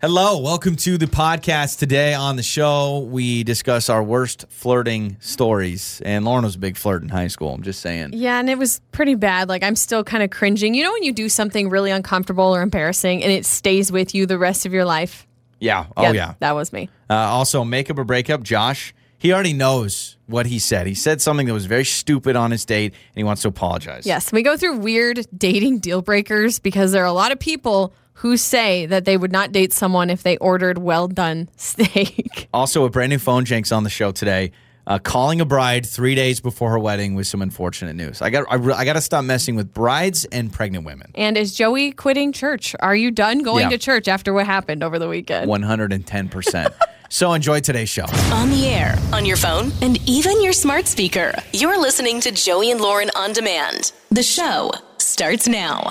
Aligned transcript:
Hello, 0.00 0.38
welcome 0.38 0.76
to 0.76 0.96
the 0.96 1.06
podcast. 1.06 1.80
Today 1.80 2.14
on 2.14 2.36
the 2.36 2.42
show, 2.44 3.00
we 3.10 3.42
discuss 3.42 3.88
our 3.88 4.00
worst 4.00 4.44
flirting 4.48 5.16
stories. 5.18 6.00
And 6.04 6.24
Lauren 6.24 6.44
was 6.44 6.54
a 6.54 6.58
big 6.60 6.76
flirt 6.76 7.02
in 7.02 7.08
high 7.08 7.26
school. 7.26 7.52
I'm 7.52 7.64
just 7.64 7.80
saying. 7.80 8.10
Yeah, 8.12 8.38
and 8.38 8.48
it 8.48 8.58
was 8.58 8.80
pretty 8.92 9.16
bad. 9.16 9.48
Like 9.48 9.64
I'm 9.64 9.74
still 9.74 10.04
kind 10.04 10.22
of 10.22 10.30
cringing. 10.30 10.74
You 10.74 10.84
know 10.84 10.92
when 10.92 11.02
you 11.02 11.12
do 11.12 11.28
something 11.28 11.68
really 11.68 11.90
uncomfortable 11.90 12.44
or 12.44 12.62
embarrassing 12.62 13.24
and 13.24 13.32
it 13.32 13.44
stays 13.44 13.90
with 13.90 14.14
you 14.14 14.24
the 14.24 14.38
rest 14.38 14.66
of 14.66 14.72
your 14.72 14.84
life? 14.84 15.26
Yeah. 15.58 15.86
Oh, 15.96 16.12
yeah. 16.12 16.34
That 16.38 16.54
was 16.54 16.72
me. 16.72 16.88
Uh, 17.10 17.14
also, 17.14 17.64
makeup 17.64 17.98
or 17.98 18.04
breakup, 18.04 18.44
Josh, 18.44 18.94
he 19.18 19.32
already 19.32 19.52
knows 19.52 20.16
what 20.26 20.46
he 20.46 20.60
said. 20.60 20.86
He 20.86 20.94
said 20.94 21.20
something 21.20 21.48
that 21.48 21.52
was 21.54 21.66
very 21.66 21.84
stupid 21.84 22.36
on 22.36 22.52
his 22.52 22.64
date, 22.64 22.92
and 22.92 23.16
he 23.16 23.24
wants 23.24 23.42
to 23.42 23.48
apologize. 23.48 24.06
Yes, 24.06 24.30
we 24.30 24.44
go 24.44 24.56
through 24.56 24.76
weird 24.76 25.26
dating 25.36 25.80
deal 25.80 26.02
breakers 26.02 26.60
because 26.60 26.92
there 26.92 27.02
are 27.02 27.06
a 27.06 27.12
lot 27.12 27.32
of 27.32 27.40
people 27.40 27.92
who 28.18 28.36
say 28.36 28.86
that 28.86 29.04
they 29.04 29.16
would 29.16 29.32
not 29.32 29.52
date 29.52 29.72
someone 29.72 30.10
if 30.10 30.22
they 30.22 30.36
ordered 30.38 30.78
well 30.78 31.08
done 31.08 31.48
steak. 31.56 32.48
Also, 32.52 32.84
a 32.84 32.90
brand 32.90 33.10
new 33.10 33.18
phone 33.18 33.44
Jenks 33.44 33.72
on 33.72 33.84
the 33.84 33.90
show 33.90 34.12
today. 34.12 34.52
Uh, 34.86 34.98
calling 34.98 35.38
a 35.38 35.44
bride 35.44 35.84
three 35.84 36.14
days 36.14 36.40
before 36.40 36.70
her 36.70 36.78
wedding 36.78 37.14
with 37.14 37.26
some 37.26 37.42
unfortunate 37.42 37.94
news. 37.94 38.22
I 38.22 38.30
got 38.30 38.46
I, 38.48 38.54
re- 38.54 38.72
I 38.72 38.86
got 38.86 38.94
to 38.94 39.02
stop 39.02 39.22
messing 39.22 39.54
with 39.54 39.74
brides 39.74 40.24
and 40.32 40.50
pregnant 40.50 40.86
women. 40.86 41.10
And 41.14 41.36
is 41.36 41.54
Joey 41.54 41.92
quitting 41.92 42.32
church? 42.32 42.74
Are 42.80 42.96
you 42.96 43.10
done 43.10 43.42
going 43.42 43.64
Yeah. 43.64 43.68
to 43.68 43.78
church 43.78 44.08
after 44.08 44.32
what 44.32 44.46
happened 44.46 44.82
over 44.82 44.98
the 44.98 45.06
weekend? 45.06 45.46
One 45.46 45.62
hundred 45.62 45.92
and 45.92 46.06
ten 46.06 46.28
percent. 46.28 46.72
So 47.10 47.32
enjoy 47.32 47.60
today's 47.60 47.88
show. 47.88 48.04
On 48.34 48.50
the 48.50 48.66
air, 48.66 48.94
on 49.14 49.24
your 49.24 49.38
phone, 49.38 49.72
and 49.80 49.98
even 50.06 50.42
your 50.42 50.52
smart 50.52 50.86
speaker. 50.86 51.32
You're 51.54 51.80
listening 51.80 52.20
to 52.20 52.30
Joey 52.30 52.70
and 52.70 52.82
Lauren 52.82 53.10
on 53.16 53.32
demand. 53.32 53.92
The 54.10 54.22
show 54.22 54.70
starts 55.08 55.48
now. 55.48 55.90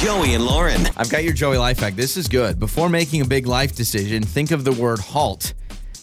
Joey 0.00 0.34
and 0.34 0.44
Lauren. 0.44 0.86
I've 0.96 1.10
got 1.10 1.24
your 1.24 1.32
Joey 1.32 1.58
life 1.58 1.80
hack. 1.80 1.94
This 1.94 2.16
is 2.16 2.28
good. 2.28 2.58
Before 2.58 2.88
making 2.88 3.20
a 3.20 3.24
big 3.24 3.46
life 3.46 3.74
decision, 3.74 4.22
think 4.22 4.50
of 4.50 4.64
the 4.64 4.72
word 4.72 5.00
halt. 5.00 5.54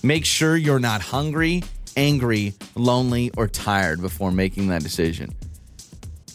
Make 0.03 0.25
sure 0.25 0.55
you're 0.55 0.79
not 0.79 1.01
hungry, 1.01 1.63
angry, 1.95 2.53
lonely, 2.75 3.31
or 3.37 3.47
tired 3.47 4.01
before 4.01 4.31
making 4.31 4.67
that 4.67 4.83
decision. 4.83 5.33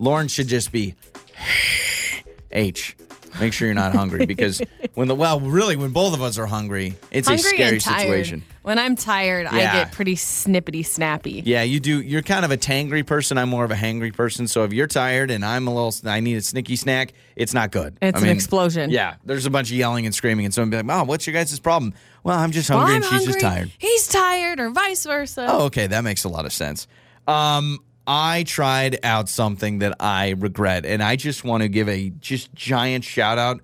Lauren 0.00 0.28
should 0.28 0.48
just 0.48 0.72
be 0.72 0.94
H. 2.50 2.96
Make 3.40 3.52
sure 3.52 3.66
you're 3.66 3.74
not 3.74 3.94
hungry 3.94 4.26
because 4.26 4.62
when 4.94 5.08
the 5.08 5.14
well, 5.14 5.40
really, 5.40 5.76
when 5.76 5.90
both 5.90 6.14
of 6.14 6.22
us 6.22 6.38
are 6.38 6.46
hungry, 6.46 6.94
it's 7.10 7.28
a 7.28 7.36
scary 7.36 7.68
and 7.74 7.80
tired. 7.80 8.00
situation. 8.00 8.44
When 8.64 8.78
I'm 8.78 8.96
tired, 8.96 9.46
I 9.46 9.58
get 9.58 9.92
pretty 9.92 10.16
snippety 10.16 10.86
snappy. 10.86 11.42
Yeah, 11.44 11.64
you 11.64 11.80
do. 11.80 12.00
You're 12.00 12.22
kind 12.22 12.46
of 12.46 12.50
a 12.50 12.56
tangry 12.56 13.06
person. 13.06 13.36
I'm 13.36 13.50
more 13.50 13.62
of 13.62 13.70
a 13.70 13.74
hangry 13.74 14.10
person. 14.10 14.48
So 14.48 14.64
if 14.64 14.72
you're 14.72 14.86
tired 14.86 15.30
and 15.30 15.44
I'm 15.44 15.68
a 15.68 15.74
little, 15.74 15.92
I 16.08 16.20
need 16.20 16.36
a 16.36 16.40
snicky 16.40 16.78
snack. 16.78 17.12
It's 17.36 17.52
not 17.52 17.72
good. 17.72 17.98
It's 18.00 18.18
I 18.18 18.24
an 18.24 18.30
explosion. 18.34 18.88
Yeah, 18.90 19.16
there's 19.22 19.44
a 19.44 19.50
bunch 19.50 19.70
of 19.70 19.76
yelling 19.76 20.06
and 20.06 20.14
screaming, 20.14 20.46
and 20.46 20.54
someone 20.54 20.70
be 20.70 20.76
like, 20.78 20.86
"Mom, 20.86 21.06
what's 21.08 21.26
your 21.26 21.34
guys' 21.34 21.60
problem?" 21.60 21.92
Well, 22.22 22.38
I'm 22.38 22.52
just 22.52 22.70
Well, 22.70 22.78
hungry, 22.78 22.96
I'm 22.96 23.02
and 23.02 23.12
she's 23.12 23.26
just 23.26 23.40
tired. 23.40 23.70
He's 23.76 24.08
tired, 24.08 24.58
or 24.58 24.70
vice 24.70 25.04
versa. 25.04 25.46
Oh, 25.46 25.64
okay, 25.66 25.86
that 25.86 26.02
makes 26.02 26.24
a 26.24 26.30
lot 26.30 26.46
of 26.46 26.52
sense. 26.54 26.86
Um, 27.28 27.80
I 28.06 28.44
tried 28.44 28.98
out 29.04 29.28
something 29.28 29.80
that 29.80 29.94
I 30.00 30.30
regret, 30.38 30.86
and 30.86 31.02
I 31.02 31.16
just 31.16 31.44
want 31.44 31.62
to 31.64 31.68
give 31.68 31.90
a 31.90 32.08
just 32.18 32.54
giant 32.54 33.04
shout 33.04 33.36
out 33.36 33.60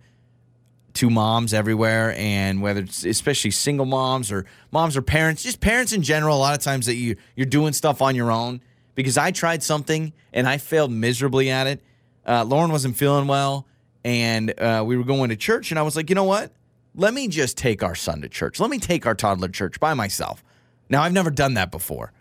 to 0.94 1.10
moms 1.10 1.54
everywhere, 1.54 2.14
and 2.16 2.62
whether 2.62 2.80
it's 2.80 3.04
especially 3.04 3.50
single 3.50 3.86
moms 3.86 4.32
or 4.32 4.46
moms 4.70 4.96
or 4.96 5.02
parents, 5.02 5.42
just 5.42 5.60
parents 5.60 5.92
in 5.92 6.02
general. 6.02 6.36
A 6.36 6.38
lot 6.38 6.56
of 6.56 6.62
times 6.62 6.86
that 6.86 6.96
you 6.96 7.16
you're 7.36 7.46
doing 7.46 7.72
stuff 7.72 8.02
on 8.02 8.14
your 8.14 8.30
own 8.30 8.60
because 8.94 9.16
I 9.16 9.30
tried 9.30 9.62
something 9.62 10.12
and 10.32 10.48
I 10.48 10.58
failed 10.58 10.90
miserably 10.90 11.50
at 11.50 11.66
it. 11.66 11.82
Uh, 12.26 12.44
Lauren 12.44 12.70
wasn't 12.70 12.96
feeling 12.96 13.26
well, 13.26 13.66
and 14.04 14.52
uh, 14.60 14.82
we 14.86 14.96
were 14.96 15.04
going 15.04 15.30
to 15.30 15.36
church, 15.36 15.70
and 15.70 15.78
I 15.78 15.82
was 15.82 15.96
like, 15.96 16.08
you 16.08 16.14
know 16.14 16.24
what? 16.24 16.52
Let 16.94 17.14
me 17.14 17.28
just 17.28 17.56
take 17.56 17.82
our 17.82 17.94
son 17.94 18.20
to 18.22 18.28
church. 18.28 18.60
Let 18.60 18.70
me 18.70 18.78
take 18.78 19.06
our 19.06 19.14
toddler 19.14 19.48
to 19.48 19.52
church 19.52 19.80
by 19.80 19.94
myself. 19.94 20.42
Now 20.88 21.02
I've 21.02 21.12
never 21.12 21.30
done 21.30 21.54
that 21.54 21.70
before, 21.70 22.12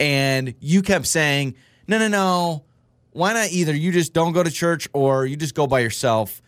and 0.00 0.54
you 0.60 0.82
kept 0.82 1.06
saying, 1.06 1.54
no, 1.86 1.98
no, 1.98 2.08
no. 2.08 2.64
Why 3.12 3.32
not 3.32 3.52
either 3.52 3.72
you 3.72 3.92
just 3.92 4.12
don't 4.12 4.32
go 4.32 4.42
to 4.42 4.50
church 4.50 4.88
or 4.92 5.24
you 5.24 5.36
just 5.36 5.54
go 5.54 5.68
by 5.68 5.78
yourself 5.78 6.42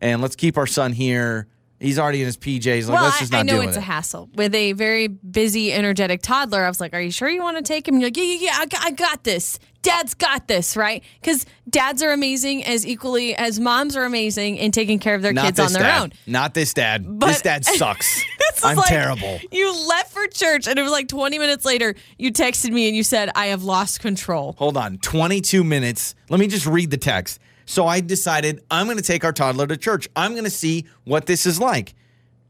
and 0.00 0.22
let's 0.22 0.36
keep 0.36 0.56
our 0.58 0.66
son 0.66 0.92
here. 0.92 1.46
He's 1.80 1.96
already 1.96 2.20
in 2.20 2.26
his 2.26 2.36
PJs. 2.36 2.88
Like, 2.88 2.94
well, 2.94 3.04
let's 3.04 3.20
just 3.20 3.30
not 3.30 3.38
I 3.38 3.42
know 3.42 3.58
it's 3.60 3.68
with 3.68 3.76
a 3.76 3.80
hassle 3.80 4.28
with 4.34 4.52
a 4.52 4.72
very 4.72 5.06
busy, 5.06 5.72
energetic 5.72 6.22
toddler. 6.22 6.64
I 6.64 6.68
was 6.68 6.80
like, 6.80 6.92
"Are 6.92 7.00
you 7.00 7.12
sure 7.12 7.28
you 7.28 7.40
want 7.40 7.56
to 7.56 7.62
take 7.62 7.86
him?" 7.86 7.94
And 7.94 8.02
you're 8.02 8.08
like, 8.08 8.16
"Yeah, 8.16 8.24
yeah, 8.24 8.38
yeah. 8.40 8.56
I 8.56 8.66
got, 8.66 8.84
I 8.84 8.90
got 8.90 9.22
this. 9.22 9.60
Dad's 9.82 10.14
got 10.14 10.48
this, 10.48 10.76
right?" 10.76 11.04
Because 11.20 11.46
dads 11.70 12.02
are 12.02 12.10
amazing 12.10 12.64
as 12.64 12.84
equally 12.84 13.36
as 13.36 13.60
moms 13.60 13.94
are 13.96 14.02
amazing 14.02 14.56
in 14.56 14.72
taking 14.72 14.98
care 14.98 15.14
of 15.14 15.22
their 15.22 15.32
Not 15.32 15.44
kids 15.44 15.60
on 15.60 15.72
their 15.72 15.82
dad. 15.82 16.02
own. 16.02 16.12
Not 16.26 16.52
this 16.54 16.74
dad. 16.74 17.04
But- 17.06 17.28
this 17.28 17.42
dad 17.42 17.64
sucks. 17.76 18.24
This 18.40 18.58
is 18.58 18.64
I'm 18.64 18.76
like, 18.76 18.88
terrible. 18.88 19.38
You 19.52 19.72
left 19.88 20.10
for 20.12 20.26
church, 20.26 20.66
and 20.66 20.80
it 20.80 20.82
was 20.82 20.90
like 20.90 21.06
20 21.06 21.38
minutes 21.38 21.64
later. 21.64 21.94
You 22.18 22.32
texted 22.32 22.72
me 22.72 22.88
and 22.88 22.96
you 22.96 23.04
said, 23.04 23.30
"I 23.36 23.46
have 23.46 23.62
lost 23.62 24.00
control." 24.00 24.56
Hold 24.58 24.76
on. 24.76 24.98
22 24.98 25.62
minutes. 25.62 26.16
Let 26.28 26.40
me 26.40 26.48
just 26.48 26.66
read 26.66 26.90
the 26.90 26.96
text. 26.96 27.38
So 27.68 27.86
I 27.86 28.00
decided 28.00 28.64
I'm 28.70 28.86
going 28.86 28.96
to 28.96 29.02
take 29.02 29.24
our 29.24 29.32
toddler 29.32 29.66
to 29.66 29.76
church. 29.76 30.08
I'm 30.16 30.32
going 30.32 30.44
to 30.44 30.50
see 30.50 30.86
what 31.04 31.26
this 31.26 31.44
is 31.44 31.60
like. 31.60 31.94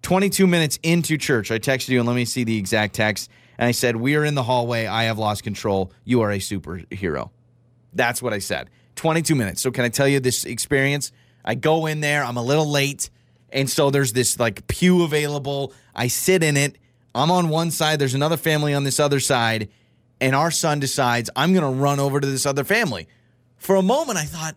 22 0.02 0.46
minutes 0.46 0.78
into 0.84 1.18
church, 1.18 1.50
I 1.50 1.58
texted 1.58 1.88
you 1.88 1.98
and 1.98 2.06
let 2.06 2.14
me 2.14 2.24
see 2.24 2.44
the 2.44 2.56
exact 2.56 2.94
text. 2.94 3.28
And 3.58 3.66
I 3.66 3.72
said, 3.72 3.96
We 3.96 4.14
are 4.14 4.24
in 4.24 4.36
the 4.36 4.44
hallway. 4.44 4.86
I 4.86 5.04
have 5.04 5.18
lost 5.18 5.42
control. 5.42 5.92
You 6.04 6.20
are 6.20 6.30
a 6.30 6.38
superhero. 6.38 7.30
That's 7.92 8.22
what 8.22 8.32
I 8.32 8.38
said. 8.38 8.70
22 8.94 9.34
minutes. 9.34 9.60
So 9.60 9.72
can 9.72 9.84
I 9.84 9.88
tell 9.88 10.06
you 10.06 10.20
this 10.20 10.44
experience? 10.44 11.10
I 11.44 11.56
go 11.56 11.86
in 11.86 11.98
there, 11.98 12.22
I'm 12.22 12.36
a 12.36 12.42
little 12.42 12.70
late. 12.70 13.10
And 13.50 13.68
so 13.68 13.90
there's 13.90 14.12
this 14.12 14.38
like 14.38 14.68
pew 14.68 15.02
available. 15.02 15.72
I 15.96 16.06
sit 16.06 16.44
in 16.44 16.56
it. 16.56 16.78
I'm 17.12 17.32
on 17.32 17.48
one 17.48 17.72
side, 17.72 17.98
there's 17.98 18.14
another 18.14 18.36
family 18.36 18.72
on 18.72 18.84
this 18.84 19.00
other 19.00 19.18
side. 19.18 19.68
And 20.20 20.36
our 20.36 20.52
son 20.52 20.78
decides, 20.78 21.28
I'm 21.34 21.54
going 21.54 21.64
to 21.64 21.82
run 21.82 21.98
over 21.98 22.20
to 22.20 22.26
this 22.26 22.46
other 22.46 22.62
family. 22.62 23.08
For 23.56 23.74
a 23.74 23.82
moment, 23.82 24.16
I 24.16 24.24
thought, 24.24 24.54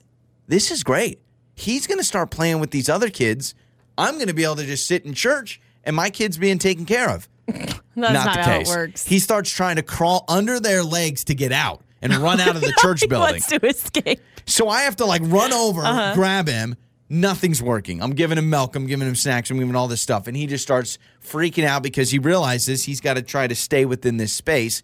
this 0.52 0.70
is 0.70 0.84
great. 0.84 1.20
He's 1.56 1.88
going 1.88 1.98
to 1.98 2.04
start 2.04 2.30
playing 2.30 2.60
with 2.60 2.72
these 2.72 2.90
other 2.90 3.10
kids. 3.10 3.56
I'm 3.98 4.16
going 4.16 4.28
to 4.28 4.34
be 4.34 4.44
able 4.44 4.58
to 4.58 4.66
just 4.66 4.86
sit 4.88 5.06
in 5.06 5.14
church 5.14 5.60
and 5.84 5.96
my 5.96 6.10
kid's 6.10 6.38
being 6.38 6.60
taken 6.60 6.86
care 6.86 7.10
of. 7.10 7.28
That's 7.48 7.80
not, 7.96 8.14
the 8.14 8.20
how 8.42 8.44
case. 8.58 8.70
it 8.70 8.76
works. 8.76 9.06
He 9.06 9.20
starts 9.20 9.50
trying 9.52 9.76
to 9.78 9.82
crawl 9.84 10.26
under 10.28 10.60
their 10.60 10.84
legs 10.84 11.24
to 11.26 11.36
get 11.36 11.52
out 11.52 11.82
and 12.02 12.14
run 12.18 12.40
out 12.40 12.56
of 12.56 12.62
the 12.62 12.74
church 12.80 13.02
he 13.02 13.08
building. 13.08 13.32
wants 13.34 13.48
to 13.48 13.66
escape. 13.66 14.20
So 14.46 14.70
I 14.70 14.82
have 14.84 14.96
to 14.98 15.06
like 15.06 15.22
run 15.26 15.52
over, 15.54 15.82
Uh-huh. 15.82 16.14
grab 16.16 16.48
him. 16.48 16.76
Nothing's 17.10 17.62
working. 17.62 18.02
I'm 18.02 18.12
giving 18.12 18.38
him 18.38 18.50
milk. 18.50 18.76
I'm 18.76 18.88
giving 18.88 19.08
him 19.08 19.16
snacks. 19.16 19.50
I'm 19.52 19.58
giving 19.58 19.70
him 19.70 19.76
all 19.76 19.88
this 19.90 20.02
stuff. 20.02 20.28
And 20.28 20.38
he 20.38 20.48
just 20.48 20.64
starts 20.64 20.98
freaking 21.22 21.66
out 21.66 21.84
because 21.84 22.10
he 22.10 22.20
realizes 22.20 22.84
he's 22.86 23.02
got 23.02 23.16
to 23.16 23.22
try 23.22 23.48
to 23.48 23.56
stay 23.56 23.84
within 23.86 24.16
this 24.18 24.32
space. 24.32 24.82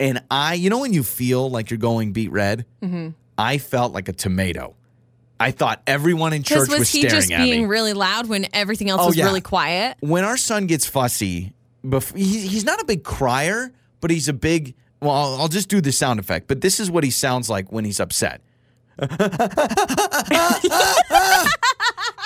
And 0.00 0.20
I, 0.30 0.54
you 0.54 0.70
know, 0.70 0.78
when 0.80 0.92
you 0.92 1.04
feel 1.04 1.48
like 1.48 1.70
you're 1.70 1.78
going 1.78 2.12
beat 2.12 2.32
red, 2.32 2.66
Mm-hmm. 2.82 3.10
I 3.40 3.58
felt 3.58 3.92
like 3.92 4.08
a 4.08 4.12
tomato. 4.12 4.74
I 5.40 5.52
thought 5.52 5.82
everyone 5.86 6.32
in 6.32 6.42
church 6.42 6.68
was, 6.68 6.78
was 6.80 6.90
he 6.92 7.02
just 7.02 7.28
being 7.28 7.68
really 7.68 7.92
loud 7.92 8.26
when 8.28 8.46
everything 8.52 8.90
else 8.90 9.00
Oh, 9.02 9.06
was 9.06 9.16
yeah. 9.16 9.24
really 9.26 9.40
quiet? 9.40 9.96
when 10.00 10.24
our 10.24 10.36
son 10.36 10.66
gets 10.66 10.86
fussy, 10.86 11.52
bef- 11.84 12.16
he's 12.16 12.64
not 12.64 12.80
a 12.80 12.84
big 12.84 13.04
crier, 13.04 13.72
but 14.00 14.10
he's 14.10 14.28
a 14.28 14.32
big. 14.32 14.74
Well, 15.00 15.36
I'll 15.40 15.46
just 15.48 15.68
do 15.68 15.80
the 15.80 15.92
sound 15.92 16.18
effect, 16.18 16.48
but 16.48 16.60
this 16.60 16.80
is 16.80 16.90
what 16.90 17.04
he 17.04 17.10
sounds 17.10 17.48
like 17.48 17.70
when 17.70 17.84
he's 17.84 18.00
upset. 18.00 18.40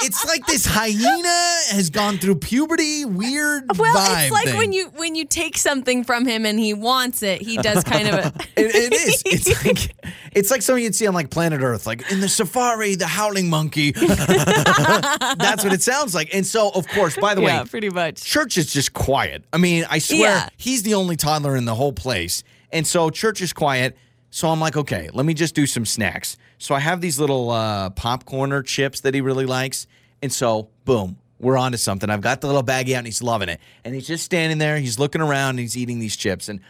it's 0.03 0.25
like 0.27 0.47
this 0.47 0.65
hyena 0.67 1.77
has 1.77 1.91
gone 1.91 2.19
through 2.19 2.37
puberty, 2.37 3.05
weird 3.05 3.65
Well, 3.79 3.95
it's 3.97 4.33
like 4.33 4.47
thing. 4.47 4.57
when 4.57 4.73
you 4.73 4.89
when 4.97 5.15
you 5.15 5.25
take 5.25 5.57
something 5.59 6.03
from 6.05 6.27
him 6.27 6.45
and 6.47 6.59
he 6.59 6.75
wants 6.75 7.23
it, 7.23 7.41
he 7.43 7.57
does 7.59 7.85
kind 7.85 8.09
of 8.09 8.15
a. 8.15 8.33
It, 8.55 8.75
it 8.75 8.93
is. 8.93 9.23
It's 9.25 9.65
like 9.65 9.95
it's 10.33 10.51
like 10.51 10.63
something 10.63 10.83
you'd 10.85 10.95
see 10.95 11.07
on 11.07 11.15
like 11.15 11.31
Planet 11.31 11.63
Earth, 11.63 11.87
like 11.87 12.11
in 12.13 12.21
the 12.21 12.29
safari, 12.29 12.95
the 12.97 13.07
howling 13.07 13.49
monkey. 13.49 13.93
That's 13.93 15.65
what 15.65 15.73
it 15.73 15.83
sounds 15.83 16.15
like. 16.15 16.35
And 16.35 16.47
so, 16.47 16.71
of 16.71 16.87
course, 16.89 17.17
by 17.17 17.35
the 17.35 17.41
yeah, 17.43 17.63
way, 17.63 17.69
pretty 17.69 17.89
much. 17.91 18.23
church 18.23 18.59
is 18.59 18.73
just 18.73 18.93
quiet. 18.93 19.45
I 19.53 19.57
mean, 19.59 19.85
I 19.91 19.99
swear 19.99 20.21
Yeah. 20.21 20.49
he's 20.59 20.83
the 20.83 20.95
only 20.95 21.17
toddler 21.17 21.57
in 21.57 21.65
the 21.65 21.75
whole 21.75 21.93
place. 21.93 22.43
And 22.73 22.87
so 22.87 23.11
church 23.11 23.41
is 23.41 23.53
quiet. 23.53 23.97
So 24.31 24.49
I'm 24.49 24.61
like, 24.61 24.77
okay, 24.77 25.09
let 25.13 25.27
me 25.27 25.35
just 25.35 25.55
do 25.55 25.67
some 25.67 25.85
snacks. 25.85 26.37
So 26.63 26.77
I 26.77 26.79
have 26.79 27.01
these 27.01 27.19
little 27.19 27.51
uh, 27.51 27.91
popcorner 27.91 28.65
chips 28.65 29.01
that 29.01 29.15
he 29.15 29.21
really 29.21 29.47
likes. 29.47 29.89
And 30.23 30.33
so, 30.33 30.69
boom, 30.85 31.19
we're 31.41 31.59
on 31.59 31.73
to 31.73 31.79
something. 31.79 32.09
I've 32.09 32.21
got 32.21 32.41
the 32.41 32.47
little 32.47 32.63
baggie 32.63 32.93
out 32.93 32.99
and 32.99 33.07
he's 33.09 33.21
loving 33.21 33.49
it. 33.49 33.59
And 33.85 33.97
he's 33.97 34.07
just 34.07 34.25
standing 34.25 34.59
there, 34.59 34.79
he's 34.79 34.97
looking 34.97 35.21
around, 35.21 35.51
and 35.51 35.59
he's 35.59 35.77
eating 35.77 35.99
these 35.99 36.15
chips. 36.15 36.49
And 36.49 36.61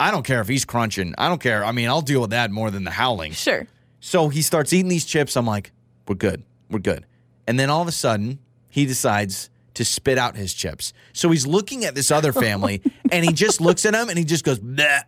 I 0.00 0.10
don't 0.10 0.22
care 0.22 0.40
if 0.40 0.48
he's 0.48 0.64
crunching. 0.64 1.14
I 1.18 1.28
don't 1.28 1.38
care. 1.38 1.66
I 1.66 1.72
mean, 1.72 1.90
I'll 1.90 2.00
deal 2.00 2.22
with 2.22 2.30
that 2.30 2.50
more 2.50 2.70
than 2.70 2.84
the 2.84 2.90
howling. 2.90 3.32
Sure. 3.32 3.66
So 4.00 4.30
he 4.30 4.40
starts 4.40 4.72
eating 4.72 4.88
these 4.88 5.04
chips. 5.04 5.36
I'm 5.36 5.46
like, 5.46 5.70
we're 6.08 6.14
good. 6.14 6.42
We're 6.70 6.78
good. 6.78 7.04
And 7.46 7.60
then 7.60 7.68
all 7.68 7.82
of 7.82 7.88
a 7.88 7.92
sudden, 7.92 8.38
he 8.70 8.86
decides 8.86 9.50
to 9.74 9.84
spit 9.84 10.16
out 10.16 10.34
his 10.34 10.54
chips. 10.54 10.94
So 11.12 11.28
he's 11.28 11.46
looking 11.46 11.84
at 11.84 11.94
this 11.94 12.10
other 12.10 12.32
family 12.32 12.80
and 13.12 13.22
he 13.22 13.34
just 13.34 13.60
looks 13.60 13.84
at 13.84 13.92
them 13.92 14.08
and 14.08 14.18
he 14.18 14.24
just 14.24 14.44
goes, 14.44 14.60
Bleh. 14.60 15.02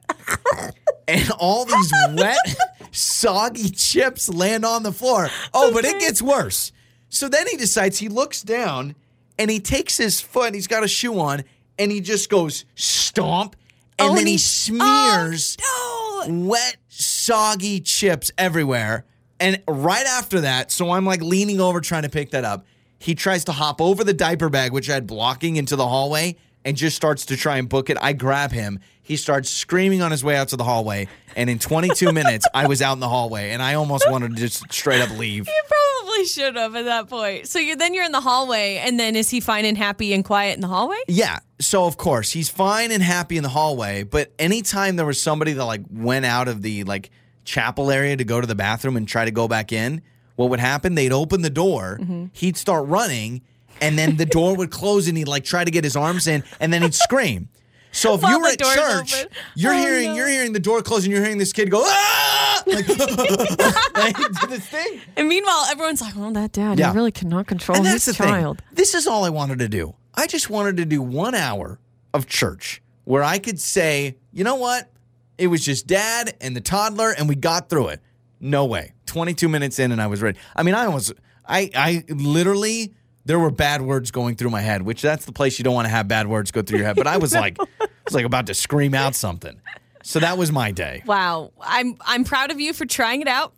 and 1.09 1.31
all 1.39 1.65
these 1.65 1.93
wet, 2.13 2.37
soggy 2.95 3.69
chips 3.71 4.29
land 4.29 4.65
on 4.65 4.83
the 4.83 4.93
floor. 4.93 5.29
Oh, 5.53 5.73
but 5.73 5.85
it 5.85 6.01
gets 6.01 6.23
worse. 6.23 6.73
So 7.09 7.29
then 7.29 7.47
he 7.49 7.57
decides 7.57 7.99
he 7.99 8.09
looks 8.09 8.43
down 8.43 8.95
and 9.39 9.51
he 9.51 9.61
takes 9.61 9.97
his 9.97 10.21
foot, 10.21 10.55
he's 10.55 10.67
got 10.69 10.85
a 10.85 10.89
shoe 10.89 11.19
on, 11.19 11.45
and 11.79 11.91
he 11.91 12.01
just 12.01 12.31
goes 12.31 12.65
stomp, 12.77 13.57
and 13.99 14.11
Oh, 14.11 14.15
then 14.15 14.19
and 14.21 14.27
he 14.29 14.33
he- 14.35 14.39
smears 14.39 15.57
Oh, 15.63 16.25
no. 16.29 16.49
wet, 16.49 16.77
soggy 16.89 17.81
chips 17.81 18.31
everywhere. 18.39 19.05
And 19.41 19.61
right 19.67 20.07
after 20.07 20.41
that, 20.43 20.71
so 20.71 20.93
I'm 20.93 21.05
like 21.05 21.21
leaning 21.21 21.61
over 21.61 21.81
trying 21.81 22.05
to 22.05 22.09
pick 22.09 22.31
that 22.31 22.45
up. 22.45 22.65
He 22.99 23.15
tries 23.15 23.45
to 23.47 23.53
hop 23.53 23.81
over 23.81 24.05
the 24.05 24.15
diaper 24.15 24.49
bag, 24.49 24.73
which 24.73 24.89
I 24.89 24.95
had 24.95 25.07
blocking 25.07 25.57
into 25.57 25.75
the 25.77 25.87
hallway, 25.87 26.37
and 26.65 26.77
just 26.77 26.97
starts 26.97 27.27
to 27.27 27.37
try 27.37 27.59
and 27.59 27.69
book 27.69 27.91
it. 27.91 27.99
I 28.01 28.13
grab 28.13 28.53
him. 28.53 28.81
He 29.03 29.17
starts 29.17 29.51
screaming 29.51 30.01
on 30.01 30.11
his 30.11 30.25
way 30.25 30.35
out 30.37 30.49
to 30.49 30.57
the 30.57 30.65
hallway. 30.65 31.09
And 31.37 31.51
in 31.51 31.59
22 31.59 32.11
minutes, 32.21 32.47
I 32.55 32.67
was 32.67 32.81
out 32.81 32.95
in 32.95 33.01
the 33.01 33.09
hallway, 33.09 33.51
and 33.51 33.63
I 33.63 33.75
almost 33.75 34.11
wanted 34.11 34.31
to 34.35 34.37
just 34.37 34.73
straight 34.73 35.03
up 35.03 35.11
leave. 35.19 35.47
You 35.47 35.63
probably 35.69 36.25
should 36.25 36.57
have 36.57 36.75
at 36.77 36.85
that 36.87 37.09
point. 37.11 37.47
So 37.49 37.59
you 37.59 37.77
then 37.77 37.93
you're 37.93 38.05
in 38.05 38.13
the 38.13 38.21
hallway, 38.21 38.77
and 38.77 38.99
then 38.99 39.15
is 39.17 39.29
he 39.29 39.41
fine 39.41 39.65
and 39.67 39.77
happy 39.77 40.15
and 40.15 40.25
quiet 40.25 40.55
in 40.55 40.61
the 40.63 40.69
hallway? 40.69 40.97
Yeah. 41.07 41.41
So 41.61 41.85
of 41.85 41.97
course 41.97 42.31
he's 42.33 42.49
fine 42.49 42.91
and 42.93 43.03
happy 43.03 43.37
in 43.37 43.43
the 43.43 43.49
hallway, 43.49 44.03
but 44.03 44.33
anytime 44.39 44.97
there 44.97 45.07
was 45.07 45.21
somebody 45.21 45.53
that 45.55 45.65
like 45.65 45.83
went 45.91 46.25
out 46.25 46.49
of 46.49 46.63
the 46.63 46.85
like 46.85 47.11
chapel 47.45 47.91
area 47.91 48.17
to 48.17 48.25
go 48.25 48.41
to 48.41 48.47
the 48.47 48.55
bathroom 48.55 48.97
and 48.97 49.07
try 49.07 49.25
to 49.25 49.31
go 49.31 49.47
back 49.49 49.71
in, 49.73 50.03
what 50.37 50.51
would 50.51 50.61
happen? 50.61 50.95
They'd 50.95 51.13
open 51.13 51.43
the 51.43 51.51
door, 51.51 51.99
Mm-hmm. 52.01 52.27
he'd 52.33 52.57
start 52.57 52.87
running, 52.89 53.43
and 53.81 53.99
then 53.99 54.17
the 54.17 54.27
door 54.27 54.57
would 54.57 54.71
close 54.71 55.09
and 55.09 55.17
he'd 55.19 55.29
like 55.29 55.45
try 55.45 55.65
to 55.65 55.71
get 55.71 55.85
his 55.85 55.97
arms 55.97 56.27
in, 56.27 56.43
and 56.61 56.73
then 56.73 56.83
he'd 56.83 56.95
scream. 56.95 57.49
So 57.93 58.15
if 58.15 58.23
While 58.23 58.33
you 58.33 58.41
were 58.41 58.49
at 58.49 58.59
church, 58.59 59.15
open. 59.23 59.33
you're 59.55 59.73
Oh, 59.73 59.77
hearing 59.79 60.09
no. 60.11 60.15
you're 60.17 60.27
hearing 60.29 60.53
the 60.53 60.59
door 60.59 60.83
close 60.83 61.05
and 61.05 61.13
you're 61.13 61.23
hearing 61.23 61.39
this 61.39 61.53
kid 61.53 61.71
go 61.71 61.81
ah 61.85 62.63
like, 62.67 62.89
like 63.95 64.17
this 64.49 64.67
thing. 64.67 65.01
And 65.17 65.29
meanwhile, 65.29 65.67
everyone's 65.71 66.01
like, 66.01 66.15
"Oh, 66.17 66.33
that 66.33 66.51
dad, 66.53 66.79
Yeah. 66.79 66.91
he 66.91 66.97
really 66.97 67.13
cannot 67.13 67.47
control 67.47 67.79
And 67.79 67.87
his 67.87 68.05
child." 68.17 68.59
thing. 68.59 68.67
This 68.73 68.95
is 68.95 69.07
all 69.07 69.25
I 69.25 69.31
wanted 69.31 69.61
to 69.61 69.69
do. 69.69 69.95
I 70.15 70.27
just 70.27 70.51
wanted 70.51 70.77
to 70.79 70.85
do 70.85 71.03
one 71.03 71.35
hour 71.35 71.79
of 72.13 72.27
church 72.27 72.83
where 73.05 73.23
I 73.23 73.39
could 73.39 73.61
say, 73.61 74.17
you 74.33 74.43
know 74.45 74.55
what? 74.57 74.91
It 75.39 75.49
was 75.49 75.65
just 75.65 75.87
dad 75.87 76.35
and 76.41 76.57
the 76.57 76.61
toddler, 76.61 77.11
and 77.13 77.29
we 77.29 77.35
got 77.35 77.69
through 77.69 77.89
it. 77.89 78.01
No 78.41 78.65
way. 78.65 78.93
22 79.07 79.49
minutes 79.49 79.79
in, 79.79 79.93
and 79.93 80.01
I 80.01 80.07
was 80.07 80.23
ready. 80.23 80.39
I 80.57 80.63
mean, 80.63 80.75
I 80.75 80.89
was, 80.89 81.13
I, 81.47 81.71
I 81.75 82.05
literally, 82.09 82.95
there 83.25 83.39
were 83.39 83.51
bad 83.51 83.83
words 83.83 84.11
going 84.11 84.37
through 84.37 84.51
my 84.51 84.61
head, 84.61 84.83
which 84.83 85.03
that's 85.03 85.25
the 85.25 85.33
place 85.33 85.59
you 85.59 85.63
don't 85.65 85.75
want 85.75 85.87
to 85.87 85.91
have 85.91 86.09
bad 86.09 86.27
words 86.27 86.51
go 86.51 86.63
through 86.63 86.79
your 86.79 86.87
head. 86.87 86.97
But 86.97 87.07
I 87.07 87.17
was 87.17 87.33
like, 87.33 87.57
I 87.81 87.87
was 88.05 88.15
like 88.15 88.25
about 88.25 88.47
to 88.49 88.55
scream 88.55 88.95
out 88.95 89.15
something. 89.15 89.61
So 90.03 90.21
that 90.21 90.37
was 90.37 90.53
my 90.53 90.71
day. 90.71 91.03
Wow, 91.07 91.53
I'm 91.61 91.97
I'm 92.01 92.25
proud 92.25 92.51
of 92.51 92.61
you 92.61 92.73
for 92.75 92.85
trying 92.85 93.23
it 93.23 93.29
out, 93.29 93.55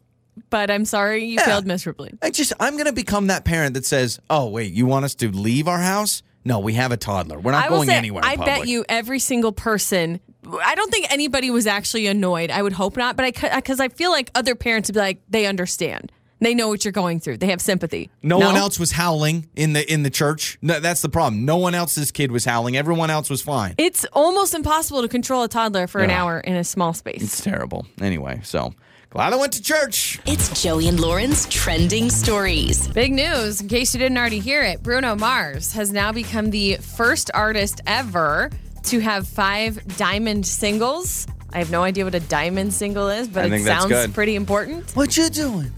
but 0.51 0.71
I'm 0.71 0.85
sorry 0.85 1.25
you 1.25 1.35
Yeah. 1.35 1.47
failed 1.47 1.67
miserably. 1.67 2.15
I 2.23 2.31
just 2.31 2.53
I'm 2.61 2.77
gonna 2.77 2.93
become 2.93 3.27
that 3.27 3.45
parent 3.45 3.75
that 3.75 3.85
says, 3.85 4.21
"Oh 4.31 4.47
wait, 4.49 4.73
you 4.73 4.87
want 4.87 5.05
us 5.05 5.15
to 5.17 5.31
leave 5.31 5.67
our 5.67 5.81
house? 5.81 6.23
No, 6.45 6.61
we 6.61 6.75
have 6.75 6.93
a 6.93 6.97
toddler. 6.97 7.41
We're 7.41 7.51
not 7.51 7.69
going 7.69 7.89
say, 7.89 7.97
anywhere." 7.97 8.23
I 8.25 8.37
bet 8.37 8.69
you 8.69 8.85
every 8.89 9.19
single 9.19 9.51
person. 9.51 10.21
I 10.65 10.77
don't 10.77 10.93
think 10.93 11.13
anybody 11.13 11.51
was 11.51 11.67
actually 11.67 12.07
annoyed. 12.07 12.53
I 12.53 12.63
would 12.63 12.75
hope 12.75 12.97
not, 12.97 13.17
but 13.17 13.25
I 13.25 13.57
because 13.57 13.81
I 13.81 13.89
feel 13.89 14.13
like 14.13 14.31
other 14.37 14.55
parents 14.55 14.89
would 14.89 14.95
be 14.95 15.01
like 15.01 15.23
they 15.29 15.47
understand. 15.47 16.13
They 16.41 16.55
know 16.55 16.69
what 16.69 16.85
you're 16.85 16.93
going 16.93 17.21
through. 17.21 17.39
They 17.39 17.47
have 17.49 17.61
sympathy. 17.61 18.11
No, 18.23 18.39
one 18.39 18.57
else 18.57 18.79
was 18.79 18.93
howling 18.93 19.49
in 19.57 19.73
the 19.73 19.91
in 19.91 20.03
the 20.03 20.11
church. 20.11 20.59
No, 20.61 20.81
that's 20.81 21.01
the 21.01 21.09
problem. 21.09 21.45
No 21.45 21.57
one 21.57 21.75
else's 21.75 22.11
kid 22.11 22.31
was 22.31 22.45
howling. 22.45 22.77
Everyone 22.77 23.09
else 23.11 23.31
was 23.31 23.41
fine. 23.41 23.75
It's 23.79 24.05
almost 24.13 24.55
impossible 24.55 25.03
to 25.03 25.09
control 25.09 25.45
a 25.45 25.49
toddler 25.49 25.87
for 25.87 26.03
an 26.03 26.11
hour 26.11 26.39
in 26.41 26.55
a 26.55 26.65
small 26.65 26.93
space. 26.93 27.23
It's 27.23 27.43
terrible. 27.43 27.87
Anyway, 28.01 28.41
so 28.45 28.75
glad 29.11 29.33
I 29.33 29.37
went 29.37 29.55
to 29.55 29.63
church. 29.63 30.21
It's 30.27 30.63
Joey 30.63 30.89
and 30.89 31.01
Lauren's 31.01 31.47
trending 31.49 32.11
stories. 32.11 32.87
Big 32.89 33.13
news, 33.13 33.63
in 33.63 33.69
case 33.69 33.95
you 33.95 33.99
didn't 33.99 34.19
already 34.19 34.41
hear 34.41 34.63
it, 34.63 34.83
Bruno 34.83 35.15
Mars 35.15 35.73
has 35.73 35.91
now 35.91 36.13
become 36.13 36.51
the 36.51 36.77
first 36.77 37.31
artist 37.33 37.81
ever 37.87 38.51
to 38.85 39.01
have 39.01 39.27
five 39.27 39.97
diamond 39.97 40.47
singles. 40.47 41.27
I 41.53 41.59
have 41.59 41.71
no 41.71 41.83
idea 41.83 42.05
what 42.05 42.15
a 42.15 42.21
diamond 42.21 42.75
single 42.75 43.09
is, 43.09 43.27
but 43.27 43.51
I 43.51 43.55
it 43.57 43.65
sounds 43.65 44.13
pretty 44.13 44.35
important. 44.35 44.95
What 44.95 45.17
you 45.17 45.31
doing? 45.31 45.73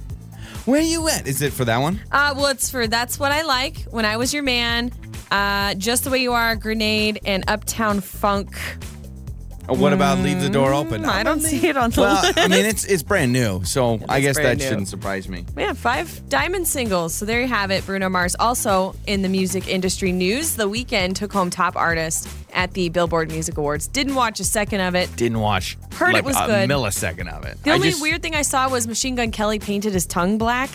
Where 0.69 0.82
you 0.82 1.09
at? 1.09 1.26
Is 1.26 1.41
it 1.41 1.55
for 1.55 1.65
that 1.65 1.79
one? 1.79 1.99
Uh, 2.12 2.35
well, 2.37 2.49
it's 2.49 2.69
for 2.69 2.87
That's 2.87 3.19
What 3.19 3.32
I 3.32 3.41
Like, 3.41 3.85
When 3.85 4.05
I 4.05 4.19
Was 4.19 4.35
Your 4.35 4.43
Man, 4.43 4.93
uh, 5.31 5.73
Just 5.76 6.05
the 6.05 6.11
Way 6.11 6.19
You 6.19 6.35
Are, 6.35 6.55
Grenade, 6.56 7.20
and 7.25 7.43
Uptown 7.49 8.03
Funk. 8.03 8.55
Or 9.69 9.76
what 9.76 9.93
about 9.93 10.19
leave 10.20 10.41
the 10.41 10.49
door 10.49 10.73
open? 10.73 11.03
Mm, 11.03 11.09
I 11.09 11.23
don't 11.23 11.41
see 11.41 11.69
it 11.69 11.76
on 11.76 11.91
the 11.91 12.00
Well, 12.00 12.23
list. 12.23 12.38
I 12.38 12.49
mean 12.49 12.65
it's 12.65 12.85
it's 12.87 13.03
brand 13.03 13.32
new, 13.32 13.62
so 13.65 14.00
I 14.09 14.20
guess 14.20 14.37
that 14.37 14.43
brand 14.43 14.59
new. 14.61 14.65
shouldn't 14.67 14.88
surprise 14.88 15.29
me. 15.29 15.44
We 15.55 15.62
have 15.62 15.76
five 15.76 16.29
diamond 16.31 16.67
singles. 16.67 17.12
So 17.15 17.25
there 17.26 17.41
you 17.43 17.49
have 17.49 17.70
it. 17.70 17.85
Bruno 17.85 18.09
Mars. 18.09 18.35
Also 18.41 18.94
in 19.06 19.23
the 19.23 19.29
music 19.29 19.69
industry 19.69 20.11
news, 20.12 20.56
The 20.56 20.69
Weeknd 20.69 21.15
took 21.17 21.32
home 21.32 21.50
top 21.50 21.76
artist 21.76 22.29
at 22.55 22.73
the 22.73 22.88
Billboard 22.88 23.31
Music 23.31 23.59
Awards. 23.59 23.87
Didn't 23.88 24.15
watch 24.15 24.41
a 24.41 24.44
second 24.44 24.81
of 24.81 24.94
it. 24.94 25.15
Didn't 25.17 25.41
watch. 25.41 25.76
Heard 25.93 26.11
it 26.11 26.12
like 26.14 26.25
was 26.25 26.37
a 26.37 26.47
good. 26.47 26.71
millisecond 26.71 27.29
of 27.31 27.44
it. 27.44 27.62
The 27.62 27.71
I 27.71 27.75
only 27.75 27.91
just- 27.91 28.00
weird 28.00 28.23
thing 28.23 28.35
I 28.35 28.43
saw 28.43 28.69
was 28.71 28.87
Machine 28.88 29.17
Gun 29.17 29.31
Kelly 29.32 29.59
painted 29.59 29.93
his 29.93 30.06
tongue 30.06 30.38
black. 30.38 30.71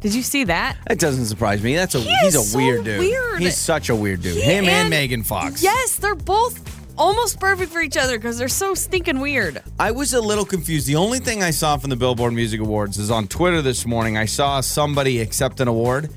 Did 0.00 0.14
you 0.14 0.22
see 0.22 0.44
that? 0.44 0.76
That 0.88 0.98
doesn't 0.98 1.24
surprise 1.24 1.62
me. 1.62 1.74
That's 1.74 1.94
a 1.94 2.00
He 2.00 2.14
he's 2.22 2.34
is 2.34 2.42
a 2.48 2.50
so 2.50 2.58
weird 2.58 2.84
dude. 2.84 2.98
weird. 3.00 3.40
He's 3.40 3.56
such 3.56 3.88
a 3.88 3.96
weird 3.96 4.20
dude. 4.20 4.34
He 4.36 4.42
Him 4.42 4.64
and, 4.66 4.68
and- 4.68 4.90
Megan 4.90 5.22
Fox. 5.22 5.62
Yes, 5.62 5.96
they're 5.96 6.14
both 6.14 6.75
almost 6.98 7.40
perfect 7.40 7.72
for 7.72 7.80
each 7.80 7.96
other 7.96 8.18
because 8.18 8.38
they're 8.38 8.48
so 8.48 8.74
stinking 8.74 9.20
weird. 9.20 9.62
I 9.78 9.90
was 9.90 10.12
a 10.14 10.20
little 10.20 10.44
confused. 10.44 10.86
The 10.86 10.96
only 10.96 11.18
thing 11.18 11.42
I 11.42 11.50
saw 11.50 11.76
from 11.76 11.90
the 11.90 11.96
Billboard 11.96 12.32
Music 12.32 12.60
Awards 12.60 12.98
is 12.98 13.10
on 13.10 13.28
Twitter 13.28 13.62
this 13.62 13.86
morning. 13.86 14.16
I 14.16 14.24
saw 14.24 14.60
somebody 14.60 15.20
accept 15.20 15.60
an 15.60 15.68
award. 15.68 16.10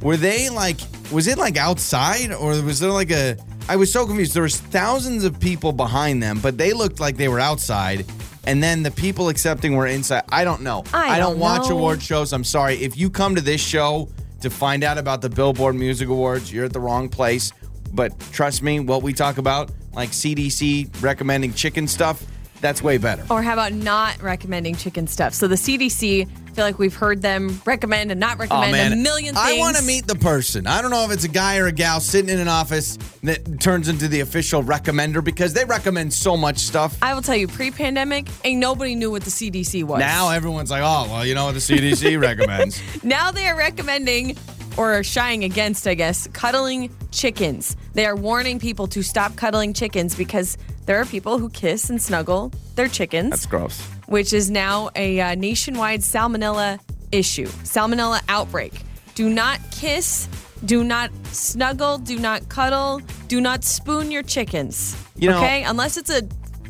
Were 0.00 0.16
they 0.16 0.48
like? 0.48 0.78
Was 1.12 1.26
it 1.28 1.38
like 1.38 1.56
outside 1.56 2.32
or 2.32 2.60
was 2.62 2.80
there 2.80 2.90
like 2.90 3.10
a? 3.10 3.36
I 3.68 3.76
was 3.76 3.92
so 3.92 4.06
confused. 4.06 4.34
There 4.34 4.42
was 4.42 4.58
thousands 4.58 5.24
of 5.24 5.38
people 5.38 5.72
behind 5.72 6.22
them, 6.22 6.40
but 6.40 6.58
they 6.58 6.72
looked 6.72 6.98
like 6.98 7.16
they 7.16 7.28
were 7.28 7.40
outside. 7.40 8.04
And 8.44 8.60
then 8.60 8.82
the 8.82 8.90
people 8.90 9.28
accepting 9.28 9.76
were 9.76 9.86
inside. 9.86 10.24
I 10.30 10.42
don't 10.42 10.62
know. 10.62 10.82
I 10.92 11.18
don't 11.18 11.32
don't 11.34 11.38
watch 11.38 11.68
know. 11.68 11.76
award 11.76 12.02
shows. 12.02 12.32
I'm 12.32 12.42
sorry. 12.42 12.74
If 12.82 12.96
you 12.96 13.08
come 13.08 13.36
to 13.36 13.40
this 13.40 13.60
show 13.60 14.08
to 14.40 14.50
find 14.50 14.82
out 14.82 14.98
about 14.98 15.22
the 15.22 15.30
Billboard 15.30 15.76
Music 15.76 16.08
Awards, 16.08 16.52
you're 16.52 16.64
at 16.64 16.72
the 16.72 16.80
wrong 16.80 17.08
place. 17.08 17.52
But 17.92 18.18
trust 18.32 18.62
me, 18.62 18.80
what 18.80 19.02
we 19.04 19.12
talk 19.12 19.38
about, 19.38 19.70
like 19.94 20.10
CDC 20.10 21.02
recommending 21.02 21.52
chicken 21.52 21.86
stuff, 21.86 22.24
that's 22.62 22.80
way 22.80 22.96
better. 22.96 23.24
Or 23.28 23.42
how 23.42 23.54
about 23.54 23.72
not 23.72 24.22
recommending 24.22 24.76
chicken 24.76 25.06
stuff? 25.08 25.34
So 25.34 25.48
the 25.48 25.56
CDC, 25.56 26.26
I 26.26 26.50
feel 26.52 26.64
like 26.64 26.78
we've 26.78 26.94
heard 26.94 27.20
them 27.20 27.60
recommend 27.66 28.12
and 28.12 28.20
not 28.20 28.38
recommend 28.38 28.94
a 28.94 28.96
million 28.96 29.34
things. 29.34 29.46
I 29.46 29.58
want 29.58 29.76
to 29.76 29.82
meet 29.82 30.06
the 30.06 30.14
person. 30.14 30.66
I 30.68 30.80
don't 30.80 30.92
know 30.92 31.04
if 31.04 31.10
it's 31.10 31.24
a 31.24 31.28
guy 31.28 31.58
or 31.58 31.66
a 31.66 31.72
gal 31.72 31.98
sitting 32.00 32.30
in 32.30 32.38
an 32.38 32.48
office 32.48 32.98
that 33.24 33.60
turns 33.60 33.88
into 33.88 34.06
the 34.06 34.20
official 34.20 34.62
recommender 34.62 35.22
because 35.22 35.52
they 35.54 35.64
recommend 35.64 36.12
so 36.12 36.36
much 36.36 36.58
stuff. 36.58 36.96
I 37.02 37.14
will 37.14 37.22
tell 37.22 37.36
you, 37.36 37.48
pre-pandemic, 37.48 38.28
ain't 38.44 38.60
nobody 38.60 38.94
knew 38.94 39.10
what 39.10 39.24
the 39.24 39.30
CDC 39.30 39.82
was. 39.82 39.98
Now 39.98 40.30
everyone's 40.30 40.70
like, 40.70 40.82
oh, 40.82 41.12
well, 41.12 41.26
you 41.26 41.34
know 41.34 41.46
what 41.46 41.54
the 41.54 41.60
CDC 41.60 42.20
recommends. 42.20 42.80
Now 43.02 43.32
they 43.32 43.46
are 43.48 43.56
recommending 43.56 44.36
or 44.76 45.02
shying 45.02 45.44
against, 45.44 45.86
I 45.86 45.94
guess, 45.94 46.26
cuddling 46.28 46.90
chickens. 47.10 47.76
They 47.94 48.06
are 48.06 48.16
warning 48.16 48.58
people 48.58 48.86
to 48.88 49.02
stop 49.02 49.36
cuddling 49.36 49.72
chickens 49.74 50.14
because 50.14 50.56
there 50.86 50.96
are 51.00 51.04
people 51.04 51.38
who 51.38 51.48
kiss 51.50 51.90
and 51.90 52.00
snuggle 52.00 52.52
their 52.74 52.88
chickens, 52.88 53.30
That's 53.30 53.46
gross. 53.46 53.80
which 54.06 54.32
is 54.32 54.50
now 54.50 54.90
a 54.96 55.20
uh, 55.20 55.34
nationwide 55.34 56.00
salmonella 56.00 56.80
issue, 57.12 57.46
salmonella 57.46 58.20
outbreak. 58.28 58.72
Do 59.14 59.28
not 59.28 59.60
kiss, 59.70 60.26
do 60.64 60.82
not 60.82 61.10
snuggle, 61.26 61.98
do 61.98 62.18
not 62.18 62.48
cuddle, 62.48 63.00
do 63.28 63.40
not 63.40 63.62
spoon 63.64 64.10
your 64.10 64.22
chickens. 64.22 64.96
You 65.16 65.30
know- 65.30 65.36
okay? 65.38 65.64
Unless 65.64 65.98
it's 65.98 66.10
a 66.10 66.22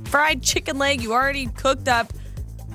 fried 0.06 0.42
chicken 0.42 0.76
leg 0.78 1.00
you 1.00 1.12
already 1.12 1.46
cooked 1.46 1.88
up, 1.88 2.12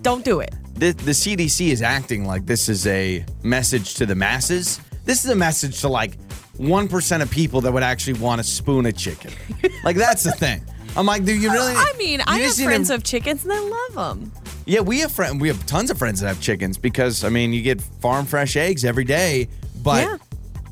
don't 0.02 0.24
do 0.24 0.40
it. 0.40 0.54
The, 0.76 0.92
the 0.94 1.12
CDC 1.12 1.68
is 1.70 1.82
acting 1.82 2.26
like 2.26 2.46
this 2.46 2.70
is 2.70 2.86
a 2.88 3.26
message 3.44 3.96
to 3.96 4.06
the 4.06 4.16
masses. 4.16 4.80
This 5.08 5.24
is 5.26 5.32
a 5.32 5.36
message 5.36 5.82
to 5.82 5.88
like 5.88 6.18
1% 6.58 7.22
of 7.22 7.32
people 7.32 7.62
that 7.62 7.72
would 7.72 7.82
actually 7.84 8.20
want 8.20 8.40
to 8.40 8.44
spoon 8.44 8.86
a 8.86 8.92
chicken. 8.92 9.32
like, 9.84 9.96
that's 9.96 10.24
the 10.24 10.32
thing. 10.34 10.64
I'm 10.96 11.06
like, 11.06 11.24
do 11.26 11.34
you 11.34 11.50
really? 11.52 11.74
I 11.76 11.94
mean, 11.98 12.22
I 12.28 12.40
have 12.40 12.50
need 12.50 12.56
to- 12.58 12.64
friends 12.66 12.90
of 12.90 13.04
chickens 13.04 13.44
and 13.44 13.54
I 13.54 13.60
love 13.60 14.20
them. 14.20 14.32
Yeah, 14.66 14.82
we 14.82 15.00
have 15.00 15.12
friend. 15.14 15.40
We 15.40 15.48
have 15.48 15.66
tons 15.66 15.90
of 15.92 15.98
friends 15.98 16.20
that 16.20 16.28
have 16.28 16.42
chickens 16.42 16.78
because 16.78 17.24
I 17.24 17.30
mean, 17.30 17.54
you 17.54 17.62
get 17.62 17.80
farm 17.82 18.26
fresh 18.26 18.58
eggs 18.58 18.84
every 18.84 19.06
day. 19.06 19.48
But 19.82 20.04
Yeah. 20.04 20.18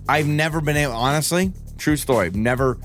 I've 0.09 0.27
never 0.27 0.59
been 0.59 0.75
able. 0.75 0.93
Honestly, 0.93 1.53
true 1.77 1.95
story. 1.95 2.29
Never. 2.31 2.77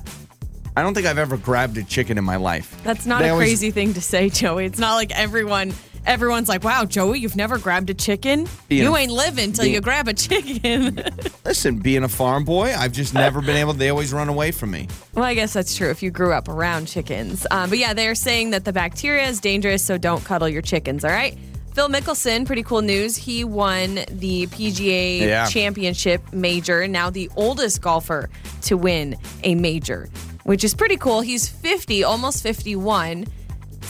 I 0.77 0.83
don't 0.83 0.95
think 0.95 1.07
I've 1.09 1.19
ever 1.19 1.37
grabbed 1.37 1.77
a 1.79 1.83
chicken 1.83 2.17
in 2.17 2.23
my 2.25 2.37
life. 2.37 2.81
That's 2.85 3.07
not 3.07 3.23
They 3.23 3.29
a 3.29 3.33
always- 3.33 3.49
crazy 3.49 3.71
thing 3.73 3.93
to 3.95 4.01
say, 4.01 4.29
Joey. 4.29 4.67
It's 4.67 4.79
not 4.79 4.95
like 4.95 5.11
everyone 5.19 5.75
everyone's 6.07 6.49
like, 6.49 6.65
"Wow, 6.65 6.85
Joey, 6.85 7.19
you've 7.19 7.37
never 7.37 7.59
grabbed 7.59 7.91
a 7.91 7.95
chicken? 7.95 8.49
Being 8.69 8.85
you 8.85 8.95
a- 8.95 8.99
ain't 8.99 9.13
living 9.13 9.53
till 9.53 9.67
you 9.67 9.81
grab 9.81 10.09
a 10.09 10.15
chicken." 10.15 11.03
Listen, 11.45 11.79
being 11.79 12.03
a 12.05 12.09
farm 12.09 12.45
boy, 12.45 12.73
I've 12.77 12.93
just 12.93 13.15
never 13.15 13.41
been 13.41 13.57
able. 13.57 13.73
They 13.73 13.89
always 13.89 14.13
run 14.13 14.29
away 14.29 14.51
from 14.53 14.71
me. 14.71 14.89
well, 15.15 15.25
I 15.25 15.35
guess 15.35 15.53
that's 15.53 15.77
true 15.77 15.91
if 15.91 16.03
you 16.03 16.11
grew 16.11 16.33
up 16.33 16.49
around 16.49 16.87
chickens. 16.87 17.47
Um, 17.51 17.71
but 17.71 17.79
yeah, 17.79 17.93
they're 17.95 18.15
saying 18.15 18.51
that 18.51 18.65
the 18.65 18.73
bacteria 18.73 19.27
is 19.29 19.41
dangerous, 19.41 19.85
so 19.85 19.99
don't 19.99 20.25
cuddle 20.25 20.49
your 20.49 20.63
chickens. 20.63 21.05
All 21.05 21.11
right. 21.11 21.37
Phil 21.75 21.89
Mickelson, 21.89 22.45
pretty 22.47 22.65
cool 22.65 22.83
news. 22.83 23.17
He 23.17 23.45
won 23.45 24.01
the 24.11 24.49
PGA 24.49 25.21
Yeah. 25.21 25.47
Championship 25.47 26.21
major, 26.33 26.89
now 26.89 27.11
the 27.11 27.31
oldest 27.37 27.81
golfer 27.81 28.29
to 28.63 28.77
win 28.77 29.15
a 29.45 29.55
major, 29.55 30.09
which 30.43 30.65
is 30.65 30.75
pretty 30.75 30.97
cool. 30.97 31.21
He's 31.21 31.49
50, 31.49 32.03
almost 32.03 32.43
51. 32.43 33.25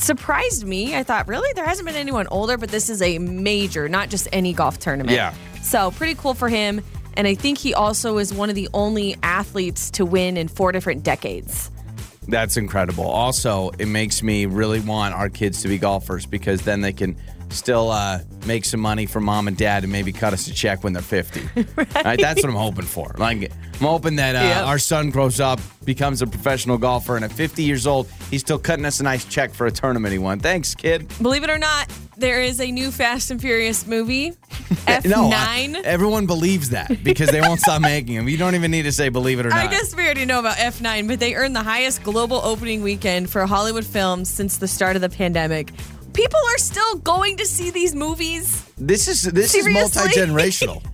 Surprised 0.01 0.67
me. 0.67 0.97
I 0.97 1.03
thought, 1.03 1.29
really? 1.29 1.53
There 1.53 1.67
hasn't 1.67 1.87
been 1.87 1.97
anyone 1.97 2.27
older, 2.29 2.57
but 2.57 2.71
this 2.71 2.89
is 2.89 3.03
a 3.03 3.19
major, 3.19 3.89
not 3.89 4.09
just 4.09 4.29
any 4.33 4.55
golf 4.55 4.79
tournament. 4.79 5.15
Yeah. 5.15 5.35
So, 5.63 5.91
pretty 5.91 6.15
cool 6.15 6.33
for 6.33 6.49
him. 6.49 6.81
And 7.17 7.27
I 7.27 7.35
think 7.35 7.59
he 7.59 7.75
also 7.75 8.17
is 8.19 8.33
one 8.33 8.49
of 8.49 8.55
the 8.55 8.69
only 8.73 9.17
athletes 9.23 9.91
to 9.93 10.07
win 10.07 10.39
in 10.39 10.49
four 10.49 10.73
different 10.73 11.03
decades. 11.03 11.71
That's 12.29 12.57
incredible. 12.57 13.05
Also, 13.05 13.71
it 13.79 13.87
makes 13.87 14.23
me 14.23 14.47
really 14.47 14.81
want 14.81 15.15
our 15.15 15.29
kids 15.29 15.63
to 15.63 15.69
be 15.69 15.77
golfers 15.77 16.25
because 16.25 16.63
then 16.63 16.81
they 16.81 16.93
can 16.93 17.17
still 17.51 17.91
uh, 17.91 18.21
make 18.47 18.65
some 18.65 18.81
money 18.81 19.07
for 19.07 19.21
mom 19.21 19.49
and 19.49 19.57
dad 19.57 19.83
and 19.85 19.93
maybe 19.93 20.13
cut 20.13 20.33
us 20.33 20.47
a 20.49 20.53
check 20.55 20.83
when 20.85 20.93
they're 20.93 21.03
50. 21.03 21.41
right. 21.77 22.19
That's 22.21 22.43
what 22.43 22.49
I'm 22.51 22.55
hoping 22.57 22.85
for. 22.85 23.15
Like, 23.19 23.51
I'm 23.81 23.87
hoping 23.87 24.17
that 24.17 24.37
uh, 24.37 24.41
Yep. 24.41 24.67
our 24.67 24.79
son 24.79 25.11
grows 25.11 25.41
up, 25.41 25.61
becomes 25.85 26.23
a 26.23 26.27
professional 26.27 26.79
golfer, 26.79 27.17
and 27.17 27.25
at 27.25 27.33
50 27.33 27.63
years 27.63 27.87
old, 27.87 28.09
he's 28.31 28.41
still 28.41 28.59
cutting 28.59 28.85
us 28.85 29.01
a 29.01 29.03
nice 29.03 29.25
check 29.25 29.53
for 29.55 29.67
a 29.67 29.71
tournament 29.73 30.13
he 30.13 30.19
won. 30.19 30.39
Thanks, 30.41 30.75
kid. 30.75 31.11
Believe 31.21 31.45
it 31.45 31.51
or 31.51 31.59
not, 31.59 31.89
there 32.17 32.43
is 32.43 32.61
a 32.61 32.71
new 32.71 32.91
Fast 32.91 33.31
and 33.31 33.41
Furious 33.41 33.87
movie, 33.87 34.33
F9. 34.87 35.09
No, 35.09 35.31
I- 35.33 35.81
everyone 35.85 36.27
believes 36.27 36.71
that 36.71 37.03
because 37.03 37.31
they 37.31 37.41
won't 37.41 37.61
stop 37.61 37.81
making 37.81 38.17
them. 38.17 38.29
You 38.29 38.37
don't 38.37 38.55
even 38.55 38.71
need 38.71 38.83
to 38.83 38.93
say 38.93 39.09
believe 39.09 39.41
it 39.41 39.47
or 39.47 39.51
not. 39.51 39.59
I 39.59 39.67
guess 39.67 39.95
we 39.97 40.05
already 40.05 40.27
know 40.27 40.39
about 40.39 40.57
F9, 40.57 41.09
but 41.09 41.19
they 41.19 41.35
earned 41.35 41.57
the 41.57 41.63
highest 41.63 42.03
global 42.03 42.37
opening 42.45 42.83
weekend 42.83 43.31
for 43.31 43.47
Hollywood 43.47 43.87
films 43.87 44.29
since 44.29 44.59
the 44.59 44.69
start 44.69 44.97
of 44.97 45.03
the 45.03 45.09
pandemic. 45.09 45.71
People 46.13 46.41
are 46.55 46.59
still 46.59 46.97
going 46.97 47.37
to 47.39 47.47
see 47.47 47.71
these 47.71 47.95
movies. 47.95 48.65
This 48.77 49.09
is 49.09 49.23
this 49.23 49.55
is 49.55 49.65
Seriously? 49.65 49.73
multi 50.03 50.19
generational. 50.21 50.83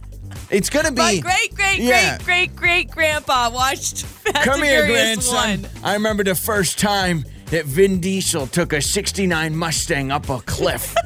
It's 0.48 0.70
gonna 0.70 0.92
be 0.92 0.96
My 0.98 1.18
great, 1.18 1.54
great, 1.56 1.78
Yeah. 1.80 2.18
great, 2.18 2.54
great, 2.54 2.56
great 2.56 2.90
grandpa 2.92 3.50
watched 3.50 4.04
Fast 4.06 4.44
Come 4.44 4.62
here, 4.62 4.86
grandson. 4.86 5.62
1. 5.62 5.70
I 5.82 5.94
remember 5.94 6.22
the 6.22 6.36
first 6.36 6.78
time 6.78 7.24
that 7.46 7.64
Vin 7.64 7.98
Diesel 8.00 8.46
took 8.46 8.72
a 8.72 8.80
69 8.80 9.56
Mustang 9.56 10.12
up 10.12 10.28
a 10.28 10.38
cliff. 10.42 10.94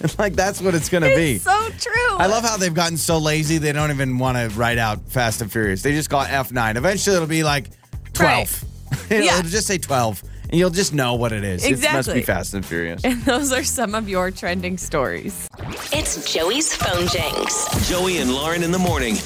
like, 0.18 0.34
that's 0.34 0.60
what 0.60 0.74
it's 0.74 0.90
going 0.90 1.02
to 1.04 1.14
be. 1.16 1.38
So 1.38 1.70
true. 1.78 2.16
I 2.18 2.26
love 2.26 2.44
how 2.44 2.58
they've 2.58 2.74
gotten 2.74 2.98
so 2.98 3.16
lazy, 3.18 3.56
they 3.56 3.72
don't 3.72 3.90
even 3.90 4.18
want 4.18 4.36
to 4.36 4.54
write 4.58 4.76
out 4.78 5.00
Fast 5.08 5.40
and 5.40 5.50
Furious. 5.50 5.82
They 5.82 5.92
just 5.92 6.10
call 6.10 6.22
it 6.22 6.28
F9. 6.28 6.76
Eventually, 6.76 7.16
it'll 7.16 7.26
be 7.28 7.42
like 7.42 7.70
12. 8.12 8.64
it'll, 9.10 9.24
Yeah. 9.24 9.38
it'll 9.38 9.50
just 9.50 9.66
say 9.66 9.78
12, 9.78 10.22
and 10.50 10.58
you'll 10.58 10.70
just 10.70 10.94
know 10.94 11.14
what 11.14 11.32
it 11.32 11.44
is. 11.44 11.64
It 11.64 11.82
must 11.92 12.12
be 12.12 12.22
Fast 12.22 12.54
and 12.54 12.64
Furious. 12.64 13.04
And 13.04 13.22
those 13.22 13.52
are 13.52 13.64
some 13.64 13.94
of 13.94 14.08
your 14.08 14.30
trending 14.30 14.78
stories. 14.78 15.48
It's 15.92 16.32
Joey's 16.32 16.74
phone 16.74 17.06
Jenks. 17.08 17.88
Joey 17.88 18.18
and 18.18 18.32
Lauren 18.32 18.62
in 18.62 18.72
the 18.72 18.78
morning. 18.78 19.16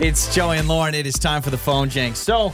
It's 0.00 0.34
Joey 0.34 0.58
and 0.58 0.68
Lauren. 0.68 0.94
It 0.94 1.06
is 1.06 1.14
time 1.14 1.42
for 1.42 1.50
the 1.50 1.58
phone 1.58 1.90
jank. 1.90 2.16
So, 2.16 2.52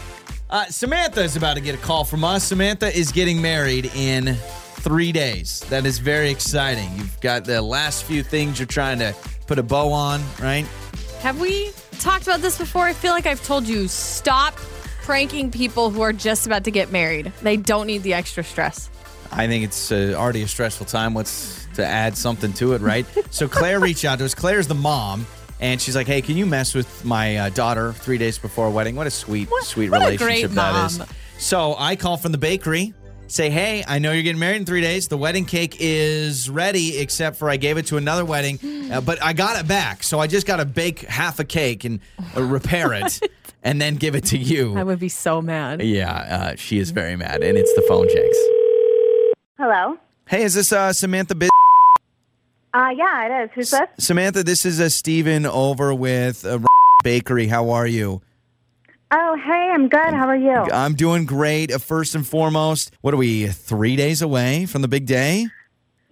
uh, 0.50 0.64
Samantha 0.66 1.23
is 1.23 1.37
about 1.37 1.55
to 1.55 1.61
get 1.61 1.75
a 1.75 1.78
call 1.78 2.05
from 2.05 2.25
us. 2.25 2.45
Samantha 2.45 2.97
is 2.97 3.12
getting 3.12 3.40
married 3.40 3.90
in 3.95 4.35
three 4.35 5.12
days. 5.12 5.61
That 5.69 5.87
is 5.87 5.99
very 5.99 6.31
exciting. 6.31 6.90
You've 6.97 7.21
got 7.21 7.45
the 7.45 7.62
last 7.62 8.05
few 8.05 8.23
things 8.23 8.59
you're 8.59 8.66
trying 8.66 8.99
to 8.99 9.14
put 9.47 9.59
a 9.59 9.62
bow 9.62 9.93
on, 9.93 10.23
right? 10.40 10.66
Have 11.21 11.40
we 11.40 11.73
talked 11.99 12.26
about 12.26 12.40
this 12.40 12.59
before? 12.59 12.85
I 12.85 12.93
feel 12.93 13.12
like 13.12 13.26
I've 13.26 13.45
told 13.45 13.66
you 13.66 13.88
stop 13.88 14.59
pranking 15.06 15.52
people 15.52 15.90
who 15.90 16.02
are 16.02 16.12
just 16.12 16.46
about 16.46 16.64
to 16.64 16.70
get 16.72 16.90
married. 16.90 17.32
They 17.40 17.56
don't 17.56 17.86
need 17.86 18.02
the 18.02 18.12
extra 18.12 18.42
stress. 18.42 18.90
I 19.30 19.46
think 19.46 19.64
it's 19.64 19.92
uh, 19.92 20.14
already 20.16 20.42
a 20.42 20.48
stressful 20.48 20.86
time. 20.86 21.14
Let's 21.14 21.64
to 21.75 21.86
add 21.86 22.16
something 22.16 22.52
to 22.54 22.72
it, 22.72 22.80
right? 22.80 23.06
so 23.30 23.48
Claire 23.48 23.78
reached 23.80 24.04
out 24.04 24.18
to 24.18 24.25
us. 24.25 24.34
Claire's 24.34 24.66
the 24.66 24.75
mom. 24.75 25.26
And 25.58 25.80
she's 25.80 25.96
like, 25.96 26.06
"Hey, 26.06 26.20
can 26.20 26.36
you 26.36 26.44
mess 26.44 26.75
with 26.75 27.02
my 27.02 27.36
uh, 27.38 27.48
daughter 27.48 27.94
three 27.94 28.18
days 28.18 28.36
before 28.38 28.66
a 28.66 28.70
wedding? 28.70 28.94
What 28.94 29.06
a 29.06 29.10
sweet, 29.10 29.48
sweet 29.62 29.90
what 29.90 30.00
relationship 30.00 30.50
that 30.50 30.90
is." 30.90 31.00
So 31.38 31.75
I 31.78 31.96
call 31.96 32.18
from 32.18 32.32
the 32.32 32.36
bakery, 32.38 32.92
say, 33.26 33.48
"Hey, 33.48 33.82
I 33.88 33.98
know 33.98 34.12
you're 34.12 34.22
getting 34.22 34.38
married 34.38 34.56
in 34.56 34.66
three 34.66 34.82
days. 34.82 35.08
The 35.08 35.16
wedding 35.16 35.46
cake 35.46 35.78
is 35.80 36.50
ready, 36.50 36.98
except 36.98 37.38
for 37.38 37.48
I 37.48 37.56
gave 37.56 37.78
it 37.78 37.86
to 37.86 37.96
another 37.96 38.26
wedding, 38.26 38.92
uh, 38.92 39.00
but 39.00 39.22
I 39.25 39.32
got 39.32 39.58
it 39.58 39.66
back. 39.66 40.02
So 40.02 40.18
I 40.18 40.26
just 40.26 40.46
got 40.46 40.56
to 40.56 40.66
bake 40.66 41.00
half 41.00 41.40
a 41.40 41.44
cake 41.44 41.84
and 41.84 42.00
uh, 42.36 42.42
repair 42.42 42.92
it, 42.92 43.18
and 43.66 43.80
then 43.80 43.96
give 43.96 44.14
it 44.14 44.25
to 44.26 44.38
you." 44.38 44.76
I 44.76 44.82
would 44.85 44.99
be 44.99 45.08
so 45.11 45.42
mad. 45.42 45.82
yeah, 45.82 46.12
uh, 46.12 46.54
she 46.56 46.78
is 46.78 46.90
very 46.90 47.16
mad, 47.16 47.42
and 47.42 47.58
it's 47.58 47.73
the 47.75 47.82
phone 47.88 48.08
Jenks. 48.08 48.38
Hello. 49.58 49.96
Hey, 50.28 50.42
is 50.42 50.54
this 50.54 50.73
uh, 50.73 50.92
Samantha? 50.92 51.35
Biz- 51.35 51.50
Uh, 52.75 52.90
yeah, 52.94 53.26
it 53.26 53.44
is. 53.44 53.50
Who's 53.54 53.70
this? 53.70 53.88
Samantha, 53.99 54.42
this 54.42 54.64
is 54.66 54.80
a 54.80 54.90
Steven 54.90 55.46
over 55.46 55.94
with 55.94 56.44
uh, 56.44 56.58
Bakery. 57.02 57.46
How 57.46 57.70
are 57.70 57.87
you? 57.87 58.20
Oh, 59.12 59.37
hey, 59.37 59.70
I'm 59.73 59.88
good. 59.88 60.12
How 60.12 60.26
are 60.28 60.37
you? 60.37 60.66
I'm 60.73 60.94
doing 60.94 61.25
great. 61.26 61.73
Uh, 61.73 61.78
first 61.78 62.14
and 62.14 62.26
foremost, 62.26 62.90
what 63.02 63.14
are 63.14 63.16
we, 63.16 63.46
three 63.46 63.94
days 63.96 64.20
away 64.20 64.66
from 64.66 64.82
the 64.82 64.88
big 64.88 65.06
day? 65.06 65.46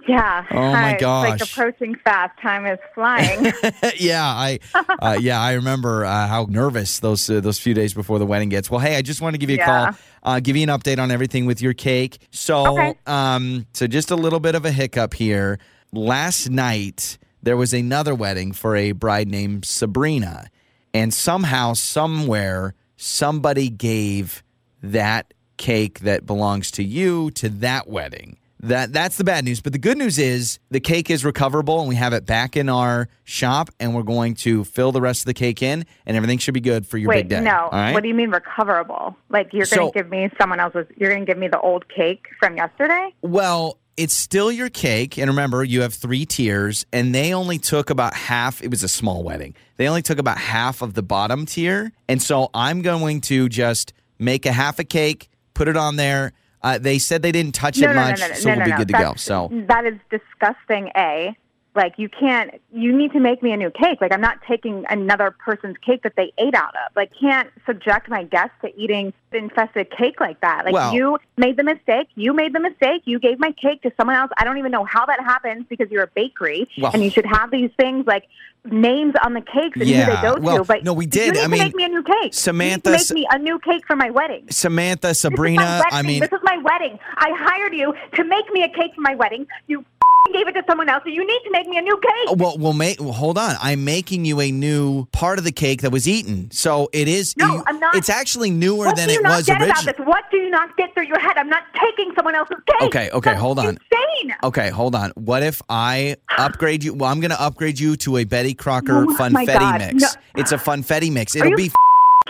Yeah. 0.06 0.44
Oh, 0.50 0.56
my 0.72 0.72
Hi, 0.80 0.90
It's 0.92 1.00
gosh. 1.00 1.30
like 1.30 1.40
approaching 1.40 1.94
fast. 2.04 2.38
Time 2.40 2.66
is 2.66 2.78
flying. 2.94 3.52
yeah, 3.96 4.24
I, 4.24 4.58
uh, 5.00 5.16
yeah, 5.20 5.40
I 5.40 5.54
remember 5.54 6.04
uh, 6.04 6.26
how 6.28 6.46
nervous 6.48 6.98
those 7.00 7.28
uh, 7.30 7.40
those 7.40 7.58
few 7.58 7.72
days 7.74 7.94
before 7.94 8.18
the 8.18 8.26
wedding 8.26 8.48
gets. 8.50 8.70
Well, 8.70 8.80
hey, 8.80 8.96
I 8.96 9.02
just 9.02 9.20
wanted 9.22 9.38
to 9.40 9.46
give 9.46 9.50
you 9.50 9.56
a 9.56 9.58
Yeah. 9.60 9.86
call, 9.86 9.96
uh, 10.22 10.40
give 10.40 10.56
you 10.56 10.62
an 10.62 10.68
update 10.68 10.98
on 10.98 11.10
everything 11.10 11.46
with 11.46 11.62
your 11.62 11.72
cake. 11.72 12.18
So, 12.30 12.66
Okay. 12.78 12.94
um, 13.06 13.66
so 13.72 13.86
just 13.86 14.10
a 14.10 14.16
little 14.16 14.40
bit 14.40 14.54
of 14.54 14.64
a 14.64 14.70
hiccup 14.72 15.14
here. 15.14 15.58
Last 15.92 16.50
night 16.50 17.16
there 17.42 17.56
was 17.56 17.72
another 17.72 18.14
wedding 18.14 18.52
for 18.52 18.76
a 18.76 18.92
bride 18.92 19.28
named 19.28 19.64
Sabrina, 19.64 20.48
and 20.92 21.14
somehow, 21.14 21.72
somewhere, 21.74 22.74
somebody 22.96 23.68
gave 23.70 24.42
that 24.82 25.32
cake 25.56 26.00
that 26.00 26.26
belongs 26.26 26.70
to 26.72 26.82
you 26.84 27.30
to 27.32 27.48
that 27.48 27.88
wedding. 27.88 28.36
That 28.64 28.92
that's 28.92 29.16
the 29.16 29.24
bad 29.24 29.44
news. 29.44 29.60
But 29.60 29.72
the 29.72 29.78
good 29.78 29.98
news 29.98 30.18
is 30.18 30.58
the 30.70 30.80
cake 30.80 31.10
is 31.10 31.24
recoverable 31.24 31.80
and 31.80 31.88
we 31.88 31.96
have 31.96 32.12
it 32.12 32.24
back 32.26 32.56
in 32.56 32.68
our 32.68 33.08
shop 33.24 33.70
and 33.78 33.94
we're 33.94 34.02
going 34.02 34.34
to 34.36 34.64
fill 34.64 34.90
the 34.92 35.00
rest 35.00 35.22
of 35.22 35.26
the 35.26 35.34
cake 35.34 35.62
in 35.62 35.84
and 36.06 36.16
everything 36.16 36.38
should 36.38 36.54
be 36.54 36.60
good 36.60 36.86
for 36.86 36.96
your 36.98 37.08
Wait, 37.10 37.28
big 37.28 37.28
day. 37.28 37.40
no. 37.40 37.68
Right? 37.72 37.92
What 37.92 38.02
do 38.02 38.08
you 38.08 38.14
mean 38.14 38.30
recoverable? 38.30 39.16
Like 39.28 39.52
you're 39.52 39.66
So- 39.66 39.76
going 39.76 39.92
to 39.92 39.98
give 39.98 40.08
me 40.10 40.30
someone 40.40 40.60
else's? 40.60 40.86
You're 40.96 41.10
going 41.10 41.24
to 41.24 41.26
give 41.26 41.38
me 41.38 41.48
the 41.48 41.60
old 41.60 41.88
cake 41.88 42.26
from 42.38 42.56
yesterday? 42.56 43.14
Well, 43.22 43.78
it's 43.96 44.14
still 44.14 44.50
your 44.50 44.70
cake. 44.70 45.18
And 45.18 45.28
remember, 45.28 45.62
you 45.62 45.82
have 45.82 45.94
three 45.94 46.26
tiers, 46.26 46.84
and 46.92 47.14
they 47.14 47.32
only 47.32 47.58
took 47.58 47.90
about 47.90 48.12
half. 48.14 48.60
It 48.60 48.68
was 48.70 48.82
a 48.82 48.88
small 48.88 49.22
wedding. 49.22 49.54
They 49.76 49.86
only 49.86 50.02
took 50.02 50.18
about 50.18 50.36
half 50.38 50.82
of 50.82 50.94
the 50.94 51.02
bottom 51.02 51.46
tier. 51.46 51.92
And 52.08 52.20
so 52.20 52.50
I'm 52.54 52.82
going 52.82 53.20
to 53.22 53.48
just 53.48 53.92
make 54.18 54.46
a 54.46 54.52
half 54.52 54.80
a 54.80 54.84
cake, 54.84 55.28
put 55.54 55.68
it 55.68 55.76
on 55.76 55.94
there. 55.94 56.32
Uh, 56.64 56.78
they 56.78 56.98
said 56.98 57.20
they 57.20 57.30
didn't 57.30 57.54
touch 57.54 57.78
no, 57.78 57.90
it 57.90 57.94
no, 57.94 58.00
much, 58.00 58.20
no, 58.20 58.32
so 58.32 58.56
we'll 58.56 58.64
be 58.64 58.72
good 58.72 58.88
to 58.88 58.94
go. 58.94 59.12
So 59.16 59.50
that 59.68 59.84
is 59.84 59.98
disgusting. 60.10 60.90
A. 60.96 61.36
Like 61.74 61.94
you 61.96 62.08
can't. 62.08 62.60
You 62.72 62.96
need 62.96 63.12
to 63.12 63.20
make 63.20 63.42
me 63.42 63.52
a 63.52 63.56
new 63.56 63.70
cake. 63.70 64.00
Like 64.00 64.12
I'm 64.12 64.20
not 64.20 64.38
taking 64.48 64.84
another 64.88 65.30
person's 65.32 65.76
cake 65.84 66.02
that 66.04 66.14
they 66.16 66.32
ate 66.38 66.54
out 66.54 66.74
of. 66.76 66.94
Like 66.94 67.10
can't 67.20 67.50
subject 67.66 68.08
my 68.08 68.22
guests 68.24 68.54
to 68.62 68.74
eating 68.80 69.12
infested 69.32 69.90
cake 69.90 70.20
like 70.20 70.40
that. 70.40 70.64
Like 70.64 70.74
Well- 70.74 70.94
you 70.94 71.18
made 71.36 71.56
the 71.56 71.64
mistake. 71.64 72.08
You 72.14 72.32
made 72.32 72.52
the 72.54 72.60
mistake. 72.60 73.02
You 73.04 73.18
gave 73.18 73.40
my 73.40 73.50
cake 73.52 73.82
to 73.82 73.92
someone 73.96 74.14
else. 74.16 74.30
I 74.38 74.44
don't 74.44 74.58
even 74.58 74.70
know 74.70 74.84
how 74.84 75.04
that 75.06 75.20
happens 75.20 75.66
because 75.68 75.90
you're 75.90 76.04
a 76.04 76.10
bakery 76.14 76.68
Well- 76.78 76.92
and 76.94 77.02
you 77.02 77.10
should 77.10 77.26
have 77.26 77.50
these 77.50 77.70
things 77.76 78.06
like 78.06 78.24
names 78.70 79.14
on 79.22 79.34
the 79.34 79.42
cakes 79.42 79.78
and 79.78 79.86
Yeah, 79.86 80.04
who 80.06 80.14
they 80.16 80.22
go 80.36 80.40
well, 80.40 80.58
to. 80.58 80.64
But 80.64 80.84
no, 80.84 80.94
we 80.94 81.04
You 81.04 81.10
did. 81.10 81.34
need 81.34 81.40
I 81.40 81.42
to 81.44 81.48
mean, 81.50 81.58
make 81.60 81.74
me 81.74 81.84
a 81.84 81.88
new 81.88 82.02
cake. 82.02 82.32
Samantha, 82.32 82.90
You 82.90 82.96
make 82.96 83.10
me 83.10 83.26
a 83.30 83.38
new 83.38 83.58
cake 83.58 83.82
for 83.86 83.94
my 83.96 84.08
wedding. 84.10 84.46
Samantha, 84.50 85.08
This 85.08 85.18
is 85.18 85.24
my 85.24 85.30
Sabrina, 85.30 85.82
I 85.90 86.02
mean, 86.02 86.20
this 86.20 86.32
is 86.32 86.38
my 86.44 86.56
wedding. 86.58 86.98
I 87.18 87.30
hired 87.36 87.74
you 87.74 87.92
to 88.14 88.24
make 88.24 88.50
me 88.52 88.62
a 88.62 88.68
cake 88.68 88.94
for 88.94 89.02
my 89.02 89.14
wedding. 89.16 89.46
You 89.66 89.84
gave 90.32 90.48
it 90.48 90.52
to 90.52 90.62
someone 90.66 90.88
else, 90.88 91.02
so 91.04 91.10
you 91.10 91.26
need 91.26 91.40
to 91.44 91.50
make 91.50 91.66
me 91.68 91.76
a 91.76 91.82
new 91.82 91.96
cake. 91.96 92.30
Uh, 92.30 92.34
well, 92.38 92.56
we'll 92.58 92.72
make. 92.72 93.00
Well, 93.00 93.12
hold 93.12 93.36
on. 93.38 93.56
I'm 93.60 93.84
making 93.84 94.24
you 94.24 94.40
a 94.40 94.50
new 94.50 95.04
part 95.06 95.38
of 95.38 95.44
the 95.44 95.52
cake 95.52 95.82
that 95.82 95.90
was 95.92 96.08
eaten. 96.08 96.50
So 96.50 96.88
it 96.92 97.08
is. 97.08 97.36
No, 97.36 97.56
you- 97.56 97.64
I'm 97.66 97.78
not. 97.78 97.94
It's 97.94 98.08
actually 98.08 98.50
newer 98.50 98.86
what 98.86 98.96
than 98.96 99.08
do 99.08 99.14
you 99.14 99.20
it 99.20 99.22
not 99.22 99.36
was 99.36 99.46
get 99.46 99.60
originally. 99.60 99.82
about 99.82 99.96
this? 99.98 100.06
What 100.06 100.24
do 100.30 100.38
you 100.38 100.50
not 100.50 100.76
get 100.76 100.94
through 100.94 101.06
your 101.06 101.20
head? 101.20 101.36
I'm 101.36 101.48
not 101.48 101.64
taking 101.74 102.12
someone 102.16 102.34
else's 102.34 102.56
cake. 102.66 102.82
Okay, 102.82 103.10
okay, 103.10 103.30
That's 103.30 103.40
hold 103.40 103.58
on. 103.58 103.66
Insane. 103.92 104.34
Okay, 104.42 104.70
hold 104.70 104.94
on. 104.94 105.10
What 105.10 105.42
if 105.42 105.60
I 105.68 106.16
upgrade 106.38 106.82
you? 106.84 106.94
Well, 106.94 107.10
I'm 107.10 107.20
going 107.20 107.30
to 107.30 107.40
upgrade 107.42 107.78
you 107.78 107.96
to 107.96 108.16
a 108.18 108.24
Betty 108.24 108.54
Crocker 108.54 109.04
Oh, 109.04 109.06
funfetti 109.18 109.78
mix. 109.78 110.02
No. 110.02 110.08
It's 110.36 110.52
a 110.52 110.56
funfetti 110.56 111.12
mix. 111.12 111.36
It'll 111.36 111.50
you 111.50 111.56
be. 111.56 111.70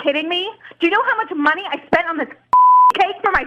Kidding 0.02 0.28
me? 0.28 0.50
Do 0.80 0.86
you 0.86 0.90
know 0.90 1.02
how 1.04 1.16
much 1.16 1.30
money 1.36 1.62
I 1.70 1.76
spent 1.86 2.08
on 2.08 2.16
this 2.18 2.28
cake 2.94 3.14
for 3.22 3.30
my 3.32 3.46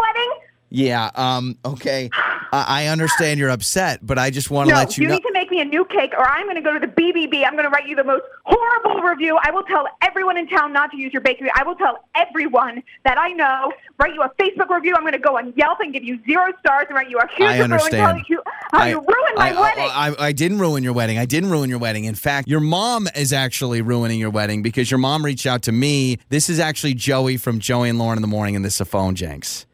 wedding? 0.00 0.32
Yeah. 0.70 1.10
Um. 1.14 1.58
Okay. 1.64 2.10
I 2.52 2.84
I 2.84 2.86
understand 2.86 3.38
you're 3.38 3.50
upset, 3.50 4.04
but 4.06 4.18
I 4.18 4.30
just 4.30 4.50
want 4.50 4.68
to 4.68 4.74
No, 4.74 4.80
let 4.80 4.96
you 4.96 5.02
you 5.02 5.08
know. 5.08 5.14
You 5.14 5.20
need 5.20 5.26
to 5.26 5.32
make 5.32 5.50
me 5.50 5.60
a 5.60 5.64
new 5.64 5.84
cake, 5.84 6.12
or 6.16 6.26
I'm 6.26 6.44
going 6.44 6.56
to 6.56 6.62
go 6.62 6.72
to 6.72 6.80
the 6.80 6.92
BBB. 6.92 7.44
I'm 7.44 7.52
going 7.52 7.64
to 7.64 7.70
write 7.70 7.86
you 7.86 7.96
the 7.96 8.04
most 8.04 8.22
horrible 8.44 9.02
review. 9.02 9.38
I 9.42 9.50
will 9.50 9.64
tell 9.64 9.86
everyone 10.02 10.36
in 10.36 10.48
town 10.48 10.72
not 10.72 10.90
to 10.92 10.96
use 10.96 11.12
your 11.12 11.22
bakery. 11.22 11.50
I 11.56 11.64
will 11.64 11.74
tell 11.74 12.04
everyone 12.14 12.82
that 13.04 13.18
I 13.18 13.30
know. 13.30 13.72
Write 13.98 14.14
you 14.14 14.22
a 14.22 14.30
Facebook 14.40 14.70
review. 14.70 14.94
I'm 14.94 15.02
going 15.02 15.12
to 15.12 15.18
go 15.18 15.36
on 15.36 15.52
Yelp 15.56 15.80
and 15.80 15.92
give 15.92 16.04
you 16.04 16.18
zero 16.24 16.52
stars 16.60 16.86
and 16.88 16.96
write 16.96 17.10
you 17.10 17.18
a 17.18 17.26
huge 17.28 17.48
I 17.48 17.58
review 17.60 17.74
and 17.74 17.90
tell 17.90 18.22
you 18.28 18.42
how 18.72 18.84
you 18.86 18.96
ruined 18.96 19.36
my 19.36 19.50
I, 19.50 19.60
wedding. 19.60 19.84
I, 19.84 20.08
I, 20.08 20.26
I 20.28 20.32
didn't 20.32 20.58
ruin 20.60 20.84
your 20.84 20.92
wedding. 20.92 21.18
I 21.18 21.26
didn't 21.26 21.50
ruin 21.50 21.68
your 21.68 21.78
wedding. 21.80 22.04
In 22.04 22.14
fact, 22.14 22.48
your 22.48 22.60
mom 22.60 23.08
is 23.16 23.32
actually 23.32 23.82
ruining 23.82 24.20
your 24.20 24.30
wedding 24.30 24.62
because 24.62 24.90
your 24.90 24.98
mom 24.98 25.24
reached 25.24 25.46
out 25.46 25.62
to 25.62 25.72
me. 25.72 26.18
This 26.28 26.48
is 26.48 26.60
actually 26.60 26.94
Joey 26.94 27.36
from 27.36 27.58
Joey 27.58 27.88
and 27.88 27.98
Lauren 27.98 28.18
in 28.18 28.22
the 28.22 28.28
morning, 28.28 28.56
and 28.56 28.64
this 28.64 28.74
is 28.76 28.80
a 28.80 28.84
phone, 28.84 29.14
Jenks. 29.14 29.66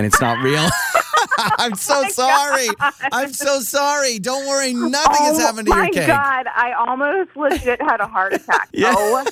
And 0.00 0.06
it's 0.06 0.18
not 0.18 0.42
real. 0.42 0.66
I'm 1.58 1.74
so 1.74 2.08
sorry. 2.08 2.68
I'm 3.12 3.34
so 3.34 3.60
sorry. 3.60 4.18
Don't 4.18 4.48
worry. 4.48 4.72
Nothing 4.72 5.26
has 5.26 5.36
oh 5.38 5.40
happened 5.40 5.68
to 5.68 5.74
your 5.74 5.84
cake. 5.88 5.96
My 5.96 6.06
God, 6.06 6.46
I 6.56 6.72
almost 6.72 7.36
legit 7.36 7.82
had 7.82 8.00
a 8.00 8.06
heart 8.06 8.32
attack. 8.32 8.70
Yeah. 8.72 8.94
Oh 8.96 9.26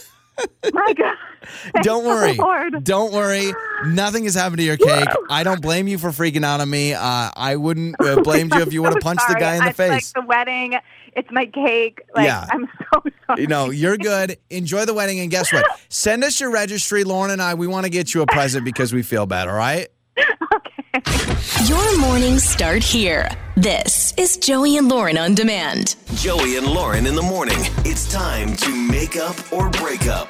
my 0.75 0.93
God. 0.93 1.17
Thank 1.73 1.87
Don't 1.87 2.05
worry. 2.05 2.35
Lord. 2.35 2.85
Don't 2.85 3.15
worry. 3.15 3.51
Nothing 3.87 4.25
has 4.25 4.35
happened 4.35 4.59
to 4.59 4.63
your 4.63 4.77
cake. 4.77 5.09
I 5.31 5.43
don't 5.43 5.63
blame 5.63 5.89
you 5.89 5.97
for 5.97 6.11
freaking 6.11 6.45
out 6.45 6.61
on 6.61 6.69
me. 6.69 6.93
Uh, 6.93 7.31
I 7.35 7.57
wouldn't 7.57 7.97
uh, 7.99 8.21
blame 8.21 8.51
you 8.53 8.61
if 8.61 8.75
you 8.75 8.83
would 8.83 8.93
have 8.93 9.03
so 9.03 9.07
punched 9.09 9.27
the 9.27 9.37
guy 9.37 9.55
in 9.55 9.63
the 9.63 9.71
it's 9.71 9.77
face. 9.79 10.15
like 10.15 10.23
the 10.23 10.29
wedding. 10.29 10.75
It's 11.17 11.31
my 11.31 11.47
cake. 11.47 12.03
Like 12.15 12.27
Yeah. 12.27 12.47
I'm 12.51 12.69
so 12.93 13.03
sorry. 13.27 13.41
You 13.41 13.47
know, 13.47 13.71
you're 13.71 13.97
good. 13.97 14.37
Enjoy 14.51 14.85
the 14.85 14.93
wedding. 14.93 15.19
And 15.21 15.31
guess 15.31 15.51
what? 15.51 15.65
Send 15.89 16.23
us 16.25 16.39
your 16.39 16.51
registry, 16.51 17.05
Lauren 17.05 17.31
and 17.31 17.41
I. 17.41 17.55
We 17.55 17.67
want 17.67 17.85
to 17.87 17.91
get 17.91 18.13
you 18.13 18.21
a 18.21 18.27
present 18.27 18.67
because 18.67 18.93
we 18.93 19.03
feel 19.03 19.25
bad, 19.25 19.49
all 19.49 19.57
right? 19.57 19.89
Your 21.67 21.99
mornings 21.99 22.45
start 22.45 22.83
here. 22.83 23.29
This 23.57 24.15
is 24.17 24.37
Joey 24.37 24.77
and 24.77 24.89
Lauren 24.89 25.19
on 25.19 25.35
demand. 25.35 25.97
Joey 26.15 26.57
and 26.57 26.67
Lauren 26.67 27.07
in 27.07 27.15
the 27.15 27.23
morning. 27.23 27.59
It's 27.85 28.11
time 28.11 28.57
to 28.57 28.75
make 28.75 29.17
up 29.17 29.37
or 29.53 29.71
break 29.71 30.07
up. 30.07 30.29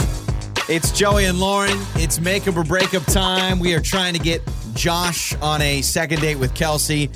It's 0.69 0.93
Joey 0.93 1.27
and 1.27 1.39
Lauren. 1.39 1.79
It's 1.95 2.21
make 2.21 2.47
up 2.49 2.57
or 2.57 2.65
break 2.65 2.95
up 2.95 3.05
time. 3.05 3.59
We 3.59 3.75
are 3.75 3.81
trying 3.81 4.15
to 4.15 4.21
get 4.21 4.43
Josh 4.75 5.35
on 5.37 5.63
a 5.63 5.81
second 5.83 6.21
date 6.21 6.37
with 6.37 6.55
Kelsey. 6.55 7.11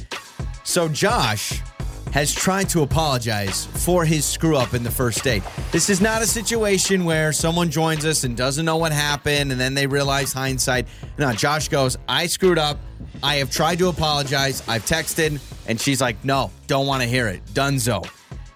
So, 0.65 0.89
Josh 0.89 1.61
has 2.13 2.33
tried 2.33 2.69
to 2.69 2.83
apologize 2.83 3.67
for 3.67 4.05
his 4.05 4.25
screw 4.25 4.57
up 4.57 4.75
in 4.75 4.83
the 4.83 4.91
first 4.91 5.25
date. 5.25 5.43
This 5.73 5.89
is 5.89 6.01
not 6.01 6.23
a 6.23 6.27
situation 6.27 7.05
where 7.05 7.33
someone 7.33 7.71
joins 7.71 8.05
us 8.05 8.25
and 8.25 8.37
doesn't 8.37 8.65
know 8.65 8.77
what 8.77 8.93
happened 8.93 9.51
and 9.51 9.61
then 9.61 9.75
they 9.75 9.87
realize 9.87 10.33
hindsight. 10.33 10.87
No, 11.19 11.33
Josh 11.33 11.69
goes, 11.69 11.97
I 12.09 12.27
screwed 12.27 12.59
up. 12.59 12.79
I 13.23 13.37
have 13.37 13.51
tried 13.51 13.79
to 13.79 13.89
apologize. 13.89 14.63
I've 14.69 14.85
texted, 14.85 15.41
and 15.67 15.81
she's 15.81 16.01
like, 16.01 16.23
no, 16.25 16.51
don't 16.67 16.87
want 16.87 17.03
to 17.03 17.09
hear 17.09 17.29
it. 17.29 17.45
Dunzo. 17.47 18.07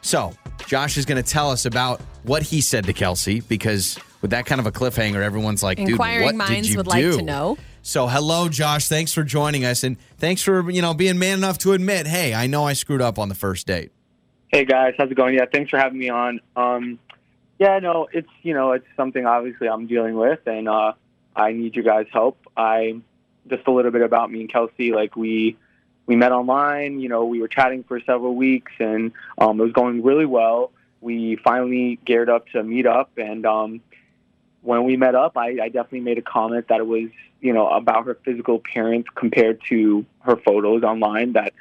So, 0.02 0.32
Josh 0.66 0.96
is 0.96 1.04
going 1.04 1.22
to 1.22 1.28
tell 1.28 1.50
us 1.50 1.66
about 1.66 2.00
what 2.25 2.42
he 2.42 2.60
said 2.60 2.84
to 2.84 2.92
Kelsey 2.92 3.40
because 3.40 3.98
with 4.26 4.33
that 4.33 4.45
kind 4.45 4.61
of 4.61 4.66
a 4.66 4.73
cliffhanger, 4.73 5.23
everyone's 5.23 5.62
like, 5.62 5.78
dude, 5.78 5.97
what 5.97 6.35
minds 6.35 6.66
did 6.66 6.73
you 6.73 6.76
would 6.78 6.88
like 6.88 7.00
do? 7.00 7.18
to 7.18 7.23
know. 7.23 7.56
So, 7.83 8.09
hello, 8.09 8.49
Josh. 8.49 8.88
Thanks 8.88 9.12
for 9.12 9.23
joining 9.23 9.64
us, 9.64 9.85
and 9.85 9.97
thanks 10.18 10.42
for 10.42 10.68
you 10.68 10.83
know 10.83 10.95
being 10.95 11.16
man 11.16 11.38
enough 11.38 11.59
to 11.59 11.73
admit, 11.73 12.09
hey, 12.09 12.35
I 12.35 12.49
know 12.49 12.64
I 12.64 12.73
screwed 12.73 13.00
up 13.00 13.21
on 13.21 13.28
the 13.28 13.37
first 13.37 13.68
date. 13.68 13.92
Hey 14.49 14.64
guys, 14.64 14.95
how's 14.99 15.11
it 15.11 15.14
going? 15.14 15.35
Yeah, 15.35 15.45
thanks 15.52 15.71
for 15.71 15.78
having 15.78 15.99
me 15.99 16.09
on. 16.09 16.40
Um, 16.56 16.99
yeah, 17.61 17.78
no, 17.78 18.09
it's 18.12 18.28
you 18.42 18.52
know 18.52 18.73
it's 18.73 18.87
something 18.97 19.25
obviously 19.25 19.68
I'm 19.68 19.87
dealing 19.87 20.16
with, 20.16 20.40
and 20.47 20.68
uh, 20.68 20.95
I 21.37 21.52
need 21.52 21.76
your 21.76 21.85
guys' 21.85 22.06
help. 22.12 22.37
I 22.56 23.00
just 23.49 23.64
a 23.68 23.71
little 23.71 23.92
bit 23.92 24.02
about 24.02 24.28
me 24.28 24.40
and 24.40 24.52
Kelsey. 24.52 24.90
Like 24.90 25.14
we 25.14 25.56
we 26.06 26.16
met 26.16 26.33
online. 26.33 26.99
You 26.99 27.09
know, 27.09 27.26
we 27.26 27.40
were 27.40 27.49
chatting 27.49 27.85
for 27.85 28.00
several 28.00 28.35
weeks, 28.35 28.73
and 28.80 29.12
um, 29.38 29.61
it 29.61 29.62
was 29.62 29.73
going 29.73 30.02
really 30.02 30.26
well. 30.26 30.73
We 31.00 31.37
finally 31.37 32.00
geared 32.04 32.28
up 32.28 32.49
to 32.49 32.64
meet 32.64 32.87
up, 32.87 33.11
and 33.16 33.47
um, 33.47 33.80
when 34.66 34.85
we 34.85 34.96
met 34.96 35.14
up, 35.14 35.37
I, 35.37 35.58
I 35.62 35.68
definitely 35.68 36.00
made 36.00 36.18
a 36.18 36.23
comment 36.23 36.68
that 36.68 36.80
it 36.80 36.87
was 36.87 37.08
you 37.40 37.52
know 37.52 37.68
about 37.68 38.06
her 38.06 38.18
physical 38.25 38.56
appearance 38.56 39.06
compared 39.14 39.61
to 39.68 40.04
her 40.20 40.37
photos 40.37 40.82
online. 40.82 41.32
That 41.35 41.54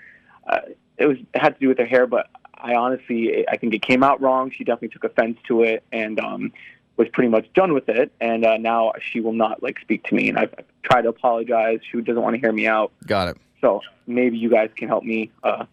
uh, 0.47 0.59
it 0.97 1.05
was 1.05 1.17
it 1.17 1.39
had 1.39 1.55
to 1.55 1.59
do 1.59 1.67
with 1.67 1.77
her 1.77 1.85
hair, 1.85 2.07
but 2.07 2.29
I 2.55 2.75
honestly, 2.75 3.47
I 3.47 3.57
think 3.57 3.73
it 3.73 3.81
came 3.81 4.03
out 4.03 4.21
wrong. 4.21 4.51
She 4.51 4.63
definitely 4.63 4.89
took 4.89 5.03
offense 5.03 5.37
to 5.47 5.61
it 5.63 5.83
and 5.91 6.19
um, 6.19 6.51
was 6.97 7.07
pretty 7.09 7.29
much 7.29 7.51
done 7.53 7.73
with 7.73 7.89
it. 7.89 8.11
And 8.19 8.45
uh, 8.45 8.57
now 8.57 8.93
she 9.11 9.19
will 9.19 9.33
not 9.33 9.61
like 9.61 9.79
speak 9.79 10.03
to 10.05 10.15
me. 10.15 10.29
And 10.29 10.37
I've 10.37 10.53
I've 10.57 10.65
tried 10.81 11.03
to 11.03 11.09
apologize. 11.09 11.79
She 11.91 12.01
doesn't 12.01 12.21
want 12.21 12.35
to 12.35 12.39
hear 12.39 12.51
me 12.51 12.67
out. 12.67 12.91
Got 13.05 13.29
it. 13.29 13.37
So 13.61 13.81
maybe 14.07 14.37
you 14.37 14.49
guys 14.49 14.69
can 14.75 14.87
help 14.87 15.03
me 15.03 15.31
uh, 15.43 15.65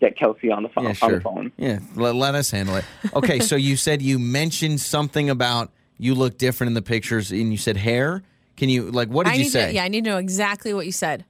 get 0.00 0.16
Kelsey 0.16 0.50
on 0.50 0.62
the 0.62 0.68
phone. 0.68 0.84
Yeah, 0.84 0.90
On 0.90 0.94
sure. 0.94 1.10
the 1.10 1.20
phone. 1.20 1.52
Yeah, 1.56 1.78
let, 1.94 2.14
let 2.14 2.34
us 2.34 2.50
handle 2.50 2.76
it. 2.76 2.84
Okay, 3.14 3.40
so 3.40 3.56
you 3.56 3.76
said 3.76 4.02
you 4.02 4.18
mentioned 4.18 4.80
something 4.80 5.30
about 5.30 5.70
you 6.00 6.14
look 6.14 6.38
different 6.38 6.68
in 6.68 6.74
the 6.74 6.82
pictures, 6.82 7.30
and 7.30 7.52
you 7.52 7.58
said 7.58 7.76
hair. 7.76 8.22
Can 8.56 8.68
you 8.70 8.90
like 8.90 9.08
what 9.08 9.26
did 9.26 9.34
I 9.34 9.36
you 9.36 9.44
say? 9.44 9.68
To, 9.68 9.74
yeah, 9.74 9.84
I 9.84 9.88
need 9.88 10.04
to 10.04 10.10
know 10.10 10.16
exactly 10.16 10.72
what 10.72 10.86
you 10.86 10.92
said. 10.92 11.24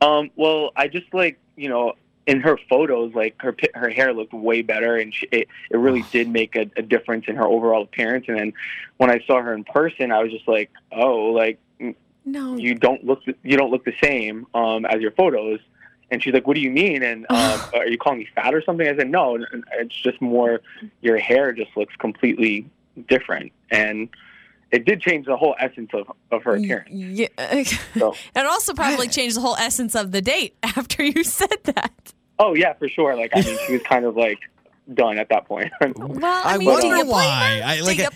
Um, 0.00 0.30
well, 0.34 0.70
I 0.76 0.88
just 0.88 1.12
like 1.12 1.38
you 1.56 1.68
know 1.68 1.92
in 2.26 2.40
her 2.40 2.58
photos, 2.70 3.14
like 3.14 3.34
her 3.40 3.54
her 3.74 3.90
hair 3.90 4.14
looked 4.14 4.32
way 4.32 4.62
better, 4.62 4.96
and 4.96 5.14
she, 5.14 5.26
it 5.30 5.48
it 5.70 5.76
really 5.76 6.04
did 6.10 6.28
make 6.28 6.56
a, 6.56 6.70
a 6.76 6.82
difference 6.82 7.26
in 7.28 7.36
her 7.36 7.46
overall 7.46 7.82
appearance. 7.82 8.24
And 8.28 8.38
then 8.38 8.52
when 8.96 9.10
I 9.10 9.20
saw 9.26 9.42
her 9.42 9.52
in 9.52 9.64
person, 9.64 10.10
I 10.10 10.22
was 10.22 10.32
just 10.32 10.48
like, 10.48 10.70
oh, 10.92 11.26
like 11.26 11.58
No. 12.24 12.56
you 12.56 12.74
don't 12.74 13.04
look 13.04 13.24
the, 13.26 13.34
you 13.42 13.58
don't 13.58 13.70
look 13.70 13.84
the 13.84 13.96
same 14.02 14.46
um, 14.54 14.86
as 14.86 15.00
your 15.00 15.12
photos. 15.12 15.60
And 16.10 16.22
she's 16.22 16.32
like, 16.32 16.46
"What 16.46 16.54
do 16.54 16.60
you 16.62 16.70
mean? 16.70 17.02
And 17.02 17.26
um, 17.30 17.60
are 17.74 17.86
you 17.86 17.98
calling 17.98 18.20
me 18.20 18.28
fat 18.34 18.54
or 18.54 18.62
something?" 18.62 18.88
I 18.88 18.96
said, 18.96 19.10
"No, 19.10 19.34
n- 19.34 19.46
n- 19.52 19.64
it's 19.74 19.94
just 20.00 20.20
more 20.22 20.62
your 21.02 21.18
hair 21.18 21.52
just 21.52 21.76
looks 21.76 21.94
completely 21.96 22.66
different." 23.06 23.52
And 23.70 24.08
it 24.70 24.84
did 24.84 25.00
change 25.00 25.26
the 25.26 25.36
whole 25.36 25.54
essence 25.58 25.90
of, 25.94 26.10
of 26.30 26.42
her 26.42 26.56
appearance. 26.56 26.90
Yeah. 26.90 27.28
So, 27.98 28.14
it 28.36 28.46
also 28.46 28.74
probably 28.74 29.08
changed 29.08 29.36
the 29.36 29.40
whole 29.40 29.56
essence 29.56 29.94
of 29.94 30.12
the 30.12 30.20
date 30.20 30.56
after 30.62 31.02
you 31.02 31.24
said 31.24 31.56
that. 31.64 32.12
oh 32.38 32.54
yeah, 32.54 32.74
for 32.74 32.88
sure. 32.88 33.16
Like 33.16 33.32
I 33.34 33.40
mean, 33.40 33.58
she 33.66 33.72
was 33.72 33.82
kind 33.82 34.04
of 34.04 34.16
like 34.16 34.38
done 34.94 35.18
at 35.18 35.28
that 35.30 35.46
point. 35.46 35.72
Well, 35.96 36.24
I, 36.24 36.54
I 36.54 36.58
mean, 36.58 36.68
do 36.68 36.72
wonder 36.72 36.96
you 36.96 37.06
why. 37.06 37.58
her? 37.58 37.64
I, 37.64 37.76
do 37.78 37.84
like, 37.84 37.98
you? 37.98 38.08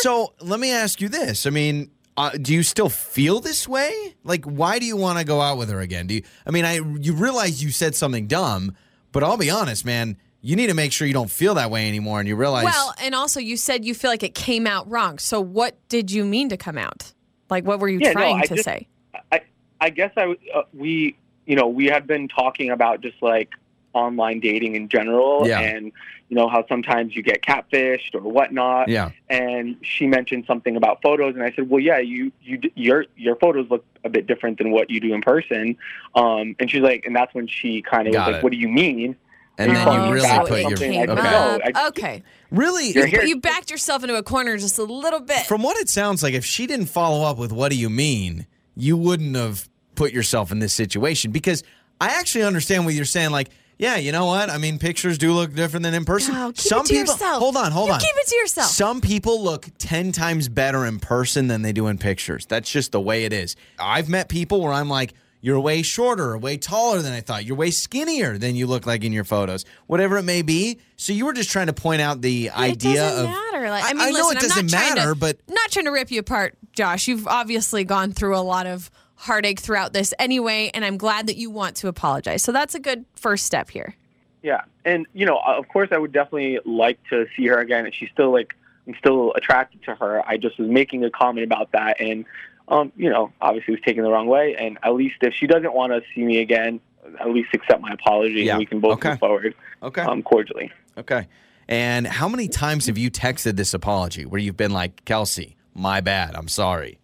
So 0.00 0.34
let 0.40 0.60
me 0.60 0.72
ask 0.72 1.00
you 1.00 1.08
this. 1.08 1.46
I 1.46 1.50
mean, 1.50 1.90
uh, 2.16 2.30
do 2.30 2.54
you 2.54 2.62
still 2.62 2.88
feel 2.88 3.40
this 3.40 3.66
way? 3.68 4.14
Like, 4.24 4.44
why 4.44 4.78
do 4.78 4.86
you 4.86 4.96
want 4.96 5.18
to 5.18 5.24
go 5.24 5.40
out 5.40 5.58
with 5.58 5.70
her 5.70 5.80
again? 5.80 6.06
Do 6.06 6.14
you? 6.14 6.22
I 6.46 6.50
mean, 6.50 6.64
I 6.64 6.80
you 7.00 7.14
realize 7.14 7.62
you 7.62 7.70
said 7.70 7.94
something 7.94 8.26
dumb, 8.26 8.74
but 9.12 9.22
I'll 9.22 9.36
be 9.36 9.50
honest, 9.50 9.84
man. 9.84 10.16
You 10.42 10.56
need 10.56 10.68
to 10.68 10.74
make 10.74 10.92
sure 10.92 11.06
you 11.06 11.12
don't 11.12 11.30
feel 11.30 11.54
that 11.54 11.70
way 11.70 11.86
anymore, 11.88 12.18
and 12.20 12.26
you 12.28 12.34
realize. 12.36 12.64
well, 12.64 12.94
and 13.02 13.14
also 13.14 13.40
you 13.40 13.56
said 13.56 13.84
you 13.84 13.94
feel 13.94 14.10
like 14.10 14.22
it 14.22 14.34
came 14.34 14.66
out 14.66 14.88
wrong. 14.90 15.18
So 15.18 15.40
what 15.40 15.76
did 15.88 16.10
you 16.10 16.24
mean 16.24 16.48
to 16.48 16.56
come 16.56 16.78
out? 16.78 17.12
Like, 17.50 17.64
what 17.64 17.78
were 17.80 17.88
you 17.88 17.98
Yeah, 18.00 18.08
no, 18.08 18.12
trying 18.14 18.36
I 18.36 18.46
to 18.46 18.54
just- 18.54 18.64
say? 18.64 18.88
I 19.32 19.40
I 19.80 19.90
guess 19.90 20.12
I 20.16 20.34
uh, 20.54 20.62
we 20.72 21.16
you 21.46 21.56
know 21.56 21.66
we 21.66 21.86
had 21.86 22.06
been 22.06 22.28
talking 22.28 22.70
about 22.70 23.00
just 23.02 23.20
like 23.22 23.50
online 23.92 24.40
dating 24.40 24.76
in 24.76 24.88
general, 24.88 25.46
Yeah. 25.46 25.60
and 25.60 25.86
you 26.28 26.36
know 26.36 26.48
how 26.48 26.64
sometimes 26.68 27.14
you 27.16 27.22
get 27.22 27.42
catfished 27.42 28.14
or 28.14 28.20
whatnot. 28.20 28.88
yeah, 28.88 29.10
and 29.28 29.76
she 29.82 30.06
mentioned 30.06 30.44
something 30.46 30.76
about 30.76 31.02
photos 31.02 31.34
and 31.34 31.42
i 31.42 31.50
said 31.56 31.68
well 31.68 31.80
yeah 31.80 31.98
you 31.98 32.30
you 32.40 32.60
your 32.76 33.04
your 33.16 33.34
photos 33.34 33.68
look 33.68 33.84
a 34.04 34.08
bit 34.08 34.28
different 34.28 34.58
than 34.58 34.70
what 34.70 34.90
you 34.90 35.00
do 35.00 35.12
in 35.12 35.20
person 35.22 35.76
um 36.14 36.54
and 36.60 36.70
she's 36.70 36.82
like 36.82 37.04
and 37.04 37.16
that's 37.16 37.34
when 37.34 37.48
she 37.48 37.82
kind 37.82 38.06
of 38.06 38.12
was 38.14 38.18
Got 38.18 38.32
like 38.34 38.42
what 38.44 38.52
do 38.52 38.58
you 38.58 38.68
mean 38.68 39.16
and 39.60 39.76
then 39.76 40.06
you 40.06 40.12
really 40.12 40.28
so 40.28 40.40
put 40.46 40.58
it 40.58 40.68
your 40.68 40.76
came 40.78 41.08
okay. 41.10 41.12
up. 41.12 41.18
up. 41.18 41.60
Uh, 41.74 41.88
okay. 41.88 42.22
Really, 42.50 42.90
Your 42.92 43.06
hair- 43.06 43.20
But 43.20 43.28
you 43.28 43.40
backed 43.40 43.70
yourself 43.70 44.02
into 44.02 44.16
a 44.16 44.22
corner 44.22 44.56
just 44.58 44.78
a 44.78 44.82
little 44.84 45.20
bit. 45.20 45.46
from 45.46 45.62
what 45.62 45.76
it 45.76 45.88
sounds 45.88 46.22
like, 46.22 46.34
if 46.34 46.44
she 46.44 46.66
didn't 46.66 46.86
follow 46.86 47.24
up 47.24 47.38
with 47.38 47.52
"What 47.52 47.70
do 47.70 47.76
you 47.76 47.88
mean," 47.90 48.46
you 48.76 48.96
wouldn't 48.96 49.36
have 49.36 49.68
put 49.94 50.12
yourself 50.12 50.50
in 50.50 50.58
this 50.58 50.72
situation. 50.72 51.30
Because 51.30 51.62
I 52.00 52.08
actually 52.18 52.44
understand 52.44 52.84
what 52.86 52.94
you're 52.94 53.04
saying. 53.04 53.30
Like, 53.30 53.50
yeah, 53.78 53.96
you 53.96 54.10
know 54.12 54.26
what? 54.26 54.50
I 54.50 54.58
mean, 54.58 54.78
pictures 54.78 55.16
do 55.16 55.32
look 55.32 55.54
different 55.54 55.84
than 55.84 55.94
in 55.94 56.04
person. 56.04 56.34
No, 56.34 56.48
keep 56.48 56.58
Some 56.58 56.80
it 56.80 56.86
to 56.86 56.92
people, 56.94 57.12
yourself. 57.14 57.38
hold 57.38 57.56
on, 57.56 57.70
hold 57.72 57.88
You 57.88 57.94
on. 57.94 58.00
keep 58.00 58.14
it 58.16 58.26
to 58.26 58.36
yourself. 58.36 58.68
Some 58.70 59.00
people 59.00 59.42
look 59.42 59.68
ten 59.78 60.10
times 60.12 60.48
better 60.48 60.84
in 60.86 60.98
person 60.98 61.46
than 61.46 61.62
they 61.62 61.72
do 61.72 61.86
in 61.86 61.98
pictures. 61.98 62.46
That's 62.46 62.70
just 62.70 62.90
the 62.92 63.00
way 63.00 63.24
it 63.24 63.32
is. 63.32 63.54
I've 63.78 64.08
met 64.08 64.28
people 64.28 64.60
where 64.60 64.72
I'm 64.72 64.88
like. 64.88 65.14
You're 65.42 65.58
way 65.60 65.82
shorter, 65.82 66.36
way 66.36 66.56
taller 66.58 67.00
than 67.00 67.12
I 67.12 67.20
thought. 67.20 67.44
You're 67.44 67.56
way 67.56 67.70
skinnier 67.70 68.36
than 68.36 68.56
you 68.56 68.66
look 68.66 68.86
like 68.86 69.04
in 69.04 69.12
your 69.12 69.24
photos, 69.24 69.64
whatever 69.86 70.18
it 70.18 70.22
may 70.24 70.42
be. 70.42 70.78
So 70.96 71.12
you 71.12 71.24
were 71.26 71.32
just 71.32 71.50
trying 71.50 71.68
to 71.68 71.72
point 71.72 72.02
out 72.02 72.20
the 72.20 72.50
idea. 72.50 72.68
it 72.68 72.70
idea 72.70 72.94
doesn't 72.96 73.24
of 73.24 73.30
matter. 73.30 73.70
Like, 73.70 73.84
I, 73.84 73.88
I- 73.90 73.92
mean, 73.94 74.02
I 74.02 74.10
know 74.10 74.18
listen, 74.28 74.36
it 74.36 74.42
I'm 74.42 74.48
doesn't 74.48 74.68
trying 74.68 74.94
matter, 74.96 75.08
to, 75.10 75.14
but- 75.18 75.38
not 75.48 75.70
trying 75.70 75.86
to 75.86 75.90
rip 75.92 76.10
you 76.10 76.20
apart, 76.20 76.54
Josh. 76.72 77.08
You've 77.08 77.26
obviously 77.26 77.84
gone 77.84 78.12
through 78.12 78.36
a 78.36 78.40
lot 78.40 78.66
of 78.66 78.90
heartache 79.14 79.60
throughout 79.60 79.92
this 79.92 80.12
anyway, 80.18 80.70
and 80.74 80.84
I'm 80.84 80.96
glad 80.98 81.26
that 81.26 81.36
you 81.36 81.50
want 81.50 81.76
to 81.76 81.88
apologize. 81.88 82.42
So 82.42 82.52
that's 82.52 82.74
a 82.74 82.80
good 82.80 83.04
first 83.14 83.46
step 83.46 83.70
here. 83.70 83.94
yeah 84.42 84.62
and 84.86 85.06
you 85.12 85.26
know 85.26 85.38
of 85.46 85.68
course 85.68 85.90
i 85.92 85.98
would 85.98 86.12
definitely 86.12 86.58
like 86.64 86.98
to 87.10 87.26
see 87.36 87.46
her 87.46 87.58
again 87.58 87.84
and 87.84 87.94
she's 87.94 88.08
still 88.10 88.32
like 88.32 88.54
i'm 88.86 88.94
still 88.98 89.34
attracted 89.34 89.82
to 89.82 89.94
her 89.94 90.26
i 90.26 90.38
just 90.38 90.58
was 90.58 90.66
making 90.70 91.04
a 91.04 91.10
comment 91.10 91.44
about 91.44 91.70
that 91.72 92.00
and 92.00 92.24
um 92.70 92.92
you 92.96 93.10
know 93.10 93.32
obviously 93.40 93.74
was 93.74 93.80
taken 93.84 94.02
the 94.04 94.10
wrong 94.10 94.26
way 94.26 94.54
and 94.58 94.78
at 94.82 94.94
least 94.94 95.16
if 95.22 95.34
she 95.34 95.46
doesn't 95.46 95.74
want 95.74 95.92
to 95.92 96.00
see 96.14 96.22
me 96.22 96.38
again 96.40 96.80
at 97.20 97.28
least 97.30 97.48
accept 97.54 97.80
my 97.80 97.92
apology 97.92 98.42
Yeah. 98.42 98.52
and 98.52 98.58
we 98.60 98.66
can 98.66 98.80
both 98.80 98.92
Okay. 98.94 99.10
move 99.10 99.18
forward 99.18 99.54
okay. 99.82 100.02
um 100.02 100.22
cordially 100.22 100.70
Okay. 100.98 101.28
And 101.68 102.04
how 102.06 102.28
many 102.28 102.48
times 102.48 102.86
have 102.86 102.98
you 102.98 103.10
texted 103.12 103.54
this 103.56 103.72
apology 103.74 104.26
where 104.26 104.40
you've 104.40 104.56
been 104.56 104.72
like, 104.72 105.04
Kelsey, 105.04 105.56
my 105.72 106.00
bad, 106.00 106.34
I'm 106.34 106.48
sorry? 106.48 106.98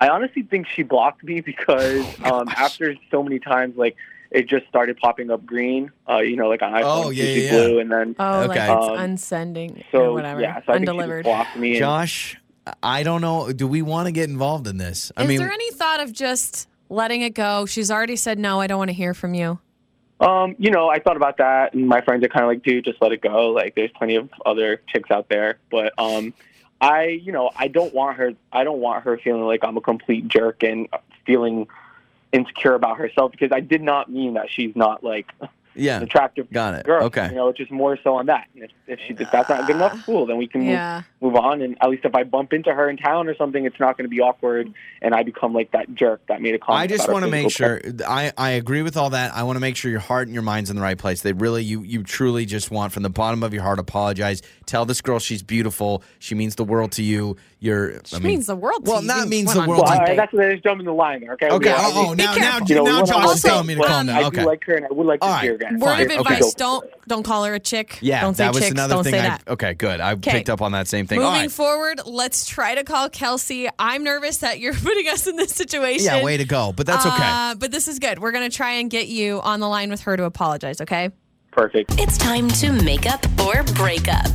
I 0.00 0.08
honestly 0.08 0.42
think 0.42 0.66
she 0.66 0.82
blocked 0.82 1.22
me 1.22 1.40
because 1.40 2.04
Oh 2.24 2.40
um, 2.40 2.52
after 2.56 2.96
so 3.12 3.22
many 3.22 3.38
times, 3.38 3.76
like 3.76 3.96
it 4.32 4.48
just 4.48 4.66
started 4.66 4.98
popping 4.98 5.30
up 5.30 5.46
green. 5.46 5.92
Uh, 6.10 6.18
you 6.18 6.34
know, 6.36 6.48
like 6.48 6.62
on 6.62 6.72
iPhone, 6.72 6.82
Oh, 6.84 7.08
it's 7.10 7.18
yeah, 7.18 7.24
usually 7.26 7.46
yeah, 7.46 7.52
yeah. 7.52 7.64
blue, 7.68 7.78
and 7.78 7.92
then 7.92 8.16
Oh, 8.18 8.40
like 8.48 8.50
Okay. 8.50 8.72
it's 8.74 8.88
Um, 8.88 8.98
unsending 8.98 9.84
so 9.92 9.98
or 10.06 10.12
whatever, 10.14 10.40
yeah, 10.40 10.56
so 10.66 10.72
I 10.72 10.78
think 10.78 10.86
she 10.86 10.90
undelivered. 10.90 11.24
blocked 11.24 11.56
me. 11.56 11.68
And, 11.70 11.78
Josh, 11.78 12.36
I 12.82 13.02
don't 13.02 13.20
know. 13.20 13.52
Do 13.52 13.66
we 13.66 13.82
want 13.82 14.06
to 14.06 14.12
get 14.12 14.28
involved 14.28 14.66
in 14.66 14.76
this? 14.76 15.12
I 15.16 15.22
Is 15.22 15.28
mean, 15.28 15.38
there 15.38 15.52
any 15.52 15.70
thought 15.72 16.00
of 16.00 16.12
just 16.12 16.68
letting 16.88 17.22
it 17.22 17.34
go? 17.34 17.66
She's 17.66 17.90
already 17.90 18.16
said 18.16 18.38
no. 18.38 18.60
I 18.60 18.66
don't 18.66 18.78
want 18.78 18.88
to 18.88 18.94
hear 18.94 19.14
from 19.14 19.34
you. 19.34 19.58
Um, 20.18 20.56
you 20.58 20.70
know, 20.70 20.88
I 20.88 20.98
thought 20.98 21.16
about 21.16 21.36
that, 21.38 21.74
and 21.74 21.86
my 21.86 22.00
friends 22.00 22.24
are 22.24 22.28
kind 22.28 22.44
of 22.44 22.48
like, 22.48 22.62
"Dude, 22.62 22.84
just 22.84 23.00
let 23.02 23.12
it 23.12 23.20
go." 23.20 23.50
Like, 23.50 23.74
there's 23.74 23.90
plenty 23.92 24.16
of 24.16 24.30
other 24.46 24.80
chicks 24.88 25.10
out 25.10 25.28
there, 25.28 25.58
but 25.70 25.92
um, 25.98 26.32
I, 26.80 27.20
you 27.22 27.32
know, 27.32 27.50
I 27.54 27.68
don't 27.68 27.94
want 27.94 28.16
her. 28.16 28.32
I 28.50 28.64
don't 28.64 28.80
want 28.80 29.04
her 29.04 29.18
feeling 29.18 29.42
like 29.42 29.60
I'm 29.62 29.76
a 29.76 29.80
complete 29.82 30.26
jerk 30.28 30.62
and 30.62 30.88
feeling 31.26 31.68
insecure 32.32 32.74
about 32.74 32.98
herself 32.98 33.32
because 33.32 33.50
I 33.52 33.60
did 33.60 33.82
not 33.82 34.10
mean 34.10 34.34
that 34.34 34.50
she's 34.50 34.74
not 34.74 35.04
like 35.04 35.30
yeah. 35.76 35.98
an 35.98 36.02
attractive 36.04 36.50
Got 36.50 36.74
it. 36.74 36.86
girl. 36.86 37.04
Okay. 37.04 37.28
You 37.28 37.34
know, 37.34 37.48
it's 37.48 37.58
just 37.58 37.70
more 37.70 37.98
so 38.02 38.14
on 38.16 38.26
that. 38.26 38.46
And 38.54 38.64
if, 38.64 38.70
if 38.86 38.98
she 39.06 39.14
if 39.22 39.30
that's 39.30 39.48
not 39.48 39.66
good 39.66 39.76
enough, 39.76 40.04
cool. 40.04 40.26
Then 40.26 40.36
we 40.36 40.46
can 40.46 40.62
Yeah. 40.62 41.02
move, 41.20 41.32
move 41.34 41.42
on. 41.42 41.62
And 41.62 41.76
at 41.80 41.88
least 41.90 42.04
if 42.04 42.14
I 42.14 42.24
bump 42.24 42.52
into 42.52 42.72
her 42.72 42.88
in 42.90 42.96
town 42.96 43.28
or 43.28 43.36
something, 43.36 43.64
it's 43.64 43.78
not 43.80 43.96
going 43.96 44.04
to 44.04 44.08
be 44.14 44.20
awkward, 44.20 44.72
and 45.02 45.14
I 45.14 45.22
become 45.22 45.52
like 45.52 45.70
that 45.72 45.94
jerk 45.94 46.20
that 46.28 46.40
made 46.42 46.54
a 46.54 46.58
comment. 46.58 46.82
I 46.82 46.86
just 46.86 47.08
want 47.10 47.24
to 47.24 47.30
make 47.30 47.44
physical 47.52 47.90
sure 47.90 48.08
I, 48.08 48.32
I 48.36 48.50
agree 48.50 48.82
with 48.82 48.96
all 48.96 49.10
that. 49.10 49.34
I 49.34 49.42
want 49.42 49.56
to 49.56 49.60
make 49.60 49.76
sure 49.76 49.90
your 49.90 50.00
heart 50.00 50.28
and 50.28 50.34
your 50.34 50.42
mind's 50.42 50.70
in 50.70 50.76
the 50.76 50.82
right 50.82 50.98
place. 50.98 51.22
They 51.22 51.32
really 51.32 51.62
you 51.64 51.82
you 51.82 52.02
truly 52.02 52.46
just 52.46 52.70
want 52.70 52.92
from 52.92 53.02
the 53.02 53.10
bottom 53.10 53.42
of 53.42 53.52
your 53.52 53.62
heart 53.62 53.78
apologize. 53.78 54.42
Tell 54.66 54.84
this 54.84 55.00
girl 55.00 55.18
she's 55.18 55.42
beautiful. 55.42 56.02
She 56.18 56.34
means 56.34 56.54
the 56.56 56.64
world 56.64 56.92
to 56.92 57.02
you. 57.02 57.36
You're 57.66 58.00
She 58.04 58.16
I 58.16 58.18
mean, 58.20 58.28
means 58.28 58.46
the 58.46 58.54
world. 58.56 58.84
to 58.84 58.90
well, 58.90 59.00
you. 59.02 59.06
not 59.08 59.24
You 59.24 59.30
means 59.30 59.52
the 59.52 59.58
world 59.60 59.68
Well, 59.70 59.76
to 59.78 59.82
one 59.82 59.90
all 59.90 59.94
you. 59.96 60.16
right, 60.16 60.30
date. 60.30 60.38
that's 60.40 60.62
jumping 60.62 60.86
the 60.86 60.92
line 60.94 61.20
there. 61.20 61.32
Okay. 61.32 61.48
Okay. 61.48 61.68
Yeah, 61.68 61.76
Oh, 61.78 62.06
oh, 62.10 62.14
now 62.14 62.34
now 62.36 62.58
you 62.66 62.74
know, 62.76 62.84
now 62.84 63.04
Josh 63.04 63.34
is 63.36 63.42
telling 63.42 63.66
me 63.66 63.74
to 63.74 63.80
but 63.80 63.88
calm 63.88 64.06
down. 64.06 64.24
Okay. 64.26 64.38
I 64.40 64.42
do 64.44 64.46
like 64.48 64.64
her, 64.66 64.74
and 64.76 64.86
I 64.86 64.88
would 64.92 65.06
like 65.06 65.20
to 65.20 65.26
All 65.26 65.40
see 65.40 65.46
her 65.48 65.54
again. 65.54 65.78
Word 65.80 66.00
of 66.00 66.06
Okay. 66.06 66.16
advice: 66.16 66.54
Go. 66.54 66.58
don't 66.58 66.90
don't 67.08 67.22
call 67.24 67.44
her 67.44 67.54
a 67.54 67.60
chick. 67.60 67.98
Yeah, 68.00 68.20
don't 68.20 68.36
say 68.36 68.44
that 68.44 68.54
was 68.54 68.62
chicks. 68.62 68.72
another 68.72 68.94
don't 68.94 69.04
thing. 69.04 69.12
say 69.14 69.18
I, 69.20 69.22
that. 69.28 69.42
okay, 69.48 69.74
good. 69.74 70.00
I 70.00 70.14
'Kay. 70.14 70.30
picked 70.30 70.50
up 70.50 70.62
on 70.62 70.72
that 70.72 70.86
same 70.86 71.06
thing. 71.06 71.18
Moving 71.18 71.32
All 71.32 71.38
right. 71.40 71.50
forward, 71.50 72.00
let's 72.06 72.46
try 72.46 72.74
to 72.76 72.84
call 72.84 73.08
Kelsey. 73.10 73.68
I'm 73.78 74.04
nervous 74.04 74.38
that 74.38 74.60
you're 74.60 74.74
putting 74.88 75.08
us 75.08 75.26
in 75.26 75.36
this 75.36 75.50
situation. 75.52 76.04
Yeah, 76.06 76.22
way 76.22 76.36
to 76.36 76.44
go. 76.44 76.72
But 76.76 76.86
that's 76.86 77.04
okay. 77.04 77.16
Uh, 77.20 77.54
but 77.56 77.72
this 77.72 77.88
is 77.88 77.98
good. 77.98 78.18
We're 78.20 78.32
gonna 78.32 78.48
try 78.50 78.72
and 78.74 78.88
get 78.90 79.08
you 79.08 79.40
on 79.40 79.60
the 79.60 79.68
line 79.68 79.90
with 79.90 80.02
her 80.02 80.16
to 80.16 80.24
apologize. 80.24 80.80
Okay. 80.80 81.10
Perfect. 81.50 81.98
It's 81.98 82.18
time 82.18 82.48
to 82.48 82.70
make 82.70 83.06
up 83.10 83.24
or 83.40 83.62
break 83.74 84.08
up. 84.08 84.28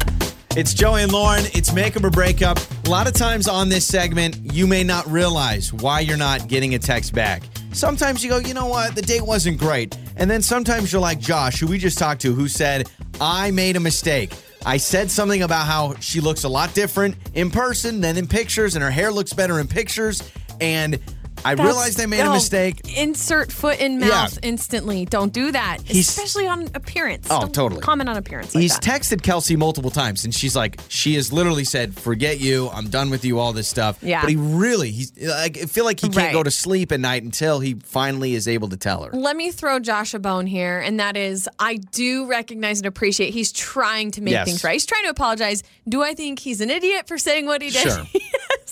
It's 0.53 0.73
Joey 0.73 1.03
and 1.03 1.13
Lauren. 1.13 1.45
It's 1.53 1.71
makeup 1.71 2.03
or 2.03 2.09
breakup. 2.09 2.59
A 2.85 2.89
lot 2.89 3.07
of 3.07 3.13
times 3.13 3.47
on 3.47 3.69
this 3.69 3.87
segment, 3.87 4.37
you 4.53 4.67
may 4.67 4.83
not 4.83 5.09
realize 5.09 5.71
why 5.71 6.01
you're 6.01 6.17
not 6.17 6.49
getting 6.49 6.75
a 6.75 6.79
text 6.79 7.13
back. 7.13 7.43
Sometimes 7.71 8.21
you 8.21 8.29
go, 8.29 8.37
you 8.37 8.53
know 8.53 8.65
what, 8.65 8.93
the 8.93 9.01
date 9.01 9.21
wasn't 9.21 9.57
great. 9.57 9.97
And 10.17 10.29
then 10.29 10.41
sometimes 10.41 10.91
you're 10.91 11.01
like 11.01 11.19
Josh, 11.19 11.61
who 11.61 11.67
we 11.67 11.77
just 11.77 11.97
talked 11.97 12.19
to, 12.23 12.33
who 12.33 12.49
said, 12.49 12.89
I 13.21 13.51
made 13.51 13.77
a 13.77 13.79
mistake. 13.79 14.33
I 14.65 14.75
said 14.75 15.09
something 15.09 15.41
about 15.41 15.67
how 15.67 15.95
she 16.01 16.19
looks 16.19 16.43
a 16.43 16.49
lot 16.49 16.73
different 16.73 17.15
in 17.33 17.49
person 17.49 18.01
than 18.01 18.17
in 18.17 18.27
pictures, 18.27 18.75
and 18.75 18.83
her 18.83 18.91
hair 18.91 19.09
looks 19.09 19.31
better 19.31 19.57
in 19.61 19.69
pictures. 19.69 20.21
And 20.59 20.99
I 21.43 21.53
realized 21.53 21.99
I 21.99 22.05
made 22.05 22.21
a 22.21 22.29
mistake. 22.31 22.81
Insert 22.97 23.51
foot 23.51 23.79
in 23.79 23.99
Yeah. 23.99 24.07
mouth 24.07 24.39
instantly. 24.43 25.05
Don't 25.05 25.33
do 25.33 25.51
that, 25.51 25.77
He's- 25.83 26.07
especially 26.09 26.47
on 26.47 26.69
appearance. 26.75 27.27
Oh, 27.29 27.41
Don't 27.41 27.53
totally. 27.53 27.81
Comment 27.81 28.09
on 28.09 28.17
appearance. 28.17 28.53
Like 28.53 28.61
He's 28.61 28.77
that. 28.77 28.83
texted 28.83 29.21
Kelsey 29.23 29.55
multiple 29.55 29.91
times, 29.91 30.23
and 30.25 30.33
she's 30.33 30.55
like, 30.55 30.79
she 30.87 31.15
has 31.15 31.31
literally 31.33 31.63
said, 31.63 31.97
"Forget 31.97 32.39
you. 32.39 32.69
I'm 32.69 32.89
done 32.89 33.09
with 33.09 33.25
you. 33.25 33.39
All 33.39 33.53
this 33.53 33.67
stuff." 33.67 33.97
Yeah. 34.01 34.21
But 34.21 34.29
he 34.29 34.35
really, 34.35 34.91
he's 34.91 35.11
like, 35.19 35.57
I 35.57 35.65
feel 35.65 35.85
like 35.85 35.99
he 35.99 36.07
can't 36.07 36.17
Right. 36.17 36.33
go 36.33 36.43
to 36.43 36.51
sleep 36.51 36.91
at 36.91 36.99
night 36.99 37.23
until 37.23 37.59
he 37.59 37.75
finally 37.83 38.35
is 38.35 38.47
able 38.47 38.69
to 38.69 38.77
tell 38.77 39.03
her. 39.03 39.11
Let 39.11 39.35
me 39.35 39.51
throw 39.51 39.79
Josh 39.79 40.13
a 40.13 40.19
bone 40.19 40.47
here, 40.47 40.79
and 40.79 40.99
that 40.99 41.17
is 41.17 41.49
I 41.59 41.75
do 41.77 42.25
recognize 42.25 42.79
and 42.79 42.85
appreciate 42.87 43.33
he's 43.33 43.51
trying 43.51 44.11
to 44.11 44.21
make 44.21 44.31
Yes. 44.33 44.45
things 44.47 44.63
right. 44.63 44.73
He's 44.73 44.85
trying 44.85 45.03
to 45.05 45.09
apologize. 45.09 45.63
Do 45.87 46.03
I 46.03 46.13
think 46.13 46.39
he's 46.39 46.61
an 46.61 46.69
idiot 46.69 47.07
for 47.07 47.17
saying 47.17 47.45
what 47.45 47.61
he 47.61 47.69
did? 47.69 47.81
Sure. 47.83 48.05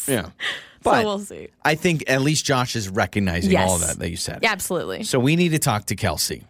Yeah. 0.08 0.29
So 0.84 0.92
But 0.92 1.06
we'll 1.06 1.20
see. 1.20 1.50
I 1.63 1.76
think 1.76 2.04
at 2.08 2.22
least 2.22 2.46
Josh 2.46 2.76
is 2.76 2.89
recognizing 2.89 3.52
Yes. 3.52 3.70
all 3.70 3.76
of 3.76 3.82
that 3.88 4.00
that 4.00 4.10
you 4.10 4.18
said. 4.18 4.39
Yeah, 4.42 4.52
absolutely. 4.52 5.04
So 5.04 5.20
we 5.20 5.36
need 5.36 5.50
to 5.50 5.60
talk 5.60 5.86
to 5.86 5.96
Kelsey. 5.96 6.44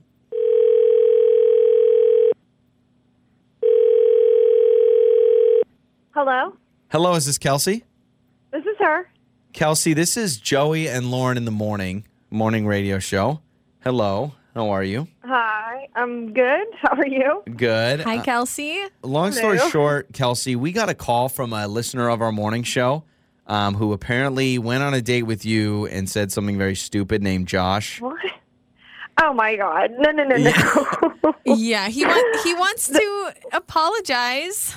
Hello, 6.13 6.53
Hello, 6.89 7.13
is 7.15 7.25
this 7.25 7.37
Kelsey? 7.37 7.83
this 8.51 8.61
is 8.65 8.75
her. 8.79 9.09
Kelsey, 9.53 9.93
this 9.93 10.17
is 10.17 10.37
Joey 10.37 10.87
and 10.87 11.11
Lauren 11.11 11.37
in 11.37 11.45
the 11.45 11.51
morning 11.51 12.05
morning 12.29 12.65
radio 12.67 12.99
show. 12.99 13.41
Hello, 13.83 14.33
how 14.53 14.69
are 14.69 14.83
you? 14.83 15.07
Hi, 15.23 15.87
I'm 15.95 16.33
good. 16.33 16.67
How 16.81 16.95
are 16.97 17.07
you? 17.07 17.43
Good. 17.55 18.01
Hi, 18.01 18.17
Uh, 18.17 18.23
Kelsey. 18.23 18.77
Long 19.03 19.31
story 19.31 19.57
Hello. 19.57 19.69
short, 19.69 20.13
Kelsey, 20.13 20.55
we 20.55 20.71
got 20.71 20.89
a 20.89 20.93
call 20.93 21.29
from 21.29 21.53
a 21.53 21.67
listener 21.67 22.09
of 22.09 22.21
our 22.21 22.31
morning 22.31 22.63
show 22.63 23.03
um, 23.49 23.73
who 23.75 23.91
apparently 23.91 24.57
went 24.57 24.83
on 24.83 24.93
a 24.93 25.01
date 25.01 25.23
with 25.23 25.43
you 25.45 25.87
and 25.87 26.07
said 26.09 26.31
something 26.31 26.57
very 26.57 26.75
stupid 26.75 27.21
named 27.21 27.47
Josh. 27.47 27.99
What? 27.99 28.17
Oh 29.21 29.33
my 29.33 29.57
God! 29.57 29.91
No, 29.99 30.11
no, 30.11 30.23
no, 30.23 30.37
no, 30.37 31.33
Yeah, 31.45 31.89
he 31.89 32.05
wa- 32.05 32.23
he 32.43 32.53
wants 32.53 32.87
to 32.87 33.33
apologize. 33.51 34.75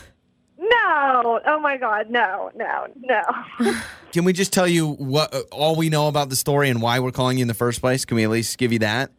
no! 0.59 1.41
Oh 1.47 1.61
my 1.61 1.77
God! 1.77 2.11
No, 2.11 2.51
no, 2.57 2.87
no. 2.97 3.75
Can 4.13 4.25
we 4.25 4.33
just 4.33 4.53
tell 4.53 4.67
you 4.69 4.89
what 4.95 5.33
uh, 5.35 5.43
all 5.53 5.77
we 5.77 5.89
know 5.89 6.09
about 6.09 6.29
the 6.29 6.37
story 6.37 6.69
and 6.71 6.83
why 6.83 6.99
we're 6.99 7.13
calling 7.13 7.39
you 7.39 7.43
in 7.43 7.49
the 7.49 7.55
first 7.55 7.81
place? 7.81 8.05
Can 8.05 8.17
we 8.17 8.25
at 8.25 8.31
least 8.31 8.59
give 8.59 8.73
you 8.73 8.81
that? 8.81 9.11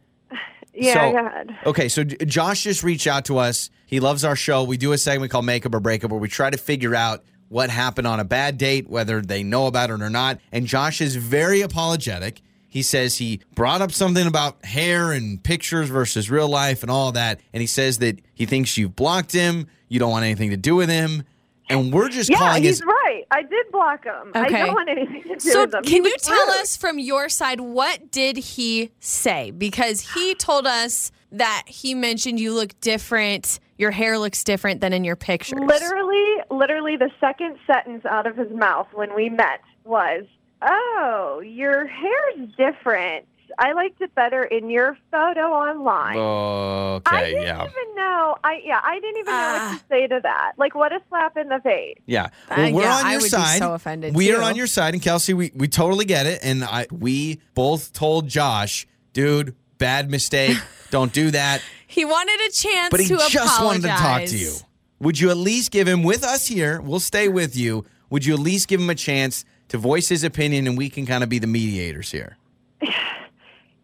Yeah, 0.74 0.94
So- 0.94 1.12
go 1.12 1.26
ahead. 1.26 1.56
Okay, 1.66 1.88
so 1.88 2.04
J- 2.04 2.16
Josh 2.26 2.62
just 2.64 2.82
reached 2.82 3.06
out 3.06 3.24
to 3.26 3.38
us. 3.38 3.70
He 3.86 4.00
loves 4.00 4.24
our 4.24 4.36
show. 4.36 4.64
We 4.64 4.76
do 4.76 4.92
a 4.92 4.98
segment 4.98 5.30
called 5.30 5.46
Makeup 5.46 5.74
or 5.74 5.80
Breakup 5.80 6.10
where 6.10 6.20
we 6.20 6.28
try 6.28 6.50
to 6.50 6.56
figure 6.58 6.94
out 6.94 7.22
what 7.54 7.70
happened 7.70 8.04
on 8.04 8.18
a 8.18 8.24
bad 8.24 8.58
date, 8.58 8.90
whether 8.90 9.20
they 9.22 9.44
know 9.44 9.68
about 9.68 9.88
it 9.88 10.02
or 10.02 10.10
not. 10.10 10.40
And 10.50 10.66
Josh 10.66 11.00
is 11.00 11.14
very 11.14 11.60
apologetic. 11.60 12.40
He 12.68 12.82
says 12.82 13.18
he 13.18 13.42
brought 13.54 13.80
up 13.80 13.92
something 13.92 14.26
about 14.26 14.64
hair 14.64 15.12
and 15.12 15.40
pictures 15.40 15.88
versus 15.88 16.28
real 16.28 16.48
life 16.48 16.82
and 16.82 16.90
all 16.90 17.12
that. 17.12 17.38
And 17.52 17.60
he 17.60 17.68
says 17.68 17.98
that 17.98 18.18
he 18.34 18.44
thinks 18.44 18.76
you've 18.76 18.96
blocked 18.96 19.30
him, 19.30 19.68
you 19.88 20.00
don't 20.00 20.10
want 20.10 20.24
anything 20.24 20.50
to 20.50 20.56
do 20.56 20.74
with 20.74 20.88
him. 20.88 21.22
And 21.70 21.92
we're 21.92 22.08
just 22.08 22.28
Yeah, 22.28 22.38
calling 22.38 22.64
he's 22.64 22.80
his. 22.80 22.82
right. 22.84 23.22
I 23.30 23.42
did 23.42 23.66
block 23.70 24.04
him. 24.04 24.32
I 24.34 24.48
don't 24.48 24.74
want 24.74 24.88
anything 24.88 25.22
to 25.22 25.36
do 25.36 25.38
So, 25.50 25.60
with 25.64 25.74
him. 25.74 25.84
He 25.84 25.90
can 25.92 26.02
was 26.02 26.12
you 26.12 26.18
tell 26.18 26.46
rude. 26.48 26.56
us 26.60 26.76
from 26.76 26.98
your 26.98 27.28
side 27.28 27.60
what 27.60 28.10
did 28.10 28.36
he 28.36 28.90
say? 28.98 29.52
Because 29.52 30.12
he 30.12 30.34
told 30.34 30.66
us 30.66 31.12
that 31.30 31.62
he 31.68 31.94
mentioned 31.94 32.40
you 32.40 32.52
look 32.52 32.78
different, 32.80 33.60
your 33.78 33.90
hair 33.90 34.18
looks 34.18 34.44
different 34.44 34.80
than 34.80 34.92
in 34.92 35.04
your 35.04 35.16
pictures. 35.16 35.60
Literally, 35.64 36.36
literally, 36.50 36.96
the 36.96 37.10
second 37.20 37.56
sentence 37.66 38.04
out 38.04 38.26
of 38.26 38.36
his 38.36 38.50
mouth 38.52 38.88
when 38.92 39.14
we 39.14 39.28
met 39.28 39.60
was, 39.84 40.24
"Oh, 40.62 41.40
your 41.44 41.86
hair's 41.86 42.48
different. 42.56 43.26
I 43.58 43.72
liked 43.72 44.00
it 44.00 44.12
better 44.14 44.42
in 44.42 44.70
your 44.70 44.96
photo 45.10 45.52
online." 45.52 46.16
Okay, 46.16 47.16
I 47.16 47.24
didn't 47.26 47.42
yeah. 47.42 47.62
even 47.64 47.94
know. 47.94 48.36
I 48.42 48.60
yeah, 48.64 48.80
I 48.82 48.94
didn't 49.00 49.18
even 49.18 49.32
know 49.32 49.40
Ah. 49.40 49.68
what 49.72 49.78
to 49.80 49.84
say 49.88 50.06
to 50.08 50.20
that. 50.22 50.52
Like, 50.56 50.74
what 50.74 50.92
a 50.92 51.00
slap 51.08 51.36
in 51.36 51.48
the 51.48 51.60
face. 51.60 51.98
Yeah. 52.06 52.26
Uh, 52.50 52.54
Well, 52.56 52.72
we're 52.74 52.82
yeah, 52.82 52.96
on 52.96 53.06
I 53.06 53.10
your 53.12 53.20
would 53.20 53.24
be 53.24 53.28
side. 53.30 53.58
so 53.58 53.74
offended, 53.74 54.14
we 54.14 54.32
are 54.34 54.42
on 54.42 54.56
your 54.56 54.66
side, 54.66 54.94
and 54.94 55.02
Kelsey, 55.02 55.34
we, 55.34 55.52
we 55.54 55.68
totally 55.68 56.04
get 56.04 56.26
it. 56.26 56.40
And 56.42 56.64
I 56.64 56.86
we 56.90 57.40
both 57.54 57.92
told 57.92 58.28
Josh, 58.28 58.86
dude, 59.12 59.54
bad 59.78 60.10
mistake. 60.10 60.56
Don't 60.90 61.12
do 61.12 61.30
that. 61.32 61.60
He 61.94 62.04
wanted 62.04 62.40
a 62.48 62.50
chance 62.50 62.90
But 62.90 62.98
he 63.00 63.06
to 63.06 63.16
just 63.18 63.34
apologize. 63.36 63.64
wanted 63.64 63.82
to 63.82 63.88
talk 63.88 64.24
to 64.24 64.36
you. 64.36 64.52
Would 64.98 65.20
you 65.20 65.30
at 65.30 65.36
least 65.36 65.70
give 65.70 65.86
him 65.86 66.02
with 66.02 66.24
us 66.24 66.44
here? 66.46 66.80
We'll 66.80 66.98
stay 66.98 67.28
with 67.28 67.54
you. 67.56 67.84
Would 68.10 68.26
you 68.26 68.34
at 68.34 68.40
least 68.40 68.66
give 68.66 68.80
him 68.80 68.90
a 68.90 68.96
chance 68.96 69.44
to 69.68 69.78
voice 69.78 70.08
his 70.08 70.24
opinion 70.24 70.66
and 70.66 70.76
we 70.76 70.90
can 70.90 71.06
kind 71.06 71.22
of 71.22 71.28
be 71.30 71.38
the 71.38 71.46
mediators 71.46 72.10
here? 72.10 72.36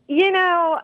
You 0.09 0.33
know, 0.33 0.81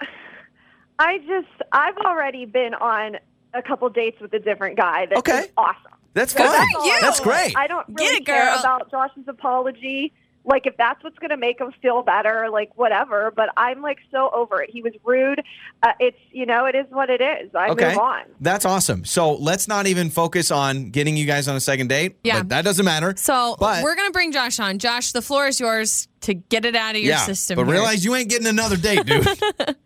I 1.00 1.18
just 1.18 1.48
I've 1.72 1.96
already 1.96 2.44
been 2.44 2.74
on 2.74 3.16
a 3.54 3.60
couple 3.60 3.88
dates 3.90 4.20
with 4.20 4.32
a 4.34 4.38
different 4.38 4.76
guy. 4.76 5.06
That's 5.06 5.18
Okay. 5.18 5.46
awesome. 5.56 5.80
That's 6.14 6.32
Good 6.32 6.46
fine. 6.46 6.66
for. 6.72 7.00
That's 7.00 7.18
great. 7.18 7.56
I 7.56 7.66
don't 7.66 7.88
Get 7.96 8.04
really 8.04 8.16
it, 8.18 8.24
care 8.26 8.54
about 8.54 8.88
Josh's 8.88 9.26
apology. 9.26 10.12
Like 10.46 10.66
if 10.66 10.76
that's 10.76 11.02
what's 11.02 11.18
going 11.18 11.30
to 11.30 11.36
make 11.36 11.60
him 11.60 11.72
feel 11.82 12.02
better, 12.02 12.48
like 12.50 12.70
whatever. 12.76 13.32
But 13.34 13.50
I'm 13.56 13.82
like 13.82 13.98
so 14.12 14.30
over 14.32 14.62
it. 14.62 14.70
He 14.70 14.80
was 14.80 14.92
rude. 15.04 15.42
Uh, 15.82 15.92
it's 15.98 16.16
you 16.30 16.46
know 16.46 16.64
it 16.66 16.74
is 16.76 16.86
what 16.90 17.10
it 17.10 17.20
is. 17.20 17.52
I 17.54 17.70
Okay. 17.70 17.88
move 17.90 17.98
on. 17.98 18.22
That's 18.40 18.64
awesome. 18.64 19.04
So 19.04 19.34
let's 19.34 19.66
not 19.66 19.86
even 19.88 20.08
focus 20.08 20.50
on 20.50 20.90
getting 20.90 21.16
you 21.16 21.26
guys 21.26 21.48
on 21.48 21.56
a 21.56 21.60
second 21.60 21.88
date. 21.88 22.16
Yeah. 22.22 22.38
But 22.38 22.50
that 22.50 22.64
doesn't 22.64 22.84
matter. 22.84 23.12
So 23.16 23.56
But- 23.58 23.82
we're 23.82 23.96
gonna 23.96 24.12
bring 24.12 24.30
Josh 24.32 24.60
on. 24.60 24.78
Josh, 24.78 25.12
the 25.12 25.22
floor 25.22 25.48
is 25.48 25.58
yours 25.58 26.06
to 26.22 26.34
get 26.34 26.64
it 26.64 26.76
out 26.76 26.94
of 26.94 27.00
your 27.02 27.14
yeah. 27.14 27.24
system. 27.24 27.56
But 27.56 27.64
here. 27.64 27.72
realize 27.74 28.04
you 28.04 28.14
ain't 28.14 28.28
getting 28.30 28.46
another 28.46 28.76
date, 28.76 29.04
dude. 29.04 29.26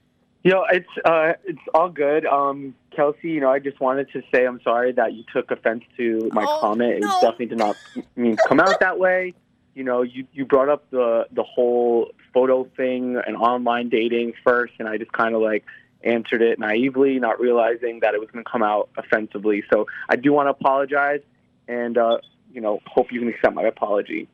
You 0.42 0.53
know, 0.53 0.64
it's 0.73 0.88
uh, 1.05 1.35
it's 1.44 1.59
all 1.75 1.90
good. 1.90 2.25
Um, 2.25 2.75
Kelsey, 2.96 3.29
you 3.29 3.40
know, 3.40 3.51
I 3.51 3.59
just 3.59 3.79
wanted 3.79 4.11
to 4.14 4.23
say 4.33 4.46
I'm 4.46 4.59
sorry 4.62 4.90
that 4.92 5.12
you 5.12 5.23
took 5.35 5.51
offense 5.51 5.85
to 5.99 6.31
my 6.33 6.42
Oh, 6.49 6.59
comment. 6.61 6.94
It 6.94 7.01
definitely 7.03 7.44
did 7.44 7.59
not 7.59 7.77
mean 8.16 8.38
come 8.49 8.59
out 8.59 8.81
that 8.81 8.99
way. 8.99 9.35
You 9.74 9.85
know, 9.85 10.02
you 10.02 10.26
you 10.33 10.44
brought 10.44 10.68
up 10.68 10.90
the 10.90 11.26
the 11.33 11.42
whole 11.42 12.12
photo 12.35 12.64
thing 12.76 13.20
and 13.24 13.37
online 13.37 13.88
dating 13.88 14.35
first, 14.44 14.74
and 14.78 14.88
I 14.88 14.98
just 14.98 15.12
kind 15.12 15.35
of 15.35 15.42
like 15.42 15.64
answered 16.02 16.42
it 16.42 16.59
naively, 16.59 17.18
not 17.18 17.40
realizing 17.40 18.00
that 18.00 18.14
it 18.14 18.20
was 18.20 18.30
going 18.30 18.44
to 18.44 18.50
come 18.50 18.62
out 18.62 18.88
offensively. 18.96 19.62
So 19.72 19.87
I 20.09 20.16
do 20.16 20.33
want 20.33 20.46
to 20.46 20.50
apologize, 20.50 21.20
and 21.68 21.96
uh, 21.96 22.18
you 22.52 22.61
know, 22.61 22.80
hope 22.87 23.12
you 23.12 23.20
can 23.20 23.28
accept 23.28 23.54
my 23.54 23.62
apology. 23.62 24.28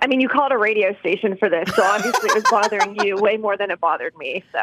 I 0.00 0.06
mean, 0.06 0.20
you 0.20 0.28
called 0.28 0.52
a 0.52 0.58
radio 0.58 0.94
station 1.00 1.36
for 1.36 1.48
this, 1.48 1.68
so 1.74 1.82
obviously 1.82 2.30
it 2.30 2.34
was 2.34 2.44
bothering 2.50 2.96
you 3.04 3.16
way 3.16 3.36
more 3.36 3.56
than 3.56 3.70
it 3.70 3.80
bothered 3.80 4.16
me. 4.16 4.42
So 4.52 4.58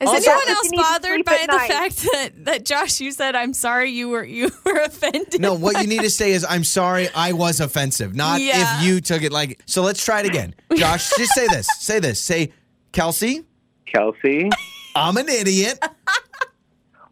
Is 0.00 0.08
Also, 0.08 0.30
anyone 0.30 0.48
else 0.48 0.64
you 0.64 0.70
need 0.70 0.76
to 0.76 0.82
bothered 0.82 1.24
by 1.24 1.38
the 1.46 1.56
night- 1.56 1.68
fact 1.70 2.02
that, 2.12 2.30
that 2.44 2.64
Josh, 2.64 3.00
you 3.00 3.10
said, 3.12 3.34
I'm 3.34 3.52
sorry 3.54 3.90
you 3.90 4.08
were 4.08 4.24
you 4.24 4.50
were 4.64 4.78
offended? 4.80 5.40
No, 5.40 5.54
what 5.54 5.80
you 5.80 5.86
need 5.86 6.02
to 6.02 6.10
say 6.10 6.32
is, 6.32 6.44
I'm 6.48 6.64
sorry, 6.64 7.08
I 7.14 7.32
was 7.32 7.60
offensive. 7.60 8.14
Not 8.14 8.40
Yeah. 8.40 8.78
if 8.80 8.84
you 8.84 9.00
took 9.00 9.22
it 9.22 9.32
like. 9.32 9.60
So 9.66 9.82
let's 9.82 10.04
try 10.04 10.20
it 10.20 10.26
again. 10.26 10.54
Josh, 10.74 11.10
just 11.16 11.32
say 11.34 11.46
this. 11.48 11.66
Say 11.80 11.98
this. 12.00 12.20
Say, 12.20 12.52
Kelsey, 12.92 13.44
Kelsey, 13.86 14.50
I'm 14.94 15.16
an 15.16 15.28
idiot. 15.28 15.78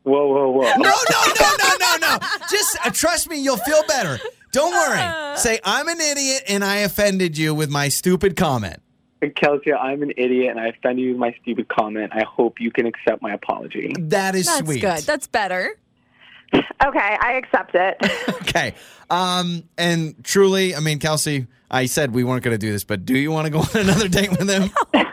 whoa, 0.03 0.27
whoa, 0.27 0.49
whoa. 0.51 0.63
No, 0.63 0.77
no, 0.77 0.93
no, 1.41 1.57
no, 1.59 1.75
no, 1.81 1.97
no. 2.01 2.19
Just 2.51 2.79
uh, 2.85 2.91
trust 2.91 3.29
me, 3.29 3.39
you'll 3.41 3.57
feel 3.59 3.83
better. 3.87 4.19
Don't 4.53 4.73
worry. 4.73 5.37
Say, 5.37 5.61
I'm 5.65 5.89
an 5.89 6.01
idiot 6.01 6.43
and 6.49 6.65
I 6.65 6.79
offended 6.79 7.37
you 7.39 7.55
with 7.55 7.71
my 7.71 7.89
stupid 7.89 8.37
comment. 8.37 8.81
Kelsey, 9.35 9.73
I'm 9.73 10.03
an 10.03 10.13
idiot 10.17 10.51
and 10.51 10.61
I 10.61 10.69
offended 10.69 11.05
you 11.05 11.11
with 11.11 11.19
my 11.19 11.35
stupid 11.43 11.69
comment. 11.69 12.13
I 12.15 12.23
hope 12.25 12.61
you 12.61 12.71
can 12.71 12.87
accept 12.87 13.21
my 13.21 13.33
apology. 13.35 13.93
That 13.99 14.35
is 14.35 14.47
That's 14.47 14.61
sweet. 14.61 14.81
good. 14.81 15.03
That's 15.03 15.27
better. 15.27 15.77
okay, 16.55 17.17
I 17.21 17.33
accept 17.43 17.75
it. 17.75 17.97
Okay. 18.49 18.75
Um, 19.11 19.65
and 19.77 20.25
truly, 20.25 20.75
I 20.75 20.81
mean, 20.81 20.99
Kelsey, 21.01 21.47
I 21.71 21.85
said 21.85 22.15
we 22.15 22.25
weren't 22.25 22.43
going 22.43 22.55
to 22.55 22.59
do 22.59 22.73
this, 22.73 22.83
but 22.85 23.05
do 23.05 23.17
you 23.17 23.31
want 23.31 23.45
to 23.45 23.51
go 23.51 23.59
on 23.59 23.69
another 23.75 24.09
date 24.09 24.31
with 24.31 24.49
him? 24.49 24.71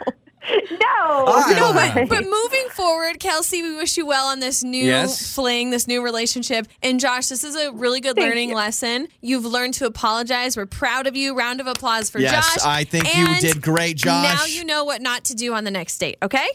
no, 0.71 0.77
right, 1.25 1.53
no 1.57 1.65
all 1.65 1.73
right. 1.73 1.95
way. 1.95 2.05
But 2.05 2.23
moving 2.23 2.67
forward, 2.71 3.19
Kelsey, 3.19 3.61
we 3.61 3.75
wish 3.75 3.97
you 3.97 4.05
well 4.05 4.27
on 4.27 4.39
this 4.39 4.63
new 4.63 4.85
Yes. 4.85 5.33
fling, 5.33 5.69
this 5.69 5.87
new 5.87 6.03
relationship. 6.03 6.67
And 6.81 6.99
Josh, 6.99 7.27
this 7.27 7.43
is 7.43 7.55
a 7.55 7.71
really 7.71 8.01
good 8.01 8.15
Thank 8.15 8.27
learning 8.29 8.49
you. 8.49 8.55
lesson. 8.55 9.07
You've 9.21 9.45
learned 9.45 9.73
to 9.75 9.85
apologize. 9.85 10.57
We're 10.57 10.65
proud 10.65 11.07
of 11.07 11.15
you. 11.15 11.35
Round 11.35 11.61
of 11.61 11.67
applause 11.67 12.09
for 12.09 12.19
Yes, 12.19 12.55
Josh. 12.55 12.65
I 12.65 12.83
think 12.83 13.15
you 13.15 13.27
did 13.39 13.61
great, 13.61 13.97
Josh. 13.97 14.23
Now 14.23 14.45
you 14.45 14.65
know 14.65 14.83
what 14.83 15.01
not 15.01 15.23
to 15.25 15.35
do 15.35 15.53
on 15.53 15.63
the 15.63 15.71
next 15.71 15.97
date, 15.97 16.17
okay? 16.23 16.47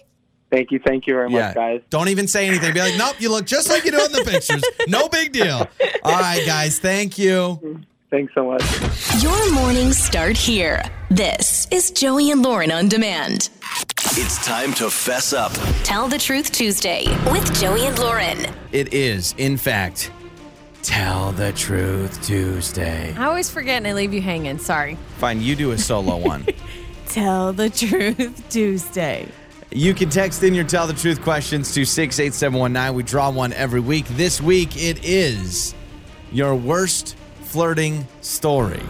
Thank 0.51 0.73
you, 0.73 0.81
thank 0.85 1.07
you 1.07 1.14
very 1.14 1.29
much, 1.31 1.55
guys. 1.55 1.81
Don't 1.90 2.09
even 2.09 2.27
say 2.27 2.49
anything. 2.49 2.75
Be 2.75 2.81
like, 2.81 2.96
nope, 2.96 3.14
you 3.20 3.31
look 3.31 3.46
just 3.46 3.70
like 3.70 3.85
you 3.85 3.92
do 3.92 4.05
in 4.05 4.11
the 4.11 4.25
pictures. 4.25 4.62
No 4.88 5.09
big 5.09 5.31
deal. 5.33 5.68
All 6.03 6.12
right, 6.20 6.42
guys. 6.44 6.81
Thank 6.81 7.18
you. 7.18 7.81
Thanks 8.11 8.35
so 8.35 8.44
much. 8.46 9.23
Your 9.23 9.53
mornings 9.53 9.96
start 9.96 10.37
here. 10.37 10.83
This 11.11 11.68
is 11.70 11.92
Joey 11.92 12.33
and 12.33 12.42
Lauren 12.42 12.73
on 12.73 12.88
demand. 12.88 13.51
It's 14.14 14.44
time 14.44 14.73
to 14.75 14.90
fess 14.90 15.33
up. 15.33 15.53
Tell 15.85 16.09
the 16.09 16.18
Truth 16.18 16.51
Tuesday 16.51 17.05
with 17.31 17.61
Joey 17.61 17.87
and 17.87 17.96
Lauren. 18.01 18.53
It 18.73 18.92
is, 18.92 19.35
in 19.38 19.57
fact, 19.57 20.11
Tell 20.83 21.31
the 21.33 21.53
Truth 21.53 22.27
Tuesday. 22.27 23.14
I 23.16 23.27
always 23.27 23.49
forget 23.49 23.77
and 23.77 23.87
I 23.87 23.92
leave 23.92 24.12
you 24.12 24.20
hanging. 24.20 24.59
Sorry. 24.59 24.96
Fine, 25.18 25.40
you 25.42 25.55
do 25.55 25.70
a 25.70 25.79
solo 25.79 26.16
one. 26.27 26.44
Tell 27.07 27.53
the 27.53 27.70
Truth 27.70 28.42
Tuesday. 28.49 29.29
You 29.70 29.94
can 29.94 30.11
text 30.11 30.42
in 30.42 30.53
your 30.53 30.64
Tell 30.64 30.88
the 30.88 30.94
Truth 30.94 31.23
questions 31.23 31.73
to 31.75 31.85
68719. 31.85 32.92
We 32.96 33.05
draw 33.05 33.31
one 33.31 33.53
every 33.53 33.79
week. 33.81 34.07
This 34.09 34.40
week, 34.40 34.77
it 34.77 35.05
is 35.05 35.77
your 36.33 36.57
worst 36.57 37.14
flirting 37.51 38.07
story. 38.21 38.81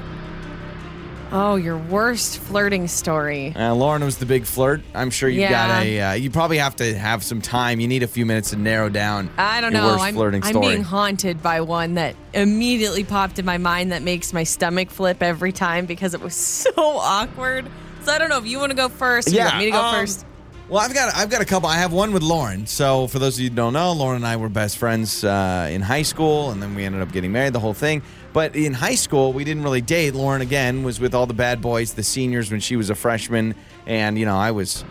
Oh, 1.33 1.57
your 1.57 1.79
worst 1.79 2.37
flirting 2.40 2.88
story. 2.88 3.55
Uh, 3.57 3.73
Lauren 3.75 4.05
was 4.05 4.18
the 4.18 4.27
big 4.27 4.44
flirt. 4.44 4.83
I'm 4.94 5.09
sure 5.09 5.31
you've 5.31 5.49
got 5.49 5.83
a. 5.83 6.01
Uh, 6.01 6.12
you 6.12 6.29
probably 6.31 6.59
have 6.59 6.77
to 6.77 6.94
have 6.99 7.25
some 7.25 7.40
time. 7.40 7.81
You 7.81 7.88
need 7.88 8.03
a 8.03 8.07
few 8.07 8.27
minutes 8.27 8.51
to 8.51 8.57
narrow 8.57 8.90
down. 8.90 9.31
I 9.38 9.62
don't 9.62 9.73
your 9.73 9.81
know. 9.81 9.87
Worst 9.88 10.03
I'm, 10.05 10.14
flirting 10.14 10.42
I'm 10.44 10.51
story. 10.51 10.66
being 10.66 10.83
haunted 10.83 11.42
by 11.42 11.62
one 11.62 11.94
that 11.94 12.16
immediately 12.35 13.05
popped 13.05 13.38
in 13.38 13.46
my 13.46 13.57
mind 13.57 13.92
that 13.92 14.03
makes 14.03 14.35
my 14.35 14.42
stomach 14.42 14.90
flip 14.90 15.23
every 15.23 15.53
time 15.53 15.87
because 15.87 16.12
it 16.12 16.20
was 16.20 16.35
so 16.35 16.73
awkward. 16.77 17.66
So 18.03 18.12
I 18.12 18.18
don't 18.18 18.29
know 18.29 18.38
if 18.38 18.46
you 18.46 18.59
want 18.59 18.73
to 18.73 18.77
go 18.77 18.90
first. 18.90 19.29
Or 19.29 19.31
you 19.31 19.38
want 19.38 19.57
me 19.57 19.64
to 19.66 19.70
go 19.70 19.81
um, 19.81 19.94
first. 19.94 20.27
Well, 20.70 20.79
I've 20.81 20.94
got 20.94 21.12
I've 21.16 21.31
got 21.31 21.42
a 21.42 21.44
couple. 21.44 21.68
I 21.68 21.79
have 21.79 21.92
one 21.92 22.12
with 22.12 22.23
Lauren. 22.23 22.64
So 22.64 23.09
for 23.09 23.18
those 23.18 23.37
of 23.37 23.40
you 23.40 23.51
who 23.51 23.57
don't 23.57 23.73
know, 23.73 23.92
Lauren 23.92 24.16
and 24.16 24.27
I 24.27 24.37
were 24.37 24.49
best 24.49 24.79
friends 24.79 25.25
uh, 25.25 25.68
in 25.68 25.81
high 25.83 26.03
school, 26.03 26.53
and 26.53 26.62
then 26.62 26.77
we 26.77 26.85
ended 26.85 27.03
up 27.03 27.11
getting 27.11 27.33
married. 27.33 27.55
The 27.55 27.61
whole 27.61 27.75
thing. 27.75 28.03
But 28.33 28.55
in 28.55 28.75
high 28.75 28.95
school, 28.95 29.33
we 29.33 29.45
didn't 29.45 29.64
really 29.64 29.81
date. 29.81 30.14
Lauren 30.14 30.40
again 30.40 30.83
was 30.83 31.01
with 31.01 31.14
all 31.14 31.27
the 31.27 31.35
bad 31.35 31.61
boys, 31.61 31.95
the 31.95 32.03
seniors 32.03 32.51
when 32.51 32.61
she 32.61 32.77
was 32.77 32.88
a 32.90 32.95
freshman, 32.95 33.55
and 33.87 34.19
you 34.19 34.25
know 34.25 34.37
I 34.37 34.53
was 34.53 34.85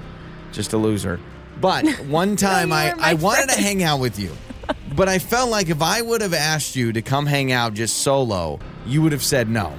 just 0.52 0.73
a 0.73 0.78
loser. 0.78 1.19
But 1.62 1.86
one 2.08 2.36
time 2.36 2.73
I 2.73 2.93
I 2.99 3.13
wanted 3.13 3.49
to 3.49 3.62
hang 3.62 3.84
out 3.84 3.99
with 3.99 4.19
you. 4.19 4.36
But 4.95 5.08
I 5.08 5.19
felt 5.19 5.49
like 5.49 5.69
if 5.69 5.82
I 5.82 6.02
would 6.02 6.21
have 6.21 6.34
asked 6.34 6.75
you 6.75 6.91
to 6.93 7.02
come 7.02 7.25
hang 7.25 7.52
out 7.52 7.73
just 7.73 7.97
solo, 7.97 8.60
you 8.86 9.02
would 9.02 9.13
have 9.13 9.23
said 9.23 9.49
no. 9.49 9.73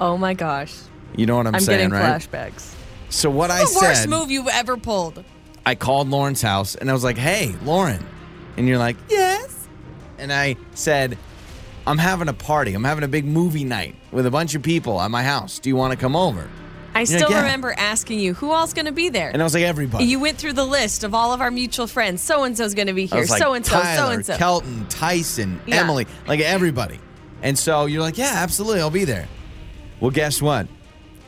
Oh 0.00 0.16
my 0.16 0.34
gosh. 0.34 0.76
You 1.16 1.26
know 1.26 1.36
what 1.36 1.46
I'm, 1.46 1.54
I'm 1.56 1.60
saying, 1.60 1.90
getting 1.90 1.92
right? 1.92 2.20
flashbacks. 2.20 2.74
So 3.08 3.30
what 3.30 3.50
I 3.50 3.64
said 3.64 3.80
the 3.80 3.86
worst 3.86 4.00
said, 4.02 4.10
move 4.10 4.30
you've 4.30 4.48
ever 4.48 4.76
pulled. 4.76 5.24
I 5.64 5.74
called 5.74 6.08
Lauren's 6.08 6.42
house 6.42 6.74
and 6.74 6.90
I 6.90 6.92
was 6.92 7.02
like, 7.04 7.16
"Hey, 7.18 7.54
Lauren," 7.64 8.04
and 8.56 8.68
you're 8.68 8.78
like, 8.78 8.96
"Yes," 9.08 9.68
and 10.18 10.32
I 10.32 10.56
said, 10.74 11.18
"I'm 11.88 11.98
having 11.98 12.28
a 12.28 12.32
party. 12.32 12.74
I'm 12.74 12.84
having 12.84 13.04
a 13.04 13.08
big 13.08 13.24
movie 13.24 13.64
night 13.64 13.94
with 14.12 14.26
a 14.26 14.30
bunch 14.30 14.54
of 14.54 14.62
people 14.62 15.00
at 15.00 15.10
my 15.10 15.22
house. 15.22 15.58
Do 15.58 15.68
you 15.70 15.76
want 15.76 15.92
to 15.92 15.96
come 15.98 16.14
over?" 16.16 16.48
I 16.94 17.00
You're 17.00 17.06
still 17.06 17.20
like, 17.20 17.30
"Yeah." 17.30 17.42
remember 17.42 17.74
asking 17.76 18.18
you 18.20 18.34
who 18.34 18.50
all's 18.50 18.72
going 18.72 18.86
to 18.86 18.92
be 18.92 19.08
there. 19.08 19.30
And 19.30 19.42
I 19.42 19.44
was 19.44 19.54
like, 19.54 19.62
"Everybody." 19.64 20.04
you 20.04 20.18
went 20.18 20.38
through 20.38 20.54
the 20.54 20.64
list 20.64 21.04
of 21.04 21.14
all 21.14 21.32
of 21.32 21.40
our 21.40 21.50
mutual 21.50 21.86
friends. 21.86 22.22
So 22.22 22.44
and 22.44 22.56
so's 22.56 22.74
going 22.74 22.86
to 22.88 22.92
be 22.94 23.04
I 23.04 23.06
here. 23.06 23.20
was 23.20 23.30
like, 23.30 23.42
So 23.42 23.52
and 23.54 23.64
so. 23.64 23.76
So 23.76 23.82
Tyler, 23.82 24.14
and 24.14 24.26
so. 24.26 24.36
Kelton, 24.36 24.86
Tyson, 24.88 25.60
Yeah. 25.66 25.76
Emily, 25.76 26.06
like 26.26 26.40
everybody. 26.40 26.98
And 27.42 27.56
so 27.58 27.86
you're 27.86 28.02
like, 28.02 28.18
"Yeah, 28.18 28.32
absolutely, 28.34 28.80
I'll 28.80 28.90
be 28.90 29.04
there." 29.04 29.28
Well, 30.00 30.10
guess 30.10 30.40
what? 30.42 30.66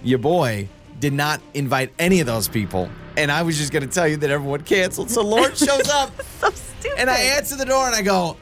Your 0.02 0.18
boy 0.18 0.68
did 0.98 1.12
not 1.12 1.40
invite 1.54 1.92
any 1.98 2.20
of 2.20 2.26
those 2.26 2.48
people, 2.48 2.88
and 3.16 3.30
I 3.30 3.42
was 3.42 3.56
just 3.58 3.70
going 3.72 3.86
to 3.86 3.88
tell 3.94 4.08
you 4.08 4.16
that 4.18 4.30
everyone 4.30 4.62
canceled. 4.62 5.10
So 5.10 5.22
Lord 5.22 5.56
shows 5.66 5.88
up. 5.90 6.10
So 6.40 6.50
stupid. 6.50 6.98
And 6.98 7.08
I 7.10 7.18
answer 7.36 7.56
the 7.56 7.64
door 7.66 7.86
and 7.86 7.94
I 7.94 8.02
go, 8.02 8.36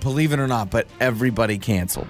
believe 0.00 0.32
it 0.32 0.38
or 0.38 0.46
not, 0.46 0.70
but 0.70 0.86
everybody 1.00 1.58
canceled. 1.58 2.06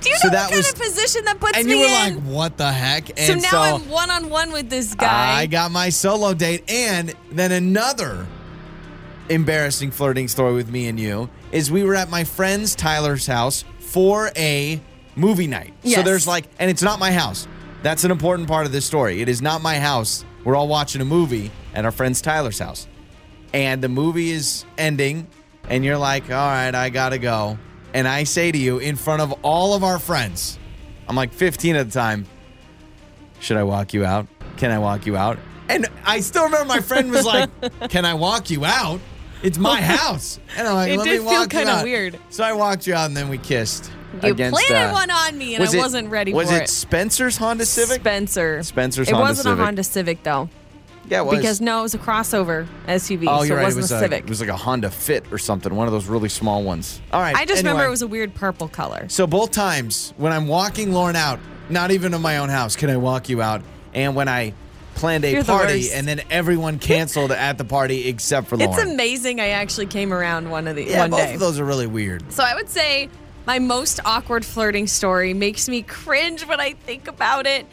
Do 0.00 0.08
you 0.08 0.16
so 0.16 0.28
know 0.28 0.32
that 0.32 0.42
what 0.44 0.50
kind 0.50 0.56
was- 0.58 0.72
of 0.72 0.78
position 0.78 1.24
that 1.26 1.40
puts 1.40 1.58
And 1.58 1.66
me 1.66 1.74
you 1.74 1.80
were 1.80 1.86
in? 1.86 2.14
like, 2.16 2.22
what 2.24 2.56
the 2.56 2.72
heck? 2.72 3.08
so 3.18 3.32
And 3.34 3.42
now 3.42 3.74
I'm 3.76 3.88
one 3.90 4.10
on 4.10 4.30
one 4.30 4.50
with 4.52 4.70
this 4.70 4.94
guy. 4.94 5.38
I 5.40 5.46
got 5.46 5.70
my 5.70 5.90
solo 5.90 6.32
date. 6.32 6.70
And 6.70 7.14
then 7.30 7.52
another 7.52 8.26
embarrassing 9.28 9.90
flirting 9.90 10.28
story 10.28 10.54
with 10.54 10.70
me 10.70 10.88
and 10.88 10.98
you 10.98 11.28
is 11.52 11.70
we 11.70 11.84
were 11.84 11.94
at 11.94 12.08
my 12.10 12.24
friend's 12.24 12.74
Tyler's 12.74 13.26
house 13.26 13.64
for 13.78 14.30
a 14.36 14.80
movie 15.16 15.46
night. 15.46 15.74
So 15.84 16.02
there's 16.02 16.26
like, 16.26 16.46
and 16.58 16.70
it's 16.70 16.82
not 16.82 16.98
my 16.98 17.12
house. 17.12 17.46
That's 17.82 18.04
an 18.04 18.10
important 18.10 18.48
part 18.48 18.66
of 18.66 18.72
this 18.72 18.84
story. 18.84 19.20
It 19.20 19.28
is 19.28 19.40
not 19.42 19.62
my 19.62 19.78
house. 19.78 20.24
We're 20.44 20.56
all 20.56 20.68
watching 20.68 21.00
a 21.00 21.04
movie 21.04 21.50
at 21.74 21.84
our 21.84 21.92
friend's 21.92 22.20
Tyler's 22.22 22.58
house. 22.58 22.86
And 23.52 23.82
the 23.82 23.88
movie 23.88 24.30
is 24.30 24.64
ending, 24.78 25.26
and 25.68 25.84
you're 25.84 25.98
like, 25.98 26.24
all 26.30 26.36
right, 26.48 26.74
I 26.74 26.88
gotta 26.90 27.18
go. 27.18 27.58
And 27.94 28.06
I 28.06 28.24
say 28.24 28.52
to 28.52 28.58
you 28.58 28.78
in 28.78 28.96
front 28.96 29.22
of 29.22 29.32
all 29.42 29.74
of 29.74 29.82
our 29.84 29.98
friends, 29.98 30.58
I'm 31.08 31.16
like 31.16 31.32
15 31.32 31.76
at 31.76 31.86
the 31.86 31.92
time, 31.92 32.26
should 33.40 33.56
I 33.56 33.64
walk 33.64 33.92
you 33.94 34.04
out? 34.04 34.26
Can 34.56 34.70
I 34.70 34.78
walk 34.78 35.06
you 35.06 35.16
out? 35.16 35.38
And 35.68 35.86
I 36.04 36.20
still 36.20 36.44
remember 36.44 36.66
my 36.66 36.80
friend 36.80 37.10
was 37.10 37.24
like, 37.24 37.48
Can 37.90 38.04
I 38.04 38.14
walk 38.14 38.50
you 38.50 38.64
out? 38.64 39.00
It's 39.42 39.56
my 39.58 39.80
house. 39.80 40.38
And 40.56 40.66
I'm 40.68 40.74
like, 40.74 40.90
It 40.92 40.98
Let 40.98 41.04
did 41.04 41.10
me 41.12 41.16
feel 41.18 41.24
walk 41.26 41.52
you 41.52 41.58
kinda 41.60 41.80
weird. 41.82 42.18
So 42.30 42.44
I 42.44 42.52
walked 42.52 42.86
you 42.86 42.94
out 42.94 43.06
and 43.06 43.16
then 43.16 43.28
we 43.28 43.38
kissed. 43.38 43.90
you 44.22 44.30
against, 44.32 44.60
planted 44.66 44.90
uh, 44.90 44.92
one 44.92 45.10
on 45.10 45.38
me 45.38 45.54
and 45.54 45.62
was 45.62 45.74
I 45.74 45.78
it- 45.78 45.80
wasn't 45.80 46.10
ready 46.10 46.32
was 46.34 46.48
for 46.50 46.56
it 46.56 46.60
Was 46.62 46.70
it. 46.70 46.74
Spencer's 46.74 47.36
Honda 47.36 47.64
Civic? 47.64 48.00
Spencer. 48.00 48.62
Spencer's 48.62 49.08
Honda 49.08 49.08
Civic. 49.08 49.08
It 49.08 49.14
Honda 49.14 49.22
wasn't 49.30 49.44
Civic. 49.46 49.58
a 49.58 49.64
Honda 49.64 49.84
Civic 49.84 50.22
though, 50.24 50.48
yeah, 51.08 51.20
it 51.20 51.26
was. 51.26 51.36
because 51.36 51.60
no, 51.60 51.80
it 51.80 51.82
was 51.82 51.94
a 51.94 51.98
crossover 51.98 52.66
SUV, 52.86 53.24
oh, 53.28 53.38
so 53.38 53.44
you're 53.44 53.56
it 53.56 53.60
right. 53.60 53.64
wasn't 53.64 53.82
was 53.82 53.92
a 53.92 53.98
Civic. 53.98 54.24
it 54.24 54.28
was 54.28 54.40
like 54.40 54.50
a 54.50 54.56
Honda 54.56 54.90
Fit 54.90 55.24
or 55.32 55.38
something, 55.38 55.74
one 55.74 55.86
of 55.86 55.92
those 55.92 56.06
really 56.06 56.28
small 56.28 56.62
ones. 56.62 57.00
All 57.12 57.20
right. 57.20 57.34
I 57.34 57.44
just 57.44 57.62
remember 57.62 57.84
it 57.84 57.90
was 57.90 58.02
a 58.02 58.06
weird 58.06 58.34
purple 58.34 58.68
color. 58.68 59.08
So 59.08 59.26
both 59.26 59.50
times 59.50 60.12
when 60.16 60.32
I'm 60.32 60.46
walking 60.46 60.92
Lauren 60.92 61.16
out, 61.16 61.40
not 61.68 61.90
even 61.90 62.14
in 62.14 62.22
my 62.22 62.38
own 62.38 62.48
house, 62.48 62.76
can 62.76 62.90
I 62.90 62.96
walk 62.96 63.28
you 63.28 63.42
out? 63.42 63.62
And 63.94 64.14
when 64.14 64.28
I 64.28 64.54
planned 64.94 65.24
a 65.24 65.30
You're 65.32 65.42
the 65.42 65.52
party 65.52 65.74
worst. 65.74 65.94
and 65.94 66.06
then 66.06 66.20
everyone 66.30 66.78
canceled 66.78 67.32
at 67.32 67.58
the 67.58 67.64
party 67.64 68.08
except 68.08 68.48
for 68.48 68.56
Lauren. 68.56 68.72
It's 68.72 68.82
amazing 68.82 69.40
I 69.40 69.48
actually 69.48 69.86
came 69.86 70.12
around 70.12 70.50
one 70.50 70.68
of 70.68 70.76
the 70.76 70.84
yeah, 70.84 71.00
one 71.00 71.10
both 71.10 71.20
day. 71.20 71.34
of 71.34 71.40
those 71.40 71.58
are 71.58 71.64
really 71.64 71.86
weird. 71.86 72.30
So 72.32 72.44
I 72.44 72.54
would 72.54 72.68
say 72.68 73.08
my 73.46 73.58
most 73.58 74.00
awkward 74.04 74.44
flirting 74.44 74.86
story 74.86 75.32
makes 75.32 75.68
me 75.68 75.82
cringe 75.82 76.44
when 76.46 76.60
I 76.60 76.74
think 76.74 77.08
about 77.08 77.46
it. 77.46 77.66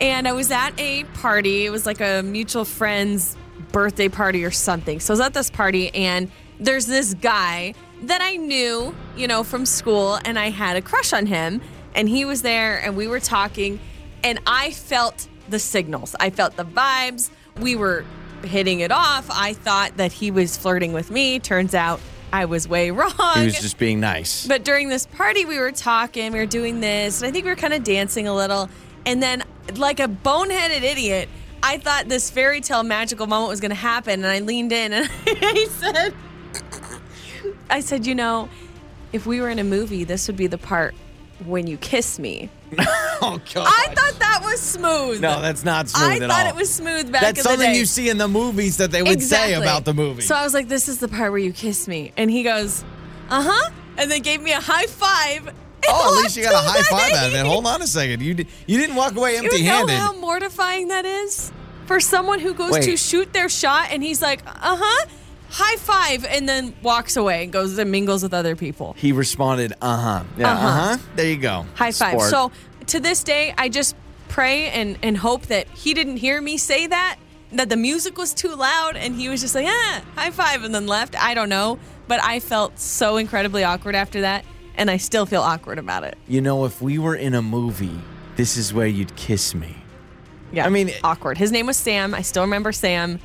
And 0.00 0.26
I 0.26 0.32
was 0.32 0.50
at 0.50 0.72
a 0.78 1.04
party. 1.04 1.66
It 1.66 1.70
was 1.70 1.86
like 1.86 2.00
a 2.00 2.22
mutual 2.22 2.64
friend's 2.64 3.36
birthday 3.72 4.08
party 4.08 4.44
or 4.44 4.50
something. 4.50 5.00
So 5.00 5.12
I 5.12 5.14
was 5.14 5.20
at 5.20 5.34
this 5.34 5.50
party 5.50 5.94
and 5.94 6.30
there's 6.58 6.86
this 6.86 7.14
guy 7.14 7.74
that 8.02 8.20
I 8.22 8.36
knew, 8.36 8.94
you 9.16 9.28
know, 9.28 9.44
from 9.44 9.66
school 9.66 10.18
and 10.24 10.38
I 10.38 10.50
had 10.50 10.76
a 10.76 10.82
crush 10.82 11.12
on 11.12 11.26
him 11.26 11.60
and 11.94 12.08
he 12.08 12.24
was 12.24 12.42
there 12.42 12.78
and 12.82 12.96
we 12.96 13.06
were 13.06 13.20
talking 13.20 13.78
and 14.24 14.40
I 14.46 14.70
felt 14.70 15.28
the 15.48 15.58
signals. 15.58 16.14
I 16.18 16.30
felt 16.30 16.56
the 16.56 16.64
vibes. 16.64 17.30
We 17.58 17.76
were 17.76 18.04
hitting 18.44 18.80
it 18.80 18.90
off. 18.90 19.28
I 19.30 19.52
thought 19.52 19.96
that 19.98 20.12
he 20.12 20.30
was 20.30 20.56
flirting 20.56 20.92
with 20.92 21.10
me. 21.10 21.38
Turns 21.38 21.74
out 21.74 22.00
I 22.32 22.44
was 22.46 22.68
way 22.68 22.90
wrong. 22.90 23.12
He 23.36 23.44
was 23.44 23.60
just 23.60 23.78
being 23.78 24.00
nice. 24.00 24.46
But 24.46 24.64
during 24.64 24.88
this 24.88 25.06
party, 25.06 25.44
we 25.44 25.58
were 25.58 25.72
talking, 25.72 26.32
we 26.32 26.38
were 26.38 26.46
doing 26.46 26.80
this, 26.80 27.20
and 27.20 27.28
I 27.28 27.32
think 27.32 27.44
we 27.44 27.50
were 27.50 27.56
kind 27.56 27.74
of 27.74 27.84
dancing 27.84 28.26
a 28.26 28.34
little. 28.34 28.68
And 29.06 29.22
then, 29.22 29.42
like 29.76 30.00
a 30.00 30.08
boneheaded 30.08 30.82
idiot, 30.82 31.28
I 31.62 31.78
thought 31.78 32.08
this 32.08 32.30
fairy 32.30 32.60
tale 32.60 32.82
magical 32.82 33.26
moment 33.26 33.50
was 33.50 33.60
going 33.60 33.70
to 33.70 33.74
happen. 33.74 34.24
And 34.24 34.26
I 34.26 34.40
leaned 34.40 34.72
in 34.72 34.92
and 34.92 35.10
I 35.26 35.66
said, 35.70 36.14
I 37.68 37.80
said, 37.80 38.06
you 38.06 38.14
know, 38.14 38.48
if 39.12 39.26
we 39.26 39.40
were 39.40 39.48
in 39.48 39.58
a 39.58 39.64
movie, 39.64 40.04
this 40.04 40.26
would 40.26 40.36
be 40.36 40.46
the 40.46 40.58
part 40.58 40.94
when 41.44 41.66
you 41.66 41.76
kiss 41.76 42.18
me. 42.18 42.50
oh 42.78 43.40
God. 43.54 43.66
I 43.66 43.94
thought 43.94 44.18
that 44.20 44.40
was 44.44 44.60
smooth. 44.60 45.20
no, 45.20 45.40
that's 45.40 45.64
not 45.64 45.88
smooth 45.88 46.22
I 46.22 46.24
at 46.24 46.30
thought 46.30 46.46
it 46.46 46.54
was 46.54 46.72
smooth 46.72 47.10
back 47.10 47.22
That's 47.22 47.40
in 47.40 47.42
the 47.42 47.48
something 47.50 47.74
you 47.74 47.86
see 47.86 48.08
in 48.08 48.18
the 48.18 48.28
movies 48.28 48.76
that 48.76 48.90
they 48.92 49.02
would 49.02 49.10
Exactly. 49.12 49.54
say 49.54 49.60
about 49.60 49.84
the 49.84 49.94
movie. 49.94 50.22
So 50.22 50.34
I 50.34 50.44
was 50.44 50.54
like, 50.54 50.68
this 50.68 50.88
is 50.88 50.98
the 50.98 51.08
part 51.08 51.32
where 51.32 51.40
you 51.40 51.52
kiss 51.52 51.88
me. 51.88 52.12
And 52.16 52.30
he 52.30 52.42
goes, 52.42 52.84
uh 53.28 53.42
huh. 53.42 53.70
And 53.96 54.10
then 54.10 54.22
gave 54.22 54.40
me 54.40 54.52
a 54.52 54.60
high 54.60 54.86
five. 54.86 55.52
Oh, 55.88 56.16
at 56.18 56.18
least 56.22 56.36
you 56.36 56.42
got 56.44 56.54
a 56.54 56.68
high 56.68 56.82
five 56.82 57.12
out 57.12 57.28
of 57.28 57.34
it. 57.34 57.46
Hold 57.46 57.66
on 57.66 57.82
a 57.82 57.86
second. 57.86 58.22
You 58.22 58.34
di- 58.34 58.46
you 58.66 58.78
didn't 58.78 58.96
walk 58.96 59.16
away 59.16 59.36
empty 59.38 59.62
handed. 59.62 59.92
You 59.92 59.98
know 59.98 60.04
how 60.06 60.12
mortifying 60.14 60.88
that 60.88 61.04
is? 61.04 61.52
For 61.86 62.00
someone 62.00 62.38
who 62.38 62.54
goes 62.54 62.72
Wait. 62.72 62.82
to 62.84 62.96
shoot 62.96 63.32
their 63.32 63.48
shot 63.48 63.88
and 63.90 64.02
he's 64.02 64.22
like, 64.22 64.42
uh 64.46 64.52
huh, 64.80 65.06
high 65.48 65.76
five, 65.76 66.24
and 66.24 66.48
then 66.48 66.74
walks 66.82 67.16
away 67.16 67.42
and 67.44 67.52
goes 67.52 67.76
and 67.78 67.90
mingles 67.90 68.22
with 68.22 68.32
other 68.32 68.54
people. 68.54 68.94
he 68.98 69.10
responded, 69.12 69.72
"Uh-huh." 69.82 70.22
Yeah, 70.38 70.52
Uh-huh. 70.52 70.66
uh-huh. 70.68 70.98
There 71.16 71.26
you 71.26 71.36
go. 71.36 71.66
High 71.74 71.90
five. 71.92 72.12
Sport. 72.12 72.30
So 72.30 72.52
to 72.86 73.00
this 73.00 73.24
day, 73.24 73.52
I 73.58 73.68
just 73.68 73.96
pray 74.28 74.68
and, 74.70 74.96
and 75.02 75.16
hope 75.16 75.46
that 75.46 75.66
he 75.70 75.92
didn't 75.94 76.18
hear 76.18 76.40
me 76.40 76.56
say 76.58 76.86
that, 76.86 77.16
that 77.52 77.68
the 77.68 77.76
music 77.76 78.16
was 78.16 78.32
too 78.32 78.54
loud, 78.54 78.96
and 78.96 79.16
he 79.16 79.28
was 79.28 79.40
just 79.40 79.56
like, 79.56 79.66
ah, 79.68 80.02
high 80.14 80.30
five, 80.30 80.62
and 80.62 80.72
then 80.72 80.86
left. 80.86 81.20
I 81.20 81.34
don't 81.34 81.48
know. 81.48 81.80
But 82.06 82.22
I 82.22 82.38
felt 82.38 82.78
so 82.78 83.16
incredibly 83.16 83.64
awkward 83.64 83.96
after 83.96 84.20
that, 84.20 84.44
and 84.76 84.90
I 84.90 84.96
still 84.96 85.26
feel 85.26 85.42
awkward 85.42 85.78
about 85.78 86.04
it. 86.04 86.16
you 86.28 86.40
know, 86.40 86.64
if 86.64 86.80
we 86.82 86.98
were 86.98 87.14
in 87.16 87.34
a 87.34 87.42
movie, 87.42 88.00
this 88.36 88.56
is 88.56 88.72
where 88.72 88.86
you'd 88.86 89.14
kiss 89.16 89.54
me. 89.54 89.76
Yeah. 90.52 90.66
I 90.66 90.68
mean- 90.68 90.90
awkward. 91.04 91.38
His 91.38 91.52
name 91.52 91.66
was 91.66 91.76
Sam. 91.76 92.14
I 92.14 92.22
still 92.22 92.42
remember 92.42 92.72
Sam. 92.72 93.18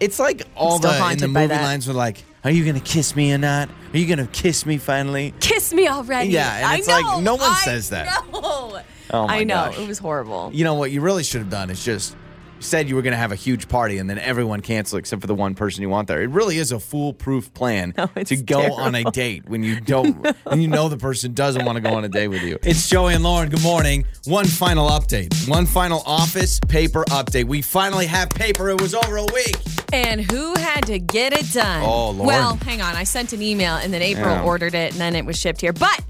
It's 0.00 0.18
like 0.18 0.42
all 0.56 0.78
still 0.78 0.90
the 0.92 1.10
in 1.10 1.18
the 1.18 1.28
by 1.28 1.42
movie 1.42 1.48
that. 1.48 1.62
lines 1.62 1.86
were 1.86 1.92
like, 1.92 2.24
"Are 2.42 2.50
you 2.50 2.64
gonna 2.64 2.80
kiss 2.80 3.14
me 3.14 3.32
or 3.34 3.38
not? 3.38 3.68
Are 3.92 3.98
you 3.98 4.06
gonna 4.06 4.26
kiss 4.26 4.64
me 4.64 4.78
finally?" 4.78 5.34
Kiss 5.40 5.74
me 5.74 5.88
already. 5.88 6.30
Yeah, 6.30 6.56
and 6.56 6.66
I 6.66 6.76
it's 6.76 6.88
like, 6.88 7.22
no 7.22 7.34
one 7.34 7.50
I 7.50 7.60
says 7.64 7.90
that. 7.90 8.06
know. 8.32 8.80
Oh 9.12 9.26
my 9.26 9.38
I 9.40 9.44
know. 9.44 9.54
gosh. 9.66 9.78
It 9.78 9.86
was 9.88 9.98
horrible. 9.98 10.50
You 10.54 10.64
know 10.64 10.74
what 10.74 10.90
you 10.90 11.00
really 11.02 11.22
should 11.22 11.40
have 11.42 11.50
done 11.50 11.68
is 11.68 11.84
just 11.84 12.16
said 12.60 12.88
you 12.88 12.94
were 12.94 13.02
going 13.02 13.12
to 13.12 13.16
have 13.18 13.32
a 13.32 13.36
huge 13.36 13.68
party 13.68 13.98
and 13.98 14.08
then 14.08 14.18
everyone 14.18 14.60
cancel 14.60 14.98
except 14.98 15.20
for 15.20 15.26
the 15.26 15.34
one 15.34 15.54
person 15.54 15.82
you 15.82 15.88
want 15.88 16.06
there. 16.08 16.22
It 16.22 16.28
really 16.30 16.58
is 16.58 16.72
a 16.72 16.78
foolproof 16.78 17.52
plan 17.54 17.94
No, 17.98 18.06
to 18.06 18.36
go 18.36 18.74
on 18.74 18.94
a 18.94 19.04
date 19.10 19.48
when 19.48 19.62
you 19.62 19.80
don't 19.80 20.14
when 20.44 20.60
you 20.60 20.68
know 20.68 20.88
the 20.88 20.96
person 20.98 21.32
doesn't 21.32 21.64
want 21.64 21.76
to 21.76 21.80
go 21.80 21.94
on 21.94 22.04
a 22.04 22.08
date 22.08 22.28
with 22.28 22.42
you. 22.42 22.58
It's 22.62 22.88
Joey 22.88 23.14
and 23.14 23.22
Lauren. 23.24 23.48
Good 23.48 23.62
morning. 23.62 24.04
One 24.26 24.44
final 24.46 24.88
update. 24.90 25.48
One 25.48 25.66
final 25.66 26.02
office 26.06 26.60
paper 26.60 27.04
update. 27.06 27.44
We 27.46 27.62
finally 27.62 28.06
have 28.06 28.28
paper. 28.30 28.68
It 28.70 28.80
was 28.80 28.94
over 28.94 29.16
a 29.16 29.24
week. 29.24 29.56
And 29.92 30.20
who 30.30 30.54
had 30.56 30.86
to 30.86 30.98
get 30.98 31.32
it 31.32 31.50
done? 31.52 31.82
Oh, 31.82 32.10
Lauren. 32.10 32.26
Well, 32.26 32.56
hang 32.56 32.80
on. 32.80 32.94
I 32.94 33.04
sent 33.04 33.32
an 33.32 33.42
email 33.42 33.76
and 33.76 33.92
then 33.92 34.02
April 34.02 34.26
Yeah. 34.26 34.44
ordered 34.44 34.74
it 34.74 34.92
and 34.92 35.00
then 35.00 35.16
it 35.16 35.24
was 35.24 35.36
shipped 35.38 35.60
here. 35.60 35.72
But 35.72 36.00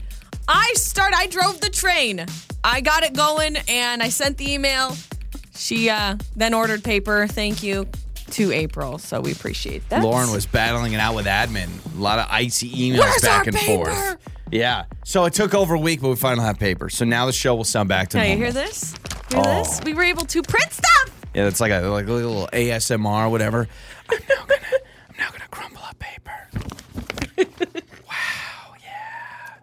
I 0.48 0.72
start 0.74 1.14
I 1.16 1.26
drove 1.28 1.60
the 1.60 1.70
train. 1.70 2.26
I 2.64 2.80
got 2.80 3.04
it 3.04 3.14
going 3.14 3.56
and 3.68 4.02
I 4.02 4.08
sent 4.08 4.36
the 4.36 4.52
email. 4.52 4.94
She 5.60 5.90
uh, 5.90 6.16
then 6.34 6.54
ordered 6.54 6.82
paper. 6.82 7.26
Thank 7.26 7.62
you 7.62 7.86
to 8.30 8.50
April. 8.52 8.96
So 8.98 9.20
we 9.20 9.30
appreciate 9.32 9.86
that. 9.90 10.02
Lauren 10.02 10.30
was 10.32 10.46
battling 10.46 10.94
it 10.94 11.00
out 11.00 11.14
with 11.14 11.26
admin. 11.26 11.68
A 11.94 11.98
lot 12.00 12.18
of 12.18 12.26
icy 12.30 12.70
emails 12.70 13.00
Where's 13.00 13.22
back 13.22 13.46
and 13.46 13.54
paper? 13.54 13.84
forth. 13.90 14.16
Yeah. 14.50 14.84
So 15.04 15.26
it 15.26 15.34
took 15.34 15.54
over 15.54 15.74
a 15.74 15.78
week, 15.78 16.00
but 16.00 16.08
we 16.08 16.16
finally 16.16 16.46
have 16.46 16.58
paper. 16.58 16.88
So 16.88 17.04
now 17.04 17.26
the 17.26 17.32
show 17.32 17.54
will 17.54 17.64
sound 17.64 17.88
back 17.90 18.08
to 18.10 18.18
Can 18.18 18.30
you 18.30 18.36
hear 18.38 18.52
this? 18.52 18.94
Hear 19.30 19.42
Oh. 19.44 19.62
this? 19.62 19.80
We 19.84 19.92
were 19.92 20.02
able 20.02 20.24
to 20.24 20.42
print 20.42 20.72
stuff. 20.72 21.20
Yeah, 21.34 21.46
it's 21.46 21.60
like 21.60 21.70
a 21.72 21.80
like 21.88 22.08
a 22.08 22.12
little 22.12 22.48
ASMR 22.52 23.26
or 23.26 23.28
whatever. 23.28 23.68
I'm 24.08 24.18
now 24.28 24.44
gonna 24.46 24.60
I'm 25.10 25.16
now 25.18 25.30
gonna 25.30 25.48
crumple 25.50 25.82
up 25.84 25.98
paper. 25.98 26.48
wow, 28.08 28.74
yeah. 28.82 29.56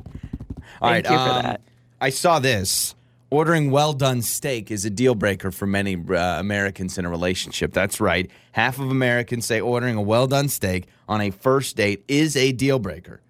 All 0.79 0.89
Thank 0.91 1.05
right, 1.05 1.05
you 1.05 1.09
for 1.17 1.33
um, 1.33 1.41
that. 1.43 1.61
I 1.99 2.09
saw 2.11 2.39
this. 2.39 2.95
Ordering 3.29 3.71
well 3.71 3.91
done 3.91 4.21
steak 4.21 4.71
is 4.71 4.85
a 4.85 4.89
deal 4.89 5.13
breaker 5.13 5.51
for 5.51 5.67
many 5.67 5.95
uh, 5.95 6.39
Americans 6.39 6.97
in 6.97 7.03
a 7.03 7.09
relationship. 7.09 7.73
That's 7.73 7.99
right. 7.99 8.31
Half 8.53 8.79
of 8.79 8.89
Americans 8.89 9.45
say 9.45 9.59
ordering 9.59 9.97
a 9.97 10.01
well 10.01 10.27
done 10.27 10.47
steak 10.47 10.87
on 11.09 11.19
a 11.19 11.31
first 11.31 11.75
date 11.75 12.05
is 12.07 12.37
a 12.37 12.53
deal 12.53 12.79
breaker. 12.79 13.21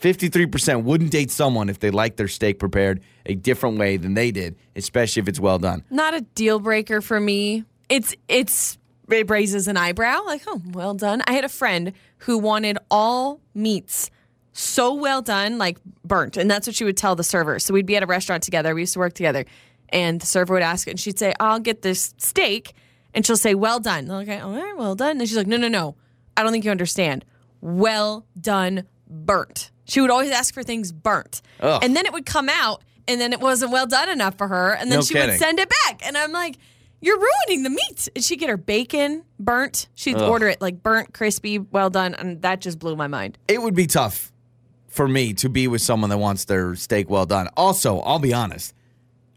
53% 0.00 0.84
wouldn't 0.84 1.10
date 1.10 1.32
someone 1.32 1.68
if 1.68 1.80
they 1.80 1.90
liked 1.90 2.18
their 2.18 2.28
steak 2.28 2.60
prepared 2.60 3.00
a 3.24 3.34
different 3.34 3.78
way 3.78 3.96
than 3.96 4.14
they 4.14 4.30
did, 4.30 4.54
especially 4.76 5.22
if 5.22 5.28
it's 5.28 5.40
well 5.40 5.58
done. 5.58 5.82
Not 5.90 6.14
a 6.14 6.20
deal 6.20 6.60
breaker 6.60 7.00
for 7.00 7.18
me. 7.18 7.64
It's 7.88 8.14
it's 8.28 8.78
it 9.08 9.28
raises 9.28 9.66
an 9.66 9.76
eyebrow. 9.76 10.22
Like, 10.24 10.42
oh, 10.46 10.62
well 10.70 10.94
done. 10.94 11.22
I 11.26 11.32
had 11.32 11.44
a 11.44 11.48
friend 11.48 11.92
who 12.18 12.38
wanted 12.38 12.78
all 12.90 13.40
meats 13.54 14.10
so 14.58 14.94
well 14.94 15.20
done, 15.20 15.58
like 15.58 15.78
burnt, 16.04 16.36
and 16.38 16.50
that's 16.50 16.66
what 16.66 16.74
she 16.74 16.84
would 16.84 16.96
tell 16.96 17.14
the 17.14 17.22
server. 17.24 17.58
So 17.58 17.74
we'd 17.74 17.84
be 17.86 17.96
at 17.96 18.02
a 18.02 18.06
restaurant 18.06 18.42
together. 18.42 18.74
We 18.74 18.82
used 18.82 18.94
to 18.94 18.98
work 18.98 19.12
together, 19.12 19.44
and 19.90 20.20
the 20.20 20.26
server 20.26 20.54
would 20.54 20.62
ask, 20.62 20.86
and 20.88 20.98
she'd 20.98 21.18
say, 21.18 21.34
"I'll 21.38 21.60
get 21.60 21.82
this 21.82 22.14
steak," 22.16 22.72
and 23.12 23.26
she'll 23.26 23.36
say, 23.36 23.54
"Well 23.54 23.80
done." 23.80 24.08
And 24.10 24.26
like, 24.26 24.28
all 24.42 24.52
right, 24.54 24.76
well 24.76 24.94
done. 24.94 25.18
And 25.20 25.28
she's 25.28 25.36
like, 25.36 25.46
"No, 25.46 25.56
no, 25.58 25.68
no, 25.68 25.96
I 26.36 26.42
don't 26.42 26.52
think 26.52 26.64
you 26.64 26.70
understand. 26.70 27.24
Well 27.60 28.24
done, 28.40 28.84
burnt." 29.08 29.70
She 29.84 30.00
would 30.00 30.10
always 30.10 30.30
ask 30.30 30.54
for 30.54 30.62
things 30.62 30.90
burnt, 30.90 31.42
Ugh. 31.60 31.80
and 31.84 31.94
then 31.94 32.06
it 32.06 32.12
would 32.12 32.26
come 32.26 32.48
out, 32.48 32.82
and 33.06 33.20
then 33.20 33.32
it 33.32 33.40
wasn't 33.40 33.72
well 33.72 33.86
done 33.86 34.08
enough 34.08 34.36
for 34.38 34.48
her, 34.48 34.72
and 34.72 34.90
then 34.90 35.00
No 35.00 35.04
she 35.04 35.14
kidding. 35.14 35.30
would 35.30 35.38
send 35.38 35.58
it 35.58 35.70
back, 35.86 36.00
and 36.06 36.16
I'm 36.16 36.32
like. 36.32 36.56
You're 37.02 37.18
ruining 37.18 37.62
the 37.62 37.68
meat. 37.70 38.08
And 38.16 38.24
she'd 38.24 38.36
get 38.38 38.48
her 38.48 38.56
bacon 38.56 39.22
burnt. 39.38 39.86
She'd 39.94 40.16
Ugh. 40.16 40.30
order 40.30 40.48
it 40.48 40.62
like 40.62 40.82
burnt, 40.82 41.12
crispy, 41.12 41.58
well 41.58 41.90
done. 41.90 42.14
And 42.14 42.40
that 42.40 42.62
just 42.62 42.78
blew 42.78 42.96
my 42.96 43.06
mind. 43.06 43.36
it 43.46 43.60
would 43.60 43.74
be 43.74 43.86
tough 43.86 44.32
for 44.96 45.06
me 45.06 45.32
to 45.34 45.48
be 45.48 45.68
with 45.68 45.82
someone 45.82 46.10
that 46.10 46.18
wants 46.18 46.46
their 46.46 46.74
steak 46.74 47.08
well 47.08 47.26
done. 47.26 47.48
Also, 47.56 48.00
I'll 48.00 48.18
be 48.18 48.32
honest, 48.32 48.74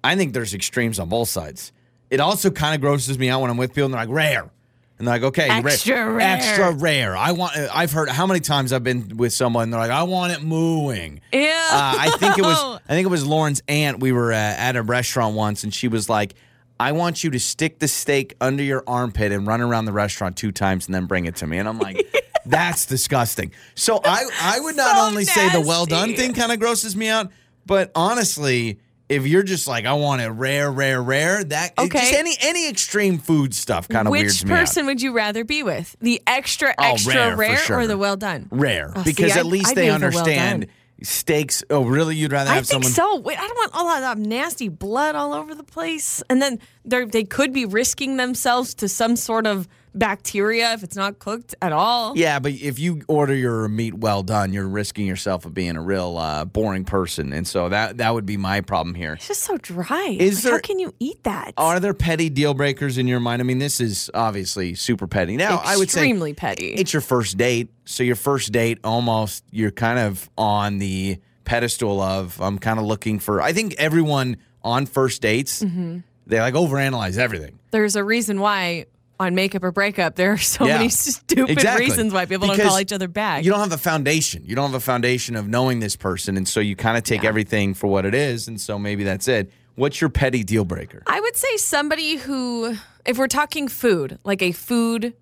I 0.03 0.15
think 0.15 0.33
there's 0.33 0.53
extremes 0.53 0.97
on 0.99 1.09
both 1.09 1.29
sides. 1.29 1.71
It 2.09 2.19
also 2.19 2.49
kind 2.49 2.73
of 2.73 2.81
grosses 2.81 3.19
me 3.19 3.29
out 3.29 3.41
when 3.41 3.51
I'm 3.51 3.57
with 3.57 3.71
people 3.71 3.85
and 3.85 3.93
they're 3.93 4.01
like 4.01 4.09
rare. 4.09 4.49
And 4.97 5.07
they're 5.07 5.15
like, 5.15 5.23
okay, 5.23 5.47
Extra 5.49 6.11
rare. 6.11 6.19
extra 6.37 6.71
rare. 6.73 7.15
I 7.15 7.31
want. 7.31 7.55
I've 7.55 7.91
heard 7.93 8.09
how 8.09 8.25
many 8.27 8.39
times 8.41 8.73
I've 8.73 8.83
been 8.83 9.15
with 9.15 9.31
someone. 9.31 9.63
and 9.63 9.73
They're 9.73 9.79
like, 9.79 9.91
I 9.91 10.03
want 10.03 10.33
it 10.33 10.41
mooing. 10.43 11.21
Yeah. 11.31 11.67
Uh, 11.71 11.95
I 11.99 12.09
think 12.17 12.37
it 12.37 12.41
was. 12.41 12.57
I 12.89 12.93
think 12.93 13.05
it 13.05 13.09
was 13.09 13.25
Lauren's 13.25 13.61
aunt. 13.69 13.99
We 14.01 14.11
were 14.11 14.33
uh, 14.33 14.35
at 14.35 14.75
a 14.75 14.81
restaurant 14.81 15.35
once, 15.35 15.63
and 15.63 15.73
she 15.73 15.87
was 15.87 16.09
like, 16.09 16.33
"I 16.81 16.91
want 16.91 17.23
you 17.23 17.29
to 17.29 17.39
stick 17.39 17.79
the 17.79 17.87
steak 17.87 18.35
under 18.41 18.61
your 18.61 18.83
armpit 18.87 19.31
and 19.31 19.47
run 19.47 19.61
around 19.61 19.85
the 19.85 19.93
restaurant 19.93 20.35
two 20.35 20.51
times, 20.51 20.87
and 20.87 20.93
then 20.95 21.05
bring 21.05 21.23
it 21.25 21.37
to 21.37 21.47
me." 21.47 21.59
And 21.59 21.69
I'm 21.69 21.79
like, 21.79 22.05
"That's 22.45 22.85
disgusting." 22.85 23.51
So 23.75 23.99
I, 24.03 24.25
I 24.41 24.59
would 24.59 24.75
not 24.75 24.95
So 24.97 25.01
only 25.03 25.25
say 25.25 25.49
the 25.49 25.61
well 25.61 25.85
done 25.85 26.15
thing 26.15 26.33
kind 26.33 26.51
of 26.51 26.59
grosses 26.59 26.95
me 26.95 27.09
out, 27.09 27.31
but 27.65 27.91
honestly. 27.95 28.79
If 29.07 29.25
you're 29.25 29.41
just 29.41 29.67
like 29.67 29.85
I 29.87 29.93
want 29.93 30.21
it 30.21 30.29
rare, 30.29 30.71
rare, 30.71 31.01
rare, 31.01 31.43
that 31.43 31.73
Okay. 31.79 31.99
just 31.99 32.13
any 32.13 32.35
any 32.41 32.69
extreme 32.69 33.17
food 33.17 33.55
stuff 33.55 33.87
kind 33.89 34.07
of 34.07 34.11
weirds 34.11 34.45
me 34.45 34.51
out. 34.51 34.53
Which 34.59 34.67
person 34.67 34.85
would 34.85 35.01
you 35.01 35.13
rather 35.13 35.43
be 35.43 35.63
with? 35.63 35.95
The 35.99 36.21
extra, 36.27 36.75
Oh, 36.77 36.91
extra 36.93 37.15
rare, 37.15 37.35
rare, 37.35 37.57
sure. 37.57 37.79
or 37.79 37.87
the 37.87 37.97
well 37.97 38.17
done? 38.17 38.49
Rare, 38.51 38.93
Oh, 38.95 38.99
see, 39.01 39.09
because 39.09 39.31
at 39.31 39.37
I'd- 39.39 39.49
least 39.49 39.69
I'd 39.69 39.75
they 39.77 39.81
the 39.81 39.87
well 39.87 39.95
understand 39.95 40.67
steaks. 41.01 41.63
Oh, 41.71 41.85
really? 41.85 42.17
You'd 42.17 42.31
rather 42.31 42.51
I 42.51 42.55
have 42.57 42.67
think 42.67 42.83
so. 42.83 43.15
Wait, 43.17 43.39
I 43.39 43.47
don't 43.47 43.57
want 43.57 43.71
all 43.73 43.87
that 43.87 44.19
nasty 44.19 44.69
blood 44.69 45.15
all 45.15 45.33
over 45.33 45.55
the 45.55 45.63
place. 45.63 46.21
And 46.29 46.39
then 46.39 46.59
they 46.85 47.05
they 47.05 47.23
could 47.23 47.51
be 47.51 47.65
risking 47.65 48.17
themselves 48.17 48.75
to 48.75 48.87
some 48.87 49.15
sort 49.15 49.47
of 49.47 49.67
bacteria 49.95 50.73
if 50.73 50.83
it's 50.83 50.95
not 50.95 51.19
cooked 51.19 51.55
at 51.61 51.71
all. 51.71 52.17
Yeah, 52.17 52.39
but 52.39 52.51
if 52.53 52.79
you 52.79 53.01
order 53.07 53.33
your 53.35 53.67
meat 53.67 53.93
well 53.93 54.23
done, 54.23 54.53
you're 54.53 54.67
risking 54.67 55.05
yourself 55.07 55.45
of 55.45 55.53
being 55.53 55.75
a 55.75 55.81
real 55.81 56.17
uh, 56.17 56.45
boring 56.45 56.85
person, 56.85 57.33
and 57.33 57.47
so 57.47 57.69
that 57.69 57.97
that 57.97 58.13
would 58.13 58.25
be 58.25 58.37
my 58.37 58.61
problem 58.61 58.95
here. 58.95 59.13
It's 59.13 59.27
just 59.27 59.43
so 59.43 59.57
dry. 59.57 60.15
Is 60.19 60.37
Like, 60.37 60.43
there- 60.43 60.53
how 60.53 60.59
can 60.59 60.79
you 60.79 60.93
eat 60.99 61.23
that? 61.23 61.53
Are 61.57 61.79
there 61.79 61.93
petty 61.93 62.29
deal 62.29 62.53
breakers 62.53 62.97
in 62.97 63.07
your 63.07 63.19
mind? 63.19 63.41
I 63.41 63.45
mean, 63.45 63.59
this 63.59 63.79
is 63.81 64.09
obviously 64.13 64.75
super 64.75 65.07
petty. 65.07 65.37
Now, 65.37 65.61
I 65.63 65.77
would 65.77 65.89
say 65.89 66.01
Extremely 66.01 66.33
petty. 66.33 66.73
it's 66.73 66.93
your 66.93 67.01
first 67.01 67.37
date, 67.37 67.69
so 67.85 68.03
your 68.03 68.15
first 68.15 68.51
date 68.51 68.79
almost 68.83 69.43
you're 69.51 69.71
kind 69.71 69.99
of 69.99 70.29
on 70.37 70.77
the 70.79 71.17
pedestal 71.45 71.99
of 72.01 72.39
I'm 72.41 72.59
kind 72.59 72.79
of 72.79 72.85
looking 72.85 73.19
for. 73.19 73.41
I 73.41 73.53
think 73.53 73.73
everyone 73.79 74.37
on 74.63 74.85
first 74.85 75.21
dates 75.21 75.63
Mm-hmm. 75.63 75.99
they 76.27 76.39
like 76.39 76.53
overanalyze 76.53 77.17
everything. 77.17 77.57
There's 77.71 77.95
a 77.95 78.03
reason 78.03 78.39
why 78.39 78.85
on 79.19 79.35
makeup 79.35 79.63
or 79.63 79.71
breakup, 79.71 80.15
there 80.15 80.31
are 80.31 80.37
so 80.37 80.65
Yeah. 80.65 80.77
many 80.77 80.89
stupid 80.89 81.49
Exactly. 81.51 81.85
reasons 81.85 82.13
why 82.13 82.25
people 82.25 82.47
don't 82.47 82.59
call 82.59 82.79
each 82.79 82.93
other 82.93 83.07
back. 83.07 83.43
You 83.43 83.51
don't 83.51 83.59
have 83.59 83.71
a 83.73 83.77
foundation. 83.77 84.43
You 84.45 84.55
don't 84.55 84.71
have 84.71 84.75
a 84.75 84.79
foundation 84.83 85.35
of 85.35 85.47
knowing 85.47 85.79
this 85.79 85.95
person, 85.95 86.37
and 86.37 86.47
so 86.47 86.59
you 86.59 86.75
kind 86.75 86.97
of 86.97 87.03
take 87.03 87.23
everything 87.23 87.73
for 87.73 87.87
what 87.87 88.05
it 88.05 88.13
is, 88.15 88.47
and 88.47 88.59
so 88.59 88.79
maybe 88.79 89.03
that's 89.03 89.27
it. 89.27 89.51
What's 89.75 89.99
your 90.01 90.09
petty 90.09 90.43
deal 90.43 90.65
breaker? 90.65 91.03
I 91.07 91.19
would 91.19 91.35
say 91.35 91.57
somebody 91.57 92.15
who, 92.15 92.75
if 93.05 93.17
we're 93.17 93.27
talking 93.27 93.67
food, 93.67 94.19
like 94.23 94.41
a 94.41 94.51
food 94.51 95.13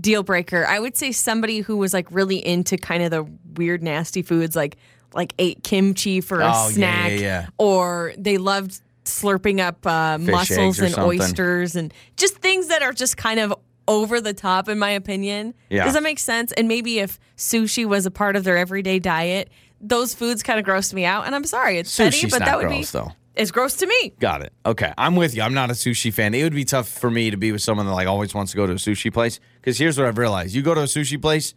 deal 0.00 0.22
breaker, 0.22 0.66
I 0.66 0.78
would 0.80 0.96
say 0.96 1.12
somebody 1.12 1.60
who 1.60 1.76
was 1.76 1.92
like 1.92 2.06
really 2.10 2.44
into 2.44 2.76
kind 2.76 3.02
of 3.02 3.10
the 3.10 3.26
weird, 3.56 3.82
nasty 3.82 4.22
foods, 4.22 4.56
like 4.56 4.76
like 5.14 5.32
ate 5.38 5.62
kimchi 5.62 6.20
for 6.20 6.40
a 6.40 6.44
Oh, 6.46 6.48
yeah, 6.48 6.68
snack, 6.70 7.10
yeah, 7.12 7.18
yeah. 7.18 7.46
or 7.58 8.12
they 8.18 8.36
loved 8.36 8.80
slurping 9.04 9.60
up 9.60 9.86
uh, 9.86 10.18
mussels 10.18 10.78
and 10.78 10.92
something. 10.92 11.20
oysters, 11.20 11.76
and 11.76 11.92
just 12.16 12.36
things 12.38 12.68
that 12.68 12.82
are 12.82 12.92
just 12.92 13.16
kind 13.16 13.40
of 13.40 13.54
over 13.86 14.20
the 14.20 14.32
top, 14.32 14.68
in 14.68 14.78
my 14.78 14.90
opinion. 14.90 15.54
Yeah. 15.70 15.84
Does 15.84 15.94
that 15.94 16.02
make 16.02 16.18
sense? 16.18 16.52
And 16.52 16.68
maybe 16.68 16.98
if 17.00 17.18
sushi 17.36 17.84
was 17.86 18.06
a 18.06 18.10
part 18.10 18.36
of 18.36 18.44
their 18.44 18.56
everyday 18.56 18.98
diet, 18.98 19.50
those 19.80 20.14
foods 20.14 20.42
kind 20.42 20.58
of 20.58 20.64
grossed 20.64 20.94
me 20.94 21.04
out. 21.04 21.26
And 21.26 21.34
I'm 21.34 21.44
sorry, 21.44 21.78
it's 21.78 21.94
petty, 21.94 22.26
but 22.28 22.38
that 22.40 22.56
would 22.56 22.68
gross, 22.68 22.92
be 22.92 22.98
though. 22.98 23.12
it's 23.34 23.50
gross 23.50 23.74
to 23.76 23.86
me. 23.86 24.14
Got 24.18 24.42
it. 24.42 24.52
Okay, 24.64 24.92
I'm 24.96 25.16
with 25.16 25.34
you. 25.36 25.42
I'm 25.42 25.52
not 25.52 25.70
a 25.70 25.74
sushi 25.74 26.12
fan. 26.12 26.32
It 26.34 26.42
would 26.42 26.54
be 26.54 26.64
tough 26.64 26.88
for 26.88 27.10
me 27.10 27.30
to 27.30 27.36
be 27.36 27.52
with 27.52 27.60
someone 27.60 27.86
that 27.86 27.92
like 27.92 28.08
always 28.08 28.34
wants 28.34 28.52
to 28.52 28.56
go 28.56 28.66
to 28.66 28.72
a 28.72 28.76
sushi 28.76 29.12
place. 29.12 29.38
Because 29.60 29.76
here's 29.76 29.98
what 29.98 30.06
I've 30.06 30.18
realized: 30.18 30.54
you 30.54 30.62
go 30.62 30.74
to 30.74 30.80
a 30.82 30.84
sushi 30.84 31.20
place, 31.20 31.54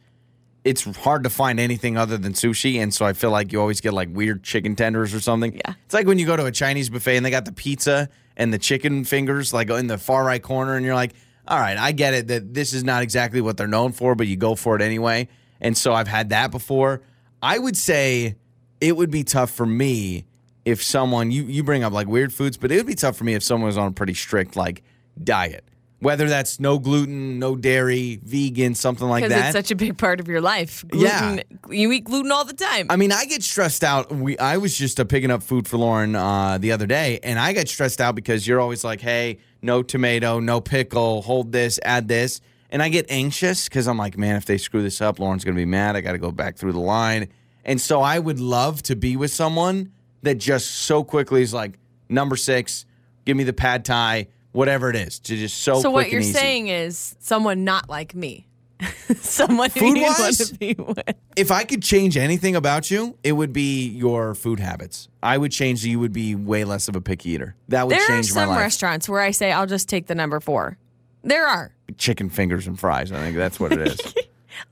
it's 0.68 0.84
hard 0.98 1.24
to 1.24 1.30
find 1.30 1.62
anything 1.62 1.98
other 1.98 2.18
than 2.18 2.34
sushi, 2.34 2.82
and 2.82 2.94
so 2.94 3.06
I 3.06 3.14
feel 3.14 3.32
like 3.32 3.54
you 3.54 3.62
always 3.62 3.80
get 3.80 3.94
like 3.94 4.10
weird 4.12 4.44
chicken 4.44 4.76
tenders 4.76 5.14
or 5.14 5.22
something. 5.22 5.56
Yeah. 5.56 5.74
it's 5.86 5.94
like 5.94 6.08
when 6.08 6.20
you 6.20 6.26
go 6.26 6.36
to 6.36 6.46
a 6.46 6.52
Chinese 6.52 6.90
buffet 6.90 7.16
and 7.16 7.26
they 7.26 7.30
got 7.30 7.46
the 7.46 7.54
pizza 7.54 8.10
and 8.36 8.54
the 8.54 8.58
chicken 8.58 9.06
fingers 9.06 9.54
like 9.54 9.70
in 9.70 9.88
the 9.88 9.98
far 9.98 10.26
right 10.26 10.44
corner, 10.44 10.76
and 10.76 10.86
you're 10.86 10.94
like, 10.94 11.14
all 11.48 11.58
right, 11.58 11.78
I 11.78 11.94
get 11.94 12.14
it 12.14 12.28
that 12.28 12.54
this 12.54 12.74
is 12.74 12.84
not 12.84 13.02
exactly 13.02 13.40
what 13.40 13.56
they're 13.56 13.68
known 13.68 13.94
for, 13.94 14.14
but 14.14 14.28
you 14.28 14.36
go 14.36 14.56
for 14.56 14.76
it 14.76 14.82
anyway. 14.82 15.30
And 15.62 15.78
so 15.78 15.94
I've 15.94 16.10
had 16.10 16.30
that 16.30 16.52
before. 16.52 17.02
I 17.42 17.58
would 17.58 17.78
say 17.78 18.36
it 18.82 18.98
would 18.98 19.10
be 19.10 19.24
tough 19.24 19.52
for 19.52 19.66
me 19.66 20.26
if 20.66 20.84
someone 20.84 21.32
you 21.32 21.44
you 21.44 21.64
bring 21.64 21.84
up 21.84 21.94
like 21.94 22.08
weird 22.08 22.34
foods, 22.34 22.58
but 22.58 22.74
it 22.74 22.76
would 22.76 22.88
be 22.88 22.96
tough 22.96 23.16
for 23.16 23.24
me 23.24 23.36
if 23.36 23.44
someone 23.44 23.68
was 23.68 23.78
on 23.78 23.88
a 23.88 23.92
pretty 23.92 24.14
strict 24.14 24.58
like 24.58 24.84
diet. 25.24 25.64
Whether 26.00 26.30
that's 26.30 26.60
no 26.60 26.78
gluten, 26.78 27.40
no 27.40 27.56
dairy, 27.56 28.20
vegan, 28.24 28.76
something 28.76 29.08
like 29.08 29.24
Because 29.24 29.36
that. 29.36 29.46
it's 29.48 29.54
such 29.68 29.72
a 29.72 29.76
big 29.76 29.98
part 29.98 30.20
of 30.20 30.28
your 30.28 30.42
life. 30.42 30.86
Gluten, 30.88 31.38
Yeah. 31.38 31.44
You 31.72 31.92
eat 31.92 32.04
gluten 32.04 32.32
all 32.32 32.46
the 32.46 32.54
time. 32.54 32.86
I 32.92 32.98
mean, 32.98 33.12
I 33.12 33.26
get 33.26 33.42
stressed 33.42 33.84
out. 33.84 34.12
We 34.14 34.38
I 34.38 34.58
was 34.58 34.78
just 34.78 35.00
uh, 35.00 35.06
picking 35.06 35.32
up 35.32 35.42
food 35.42 35.68
for 35.68 35.78
Lauren 35.78 36.16
uh, 36.16 36.60
the 36.60 36.72
other 36.72 36.86
day, 36.86 37.20
and 37.24 37.40
I 37.40 37.52
got 37.54 37.68
stressed 37.68 38.00
out 38.00 38.14
because 38.14 38.46
you're 38.48 38.60
always 38.60 38.84
like, 38.84 39.02
"Hey, 39.02 39.40
no 39.64 39.82
tomato, 39.82 40.40
no 40.40 40.62
pickle, 40.62 41.24
hold 41.24 41.52
this, 41.52 41.80
add 41.84 42.08
this," 42.08 42.42
and 42.70 42.84
I 42.84 42.90
get 42.90 43.08
anxious 43.10 43.68
because 43.68 43.88
I'm 43.88 43.98
like, 43.98 44.20
"Man, 44.20 44.36
if 44.36 44.46
they 44.46 44.60
screw 44.60 44.84
this 44.84 45.02
up, 45.02 45.18
Lauren's 45.20 45.44
gonna 45.44 45.56
be 45.56 45.66
mad. 45.66 45.96
I 45.96 46.02
got 46.02 46.12
to 46.12 46.20
go 46.20 46.32
back 46.32 46.58
through 46.58 46.74
the 46.74 46.80
line." 46.80 47.28
And 47.66 47.82
so 47.82 48.02
I 48.04 48.20
would 48.20 48.40
love 48.40 48.84
to 48.84 48.96
be 48.96 49.18
with 49.18 49.32
someone 49.32 49.92
that 50.22 50.36
just 50.36 50.70
so 50.70 51.04
quickly 51.04 51.42
is 51.42 51.56
like, 51.56 51.80
"Number 52.08 52.36
six, 52.36 52.86
give 53.26 53.36
me 53.36 53.44
the 53.44 53.52
pad 53.54 53.84
thai, 53.84 54.28
whatever 54.52 54.90
it 54.90 54.96
is," 54.96 55.20
to 55.20 55.36
just 55.36 55.58
so. 55.62 55.82
so 55.82 55.90
what 55.92 56.10
you're 56.10 56.22
saying 56.22 56.68
is 56.68 57.16
someone 57.20 57.64
not 57.64 57.90
like 57.90 58.16
me. 58.16 58.48
someone 59.22 59.72
who 59.72 59.96
you 59.96 60.04
want 60.04 60.38
to 60.38 60.54
be 60.56 60.76
with. 60.78 61.00
If 61.36 61.50
I 61.52 61.64
could 61.64 61.82
change 61.82 62.16
anything 62.16 62.56
about 62.56 62.92
you, 62.92 63.18
it 63.24 63.32
would 63.32 63.52
be 63.52 63.88
your 63.90 64.36
food 64.36 64.60
habits. 64.60 65.10
I 65.24 65.38
would 65.38 65.52
change 65.52 65.82
that 65.82 65.90
you 65.90 66.00
would 66.00 66.14
be 66.14 66.36
way 66.36 66.64
less 66.64 66.88
of 66.88 66.96
a 66.96 67.02
picky 67.02 67.32
eater. 67.32 67.56
That 67.70 67.88
would 67.88 67.96
There 67.96 68.04
are 68.04 68.08
change 68.08 68.34
my 68.36 68.46
some 68.46 68.50
restaurants 68.56 69.10
where 69.10 69.22
I 69.22 69.32
say 69.32 69.52
I'll 69.52 69.66
just 69.66 69.90
take 69.90 70.06
the 70.06 70.14
number 70.16 70.40
four. 70.40 70.78
There 71.24 71.48
are. 71.48 71.74
Chicken 71.98 72.30
fingers 72.30 72.68
and 72.68 72.80
fries. 72.80 73.12
I 73.12 73.20
think 73.20 73.36
that's 73.36 73.60
what 73.60 73.72
it 73.74 73.80
is. 73.80 74.00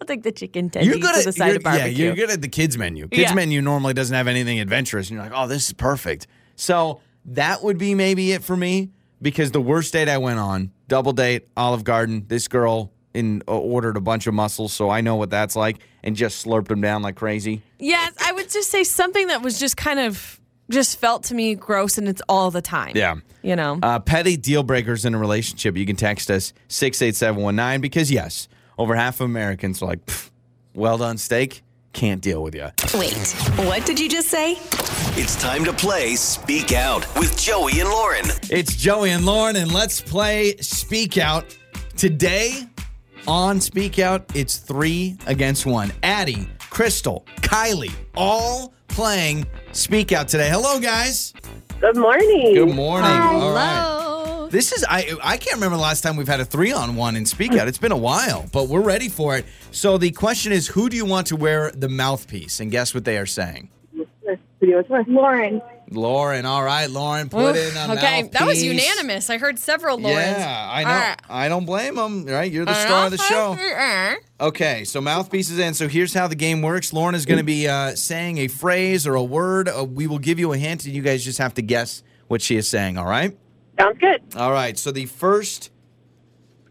I'll 0.02 0.08
take 0.08 0.24
the 0.24 0.32
chicken 0.32 0.70
tendies 0.70 0.86
you're 0.86 0.98
good 0.98 1.16
at 1.16 1.26
the 1.26 1.32
side 1.32 1.48
you're- 1.48 1.58
of 1.58 1.64
barbecue. 1.64 1.92
yeah, 1.92 2.06
you're 2.06 2.16
good 2.16 2.30
at 2.32 2.42
the 2.42 2.48
kids 2.48 2.78
menu. 2.78 3.08
Kids 3.08 3.30
Yeah. 3.30 3.34
menu 3.36 3.62
normally 3.62 3.94
doesn't 3.96 4.16
have 4.16 4.28
anything 4.28 4.60
adventurous, 4.60 5.10
and 5.10 5.16
you're 5.16 5.24
like, 5.24 5.34
oh, 5.36 5.48
this 5.48 5.68
is 5.68 5.74
perfect. 5.74 6.28
So 6.56 7.02
that 7.26 7.64
would 7.64 7.78
be 7.78 7.96
maybe 7.96 8.32
it 8.34 8.44
for 8.44 8.56
me 8.56 8.92
because 9.22 9.52
the 9.52 9.62
worst 9.62 9.94
date 9.94 10.10
I 10.10 10.18
went 10.18 10.40
on, 10.40 10.72
double 10.88 11.14
date, 11.14 11.48
Olive 11.56 11.84
Garden. 11.84 12.26
This 12.28 12.48
girl 12.48 12.92
in 13.14 13.42
uh, 13.48 13.58
ordered 13.58 13.98
a 13.98 14.02
bunch 14.02 14.28
of 14.28 14.34
mussels, 14.34 14.74
so 14.74 14.90
I 14.90 15.02
know 15.02 15.16
what 15.16 15.30
that's 15.30 15.56
like, 15.56 15.78
and 16.04 16.16
just 16.16 16.46
slurped 16.46 16.68
them 16.68 16.82
down 16.82 17.02
like 17.02 17.16
crazy. 17.16 17.62
Yes, 17.80 18.14
I 18.22 18.32
would 18.34 18.50
just 18.50 18.70
say 18.70 18.84
something 18.84 19.28
that 19.28 19.42
was 19.42 19.60
just 19.60 19.78
kind 19.78 20.00
of 20.00 20.40
just 20.70 21.00
felt 21.00 21.24
to 21.24 21.36
me 21.36 21.56
gross 21.56 21.98
and 21.98 22.08
it's 22.08 22.22
all 22.28 22.52
the 22.52 22.62
time. 22.62 22.94
Yeah. 22.96 23.16
You 23.42 23.56
know? 23.56 23.80
Uh, 23.82 24.00
petty 24.00 24.38
deal 24.38 24.64
breakers 24.64 25.06
in 25.06 25.14
a 25.14 25.18
relationship. 25.18 25.78
You 25.78 25.86
can 25.86 25.96
text 25.96 26.32
us 26.32 26.54
68719 26.70 27.82
because, 27.82 28.12
yes, 28.12 28.48
over 28.78 28.96
half 28.96 29.20
of 29.22 29.26
Americans 29.26 29.82
are 29.82 29.86
like, 29.86 30.00
well 30.74 30.98
done 30.98 31.18
steak, 31.18 31.62
can't 31.96 32.22
deal 32.22 32.44
with 32.44 32.54
you. 32.54 32.70
Wait, 32.94 33.16
what 33.66 33.86
did 33.86 34.00
you 34.00 34.10
just 34.10 34.28
say? 34.28 34.58
It's 35.18 35.42
time 35.42 35.64
to 35.64 35.72
play 35.72 36.16
Speak 36.16 36.74
Out 36.74 37.08
with 37.16 37.40
Joey 37.40 37.80
and 37.80 37.90
Lauren. 37.90 38.26
It's 38.52 38.76
Joey 38.76 39.12
and 39.12 39.26
Lauren, 39.26 39.56
and 39.56 39.74
let's 39.74 40.02
play 40.02 40.58
Speak 40.58 41.18
Out. 41.18 41.58
Today 41.96 42.68
on 43.28 43.62
Speak 43.62 43.98
Out, 43.98 44.30
it's 44.36 44.58
three 44.58 45.18
against 45.26 45.66
one. 45.66 45.94
Addie, 46.04 46.50
Crystal, 46.70 47.26
Kylie, 47.38 47.94
all 48.16 48.74
playing 48.90 49.46
Speak 49.72 50.12
Out 50.12 50.28
today. 50.28 50.50
Hello, 50.50 50.80
guys. 50.82 51.34
Good 51.80 51.96
morning. 51.96 52.56
Good 52.56 52.76
morning. 52.76 53.10
All 53.10 53.54
right. 53.54 53.80
Hello. 53.80 53.95
This 54.56 54.72
is 54.72 54.86
I 54.88 55.18
I 55.22 55.36
can't 55.36 55.56
remember 55.56 55.76
the 55.76 55.84
last 55.84 56.00
time 56.00 56.16
we've 56.16 56.30
had 56.30 56.40
a 56.40 56.46
three 56.46 56.72
on 56.72 56.96
one 56.96 57.18
in 57.18 57.26
Speak 57.26 57.52
Out. 57.56 57.68
It's 57.68 57.78
been 57.78 57.92
a 57.92 57.98
while, 57.98 58.46
but 58.54 58.70
we're 58.70 58.80
ready 58.80 59.10
for 59.10 59.36
it. 59.36 59.46
So 59.72 59.98
the 59.98 60.12
question 60.12 60.54
is, 60.54 60.66
who 60.66 60.88
do 60.88 60.96
you 60.96 61.04
want 61.04 61.28
to 61.28 61.36
wear 61.36 61.72
the 61.72 61.90
mouthpiece? 61.90 62.62
And 62.62 62.72
guess 62.72 62.94
what 62.94 63.04
they 63.04 63.18
are 63.18 63.26
saying. 63.26 63.68
Lauren. 65.10 65.62
Lauren. 65.92 66.46
All 66.46 66.64
right, 66.64 66.90
Lauren, 66.90 67.28
put 67.28 67.58
Oof, 67.58 67.76
in 67.76 67.90
a 67.90 67.94
okay, 67.96 68.30
that 68.32 68.48
was 68.48 68.64
unanimous. 68.64 69.30
I 69.30 69.40
heard 69.40 69.60
several 69.60 69.98
Laurens. 69.98 70.38
Yeah, 70.38 70.70
I 70.72 70.84
know. 70.84 70.90
All 70.90 70.96
right. 70.96 71.18
I 71.28 71.50
don't 71.50 71.66
blame 71.66 71.96
them. 71.96 72.26
Right, 72.26 72.50
you're 72.50 72.64
the 72.64 72.76
star 72.76 73.08
of 73.08 73.12
the 73.12 73.18
show. 73.18 73.58
Uh-huh. 73.60 74.16
Okay, 74.40 74.86
so 74.86 75.02
mouthpiece 75.02 75.50
is 75.50 75.60
in. 75.60 75.74
So 75.74 75.90
here's 75.90 76.14
how 76.14 76.28
the 76.28 76.36
game 76.36 76.62
works. 76.62 76.94
Lauren 76.94 77.14
is 77.14 77.26
going 77.26 77.40
to 77.40 77.44
be 77.44 77.68
uh, 77.68 77.96
saying 77.96 78.38
a 78.38 78.48
phrase 78.48 79.06
or 79.06 79.16
a 79.16 79.24
word. 79.24 79.68
Uh, 79.68 79.84
we 79.84 80.08
will 80.08 80.20
give 80.20 80.40
you 80.40 80.54
a 80.54 80.58
hint, 80.58 80.86
and 80.86 80.96
you 80.96 81.02
guys 81.02 81.26
just 81.26 81.40
have 81.40 81.56
to 81.56 81.62
guess 81.62 82.04
what 82.30 82.42
she 82.42 82.56
is 82.56 82.70
saying. 82.70 82.98
All 82.98 83.06
right. 83.06 83.38
Sounds 83.80 83.98
good. 84.00 84.22
All 84.36 84.52
right. 84.52 84.78
So 84.78 84.92
the 84.92 85.06
first 85.06 85.70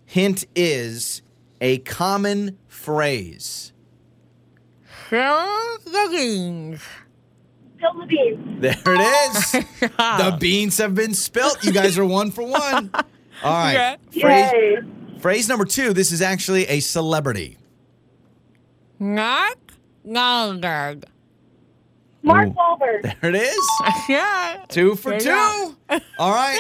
hint 0.07 0.45
is 0.55 1.23
a 1.61 1.79
common 1.79 2.59
phrase. 2.67 3.73
Spill 5.07 5.79
the 5.85 6.09
beans. 6.11 6.83
Spill 7.77 8.01
the 8.01 8.07
beans. 8.07 8.61
There 8.61 8.75
it 8.87 9.35
is. 9.37 9.53
the 9.81 10.37
beans 10.41 10.79
have 10.79 10.95
been 10.95 11.15
spilt. 11.15 11.63
You 11.63 11.73
guys 11.73 11.99
are 11.99 12.05
one 12.05 12.31
for 12.31 12.43
one. 12.43 12.91
All 12.95 13.53
right. 13.53 13.99
Phrase, 14.19 14.85
phrase 15.21 15.49
number 15.49 15.65
two. 15.65 15.93
This 15.93 16.13
is 16.13 16.23
actually 16.23 16.67
a 16.67 16.81
celebrity. 16.81 17.59
Knock, 18.99 19.59
knock. 20.05 21.05
Mark 22.25 22.49
Wahlberg. 22.51 23.15
There 23.21 23.31
it 23.31 23.37
is. 23.37 23.69
Yeah. 24.09 24.65
Two 24.69 24.97
for 24.97 25.11
There 25.11 25.21
two. 25.21 25.77
All 26.19 26.33
right. 26.33 26.59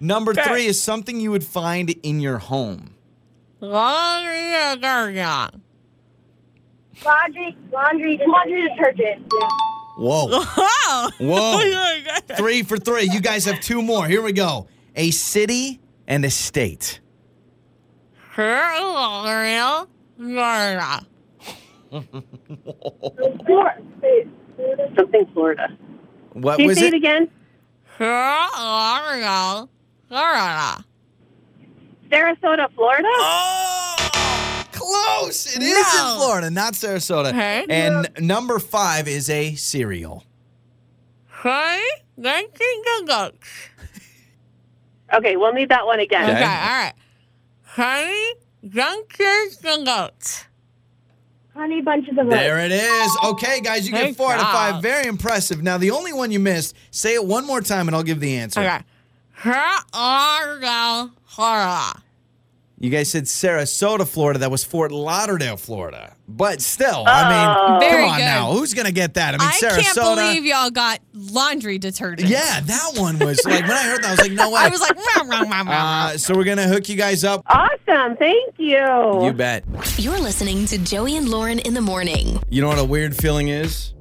Number 0.00 0.34
three 0.34 0.66
is 0.66 0.80
something 0.80 1.20
you 1.20 1.30
would 1.30 1.44
find 1.44 1.90
in 2.02 2.20
your 2.20 2.38
home. 2.38 2.94
Laundry 3.60 4.52
Laundry, 7.04 7.56
laundry, 7.72 8.20
laundry 8.26 8.68
detergent. 8.68 9.26
Whoa. 9.96 10.28
Oh. 10.30 11.10
Whoa. 11.18 12.36
Three 12.36 12.62
for 12.62 12.76
three. 12.76 13.04
You 13.04 13.20
guys 13.20 13.44
have 13.44 13.60
two 13.60 13.82
more. 13.82 14.06
Here 14.06 14.22
we 14.22 14.32
go. 14.32 14.68
A 14.96 15.10
city 15.10 15.80
and 16.06 16.24
a 16.24 16.30
state. 16.30 17.00
Florida. 20.18 21.06
Something 24.96 25.26
Florida. 25.32 25.68
What 26.32 26.56
Can 26.56 26.64
you 26.64 26.68
was 26.68 26.78
say 26.78 26.88
it? 26.88 26.94
it 26.94 26.96
again? 26.96 27.30
Sarasota, 32.10 32.72
Florida? 32.74 33.08
Oh, 33.08 33.96
close. 34.72 35.56
It 35.56 35.62
is 35.62 35.78
in 35.94 36.16
Florida, 36.16 36.50
not 36.50 36.74
Sarasota. 36.74 37.28
Okay. 37.28 37.64
And 37.68 38.08
number 38.20 38.58
five 38.58 39.08
is 39.08 39.30
a 39.30 39.54
cereal. 39.54 40.24
Okay, 45.12 45.36
we'll 45.36 45.52
need 45.52 45.68
that 45.68 45.86
one 45.86 46.00
again. 46.00 46.24
Okay. 46.24 46.32
Okay, 46.32 46.44
all 46.44 46.50
right. 46.50 46.92
Honey, 47.64 48.34
junkies 48.66 49.64
and 49.64 49.86
goats. 49.86 50.46
Honey 51.54 51.80
bunches 51.82 52.18
of 52.18 52.28
There 52.28 52.58
it 52.58 52.72
is. 52.72 53.16
Okay, 53.24 53.60
guys, 53.60 53.86
you 53.86 53.92
get 53.92 54.02
Thank 54.02 54.16
four 54.16 54.32
out 54.32 54.40
of 54.40 54.46
five. 54.46 54.72
God. 54.74 54.82
Very 54.82 55.06
impressive. 55.06 55.62
Now, 55.62 55.78
the 55.78 55.92
only 55.92 56.12
one 56.12 56.32
you 56.32 56.40
missed, 56.40 56.74
say 56.90 57.14
it 57.14 57.24
one 57.24 57.46
more 57.46 57.60
time 57.60 57.86
and 57.86 57.94
I'll 57.96 58.02
give 58.02 58.18
the 58.20 58.36
answer. 58.36 58.60
Okay. 58.60 58.80
You 62.78 62.90
guys 62.90 63.08
said 63.10 63.24
Sarasota, 63.24 64.06
Florida. 64.06 64.40
That 64.40 64.50
was 64.50 64.64
Fort 64.64 64.90
Lauderdale, 64.90 65.56
Florida. 65.56 66.16
But 66.26 66.60
still, 66.60 67.04
I 67.06 67.70
mean, 67.70 67.80
Very 67.80 68.02
come 68.02 68.10
on 68.10 68.18
good. 68.18 68.24
now. 68.24 68.52
Who's 68.52 68.74
going 68.74 68.86
to 68.86 68.92
get 68.92 69.14
that? 69.14 69.34
I 69.34 69.38
mean, 69.38 69.48
Sarasota. 69.50 69.70
I 69.78 69.80
Sarasota. 69.82 69.94
can't 69.94 70.16
believe 70.16 70.44
y'all 70.44 70.70
got 70.70 70.98
laundry 71.14 71.78
detergent. 71.78 72.28
yeah, 72.28 72.60
that 72.60 72.90
one 72.96 73.18
was 73.20 73.44
like, 73.46 73.62
when 73.62 73.70
I 73.70 73.84
heard 73.84 74.02
that, 74.02 74.08
I 74.08 74.10
was 74.10 74.20
like, 74.20 74.32
no 74.32 74.50
way. 74.50 74.60
I 74.60 74.68
was 74.68 74.80
like, 74.80 74.96
"Meow, 74.96 75.22
meow, 75.24 75.44
meow, 75.44 75.62
meow." 75.64 76.06
uh, 76.06 76.18
so 76.18 76.34
we're 76.34 76.44
going 76.44 76.56
to 76.58 76.64
hook 76.66 76.88
you 76.88 76.96
guys 76.96 77.22
up. 77.22 77.42
Awesome. 77.46 78.16
Thank 78.16 78.54
you. 78.58 78.76
You 79.24 79.32
bet. 79.32 79.64
You're 79.96 80.18
listening 80.20 80.66
to 80.66 80.78
Joey 80.78 81.16
and 81.16 81.28
Lauren 81.28 81.60
in 81.60 81.74
the 81.74 81.80
morning. 81.80 82.42
You 82.50 82.60
know 82.60 82.68
what 82.68 82.78
a 82.80 82.84
weird 82.84 83.14
feeling 83.16 83.48
is? 83.48 83.94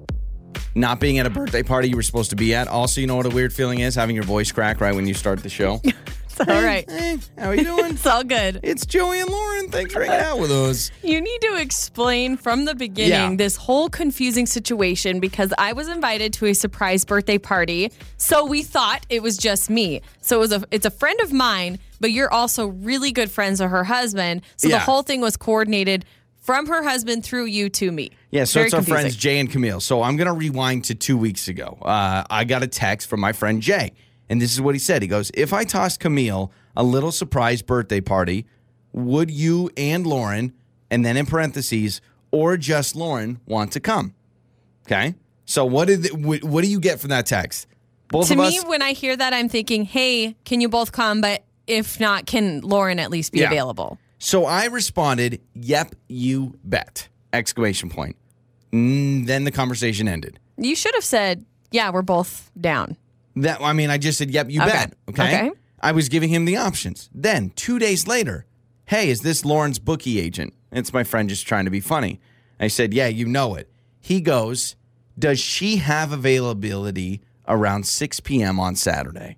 Not 0.76 1.00
being 1.00 1.20
at 1.20 1.28
a 1.28 1.30
birthday 1.30 1.62
party 1.62 1.90
you 1.90 1.96
were 1.96 2.02
supposed 2.02 2.32
to 2.32 2.36
be 2.36 2.56
at. 2.56 2.68
Also, 2.68 3.00
you 3.00 3.06
know 3.06 3.16
what 3.18 3.28
a 3.28 3.30
weird 3.30 3.54
feeling 3.54 3.80
is? 3.80 3.94
Having 3.94 4.16
your 4.16 4.26
voice 4.26 4.52
crack 4.52 4.82
right 4.82 4.96
when 4.96 5.06
you 5.08 5.14
start 5.14 5.44
the 5.44 5.50
show. 5.50 5.80
it's 6.40 6.50
all 6.50 6.62
right. 6.64 6.90
hey, 6.90 7.20
how 7.38 7.50
are 7.50 7.56
you 7.56 7.64
doing? 7.64 7.92
It's 7.94 8.06
all 8.08 8.24
good. 8.24 8.60
It's 8.64 8.86
Joey 8.86 9.20
and 9.22 9.30
Lauren. 9.30 9.70
Thanks 9.70 9.94
for 9.94 10.04
hanging 10.04 10.26
out 10.26 10.40
with 10.40 10.52
us. 10.52 10.92
You 11.04 11.22
need 11.22 11.42
to 11.42 11.56
explain 11.58 12.38
from 12.38 12.66
the 12.66 12.76
beginning 12.76 13.32
Yeah. 13.32 13.36
this 13.38 13.56
whole 13.56 13.90
confusing 13.90 14.46
situation 14.46 15.20
because 15.20 15.54
I 15.58 15.74
was 15.74 15.88
invited 15.90 16.34
to 16.34 16.46
a 16.48 16.54
surprise 16.54 17.06
birthday 17.06 17.38
party. 17.38 17.92
So 18.18 18.46
we 18.46 18.64
thought 18.64 19.06
it 19.10 19.22
was 19.22 19.38
just 19.38 19.70
me. 19.70 20.02
So 20.22 20.38
it 20.38 20.40
was 20.40 20.52
a 20.54 20.64
it's 20.72 20.86
a 20.86 20.92
friend 20.92 21.20
of 21.22 21.32
mine, 21.34 21.80
but 22.00 22.12
you're 22.12 22.32
also 22.34 22.68
really 22.68 23.12
good 23.12 23.30
friends 23.32 23.62
with 23.62 23.70
her 23.70 23.84
husband. 23.84 24.42
So 24.56 24.68
Yeah. 24.70 24.76
the 24.78 24.80
whole 24.80 25.04
thing 25.04 25.22
was 25.22 25.38
coordinated 25.38 26.06
from 26.42 26.66
her 26.68 26.84
husband 26.84 27.24
through 27.24 27.46
you 27.46 27.70
to 27.70 27.92
me. 27.92 28.12
Yeah, 28.32 28.44
so 28.46 28.56
Very 28.60 28.66
it's 28.66 28.74
our 28.74 28.80
confusing. 28.80 29.02
friends 29.02 29.16
Jay 29.16 29.40
and 29.40 29.50
Camille. 29.52 29.80
So 29.80 30.02
I'm 30.02 30.18
going 30.18 30.28
to 30.28 30.34
rewind 30.34 30.86
to 30.86 30.96
two 30.96 31.18
weeks 31.18 31.48
ago. 31.48 31.78
Uh, 31.82 32.24
I 32.30 32.44
got 32.44 32.64
a 32.64 32.68
text 32.68 33.08
from 33.08 33.20
my 33.22 33.32
friend 33.34 33.62
Jay, 33.62 33.94
and 34.34 34.42
this 34.42 34.52
is 34.52 34.60
what 34.60 34.74
he 34.74 34.80
said. 34.80 35.04
He 35.04 35.08
goes, 35.08 35.30
If 35.36 35.54
I 35.54 35.64
tossed 35.64 36.00
Camille 36.00 36.52
a 36.76 36.84
little 36.84 37.12
surprise 37.12 37.62
birthday 37.62 38.02
party, 38.02 38.48
would 38.92 39.30
you 39.30 39.70
and 39.78 40.08
Lauren, 40.08 40.54
and 40.90 41.06
then 41.06 41.18
in 41.18 41.28
parentheses, 41.28 42.02
or 42.32 42.58
just 42.58 42.96
Lauren, 42.96 43.40
want 43.46 43.72
to 43.74 43.80
come? 43.80 44.16
Okay. 44.88 45.14
So 45.46 45.66
what 45.66 45.88
did 45.88 46.26
what, 46.26 46.44
what 46.44 46.64
do 46.64 46.68
you 46.70 46.80
get 46.80 47.00
from 47.00 47.10
that 47.12 47.28
text? 47.28 47.68
Both 48.08 48.30
To 48.30 48.36
me, 48.36 48.58
us. 48.58 48.66
when 48.66 48.82
I 48.82 48.94
hear 48.94 49.16
that, 49.16 49.34
I'm 49.34 49.50
thinking, 49.50 49.86
hey, 49.86 50.36
can 50.46 50.62
you 50.62 50.68
both 50.70 50.92
come? 50.92 51.22
But 51.22 51.44
if 51.68 52.00
not, 52.00 52.26
can 52.26 52.62
Lauren 52.62 52.98
at 53.00 53.12
least 53.12 53.34
be 53.34 53.40
Yeah. 53.42 53.48
available? 53.48 54.00
So 54.18 54.46
I 54.46 54.66
responded, 54.66 55.42
"Yep, 55.54 55.94
you 56.08 56.58
bet!" 56.64 57.08
Exclamation 57.34 57.90
point. 57.90 58.16
Mm, 58.72 59.28
then 59.28 59.44
the 59.44 59.52
conversation 59.52 60.08
ended. 60.08 60.40
You 60.58 60.76
should 60.76 60.96
have 60.96 61.04
said, 61.04 61.46
yeah, 61.72 61.92
we're 61.92 62.02
both 62.04 62.50
down. 62.60 62.96
That 63.36 63.62
I 63.62 63.74
mean, 63.74 63.90
I 63.90 63.98
just 63.98 64.18
said, 64.18 64.30
"Yep, 64.32 64.50
you 64.52 64.62
Okay. 64.62 64.72
bet." 64.72 64.94
Okay? 65.10 65.24
Okay. 65.48 65.52
I 65.82 65.92
was 65.92 66.08
giving 66.10 66.30
him 66.30 66.46
the 66.46 66.58
options. 66.58 67.10
Then 67.14 67.52
two 67.56 67.80
days 67.80 68.08
later, 68.08 68.46
hey, 68.86 69.10
is 69.10 69.22
this 69.22 69.44
Lauren's 69.44 69.80
bookie 69.80 70.20
agent? 70.20 70.54
It's 70.72 70.94
my 70.94 71.04
friend 71.04 71.28
just 71.30 71.46
trying 71.48 71.66
to 71.66 71.72
be 71.72 71.80
funny. 71.80 72.20
I 72.60 72.68
said, 72.68 72.94
"Yeah, 72.94 73.08
you 73.08 73.26
know 73.26 73.56
it." 73.56 73.70
He 74.00 74.22
goes, 74.22 74.76
"Does 75.18 75.40
she 75.40 75.78
have 75.78 76.12
availability 76.12 77.22
around 77.48 77.86
6 77.88 78.20
p.m. 78.22 78.60
on 78.60 78.76
Saturday?" 78.76 79.38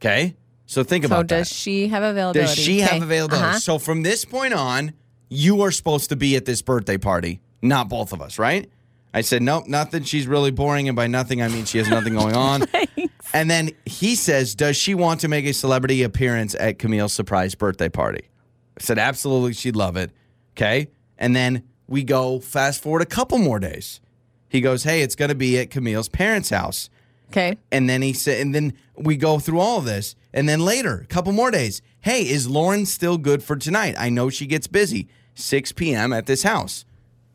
Okay, 0.00 0.34
so 0.66 0.82
think 0.82 1.04
So 1.04 1.06
about 1.06 1.28
does 1.28 1.48
that. 1.48 1.48
Does 1.50 1.56
she 1.56 1.88
have 1.88 2.02
availability? 2.02 2.40
Does 2.40 2.58
she 2.58 2.80
have 2.80 3.02
availability? 3.02 3.46
Uh-huh. 3.46 3.58
So 3.58 3.78
from 3.78 4.02
this 4.02 4.24
point 4.24 4.52
on, 4.54 4.92
you 5.28 5.62
are 5.62 5.70
supposed 5.70 6.08
to 6.10 6.16
be 6.16 6.34
at 6.36 6.44
this 6.44 6.60
birthday 6.60 6.98
party, 6.98 7.40
not 7.62 7.88
both 7.88 8.12
of 8.12 8.20
us, 8.20 8.38
right? 8.38 8.68
I 9.14 9.20
said, 9.20 9.42
nope, 9.42 9.66
nothing. 9.68 10.02
She's 10.04 10.26
really 10.26 10.50
boring. 10.50 10.88
And 10.88 10.96
by 10.96 11.06
nothing, 11.06 11.40
I 11.42 11.48
mean 11.48 11.66
she 11.66 11.78
has 11.78 11.88
nothing 11.88 12.14
going 12.14 12.34
on. 12.34 12.64
and 13.32 13.50
then 13.50 13.70
he 13.86 14.14
says, 14.14 14.54
Does 14.54 14.76
she 14.76 14.94
want 14.94 15.20
to 15.20 15.28
make 15.28 15.44
a 15.46 15.52
celebrity 15.52 16.02
appearance 16.02 16.54
at 16.58 16.78
Camille's 16.78 17.12
surprise 17.12 17.54
birthday 17.54 17.88
party? 17.88 18.28
I 18.76 18.82
said, 18.82 18.98
Absolutely. 18.98 19.54
She'd 19.54 19.76
love 19.76 19.96
it. 19.96 20.10
Okay. 20.56 20.88
And 21.18 21.34
then 21.34 21.64
we 21.86 22.04
go 22.04 22.40
fast 22.40 22.82
forward 22.82 23.02
a 23.02 23.06
couple 23.06 23.38
more 23.38 23.58
days. 23.58 24.00
He 24.48 24.60
goes, 24.60 24.84
Hey, 24.84 25.02
it's 25.02 25.14
going 25.14 25.30
to 25.30 25.34
be 25.34 25.58
at 25.58 25.70
Camille's 25.70 26.08
parents' 26.08 26.50
house. 26.50 26.90
Okay. 27.32 27.56
And 27.70 27.88
then 27.88 28.02
he 28.02 28.12
said, 28.12 28.42
and 28.42 28.54
then 28.54 28.74
we 28.94 29.16
go 29.16 29.38
through 29.38 29.58
all 29.58 29.78
of 29.78 29.86
this. 29.86 30.14
And 30.34 30.46
then 30.46 30.60
later, 30.60 31.00
a 31.02 31.06
couple 31.06 31.32
more 31.32 31.50
days, 31.50 31.80
hey, 32.00 32.28
is 32.28 32.46
Lauren 32.46 32.84
still 32.84 33.16
good 33.16 33.42
for 33.42 33.56
tonight? 33.56 33.94
I 33.98 34.10
know 34.10 34.28
she 34.28 34.44
gets 34.44 34.66
busy. 34.66 35.08
6 35.34 35.72
p.m. 35.72 36.12
at 36.12 36.26
this 36.26 36.42
house. 36.42 36.84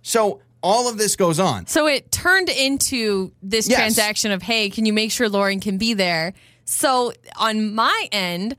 So 0.03 0.39
all 0.63 0.89
of 0.89 0.97
this 0.97 1.15
goes 1.15 1.39
on. 1.39 1.67
So 1.67 1.87
it 1.87 2.11
turned 2.11 2.49
into 2.49 3.31
this 3.41 3.67
Yes. 3.69 3.77
transaction 3.79 4.31
of, 4.31 4.41
hey, 4.41 4.69
can 4.69 4.85
you 4.85 4.93
make 4.93 5.11
sure 5.11 5.29
Lauren 5.29 5.59
can 5.59 5.77
be 5.77 5.93
there? 5.93 6.33
So 6.65 7.13
on 7.37 7.73
my 7.75 8.07
end, 8.11 8.55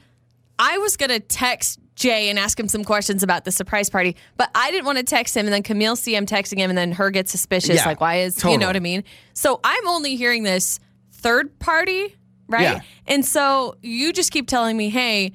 I 0.59 0.79
was 0.79 0.97
going 0.97 1.11
to 1.11 1.21
text 1.21 1.79
Jay 1.95 2.31
and 2.31 2.39
ask 2.39 2.59
him 2.59 2.69
some 2.69 2.85
questions 2.85 3.23
about 3.23 3.45
the 3.45 3.51
surprise 3.51 3.91
party, 3.91 4.17
but 4.37 4.51
I 4.55 4.71
didn't 4.71 4.87
want 4.87 4.99
to 4.99 5.05
text 5.05 5.37
him. 5.37 5.47
And 5.47 5.53
then 5.53 5.63
Camille 5.65 5.97
see 5.97 6.15
him 6.15 6.27
texting 6.27 6.59
him, 6.59 6.71
and 6.71 6.79
then 6.79 6.93
her 6.93 7.11
get 7.11 7.29
suspicious. 7.29 7.77
Yeah, 7.77 7.87
like, 7.87 8.01
why 8.01 8.21
is, 8.21 8.43
you 8.45 8.57
know 8.57 8.67
what 8.69 8.77
I 8.77 8.81
mean? 8.81 9.03
So 9.35 9.61
I'm 9.65 9.87
only 9.89 10.15
hearing 10.15 10.45
this 10.45 10.79
third 11.13 11.59
party, 11.59 12.17
right? 12.49 12.63
Yeah. 12.63 12.81
And 13.09 13.25
so 13.25 13.75
you 13.83 14.13
just 14.13 14.31
keep 14.31 14.47
telling 14.47 14.77
me, 14.77 14.91
hey, 14.91 15.33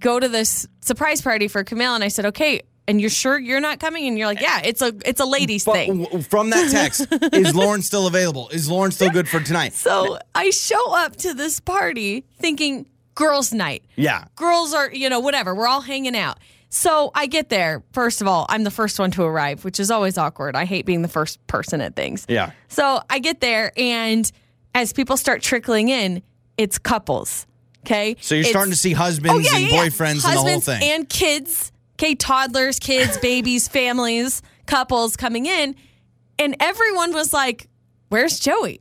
go 0.00 0.20
to 0.20 0.28
this 0.28 0.66
surprise 0.82 1.22
party 1.22 1.48
for 1.48 1.64
Camille. 1.64 1.94
And 1.94 2.04
I 2.04 2.08
said, 2.08 2.26
okay. 2.26 2.60
And 2.88 3.00
you're 3.00 3.10
sure 3.10 3.38
you're 3.38 3.60
not 3.60 3.80
coming? 3.80 4.06
And 4.06 4.16
you're 4.16 4.28
like, 4.28 4.40
yeah, 4.40 4.60
it's 4.64 4.80
a 4.80 4.94
it's 5.04 5.20
a 5.20 5.24
ladies 5.24 5.64
But 5.64 5.74
thing. 5.74 6.22
from 6.22 6.50
that 6.50 6.70
text, 6.70 7.06
is 7.34 7.54
Lauren 7.54 7.82
still 7.82 8.06
available? 8.06 8.48
Is 8.50 8.70
Lauren 8.70 8.92
still 8.92 9.10
good 9.10 9.28
for 9.28 9.40
tonight? 9.40 9.72
So 9.72 10.18
I 10.34 10.50
show 10.50 10.94
up 10.94 11.16
to 11.16 11.34
this 11.34 11.58
party 11.58 12.24
thinking 12.38 12.86
girls' 13.16 13.52
night. 13.52 13.82
Yeah. 13.96 14.26
Girls 14.36 14.72
are, 14.72 14.92
you 14.92 15.08
know, 15.08 15.18
whatever. 15.20 15.54
We're 15.54 15.66
all 15.66 15.80
hanging 15.80 16.16
out. 16.16 16.38
So 16.68 17.10
I 17.14 17.26
get 17.26 17.48
there. 17.48 17.82
First 17.92 18.20
of 18.20 18.28
all, 18.28 18.46
I'm 18.48 18.62
the 18.62 18.70
first 18.70 18.98
one 18.98 19.10
to 19.12 19.22
arrive, 19.24 19.64
which 19.64 19.80
is 19.80 19.90
always 19.90 20.18
awkward. 20.18 20.54
I 20.54 20.64
hate 20.64 20.84
being 20.86 21.02
the 21.02 21.08
first 21.08 21.44
person 21.46 21.80
at 21.80 21.96
things. 21.96 22.24
Yeah. 22.28 22.50
So 22.68 23.00
I 23.08 23.18
get 23.20 23.40
there, 23.40 23.72
and 23.76 24.30
as 24.74 24.92
people 24.92 25.16
start 25.16 25.42
trickling 25.42 25.88
in, 25.88 26.22
it's 26.58 26.78
couples. 26.78 27.46
Okay. 27.84 28.16
So 28.20 28.34
you're 28.34 28.40
It's- 28.40 28.52
starting 28.52 28.72
to 28.72 28.78
see 28.78 28.92
husbands 28.92 29.32
Oh, 29.34 29.38
yeah, 29.38 29.56
and 29.58 29.66
yeah, 29.68 29.74
yeah. 29.82 29.88
boyfriends 29.88 30.24
and 30.26 30.36
the 30.36 30.40
whole 30.40 30.60
thing. 30.60 30.82
And 30.82 31.08
kids. 31.08 31.72
Okay, 31.96 32.14
toddlers, 32.14 32.78
kids, 32.78 33.18
babies, 33.22 33.68
families, 33.68 34.42
couples 34.66 35.16
coming 35.16 35.46
in. 35.46 35.74
And 36.38 36.56
everyone 36.60 37.12
was 37.12 37.32
like, 37.32 37.68
Where's 38.08 38.38
Joey? 38.38 38.80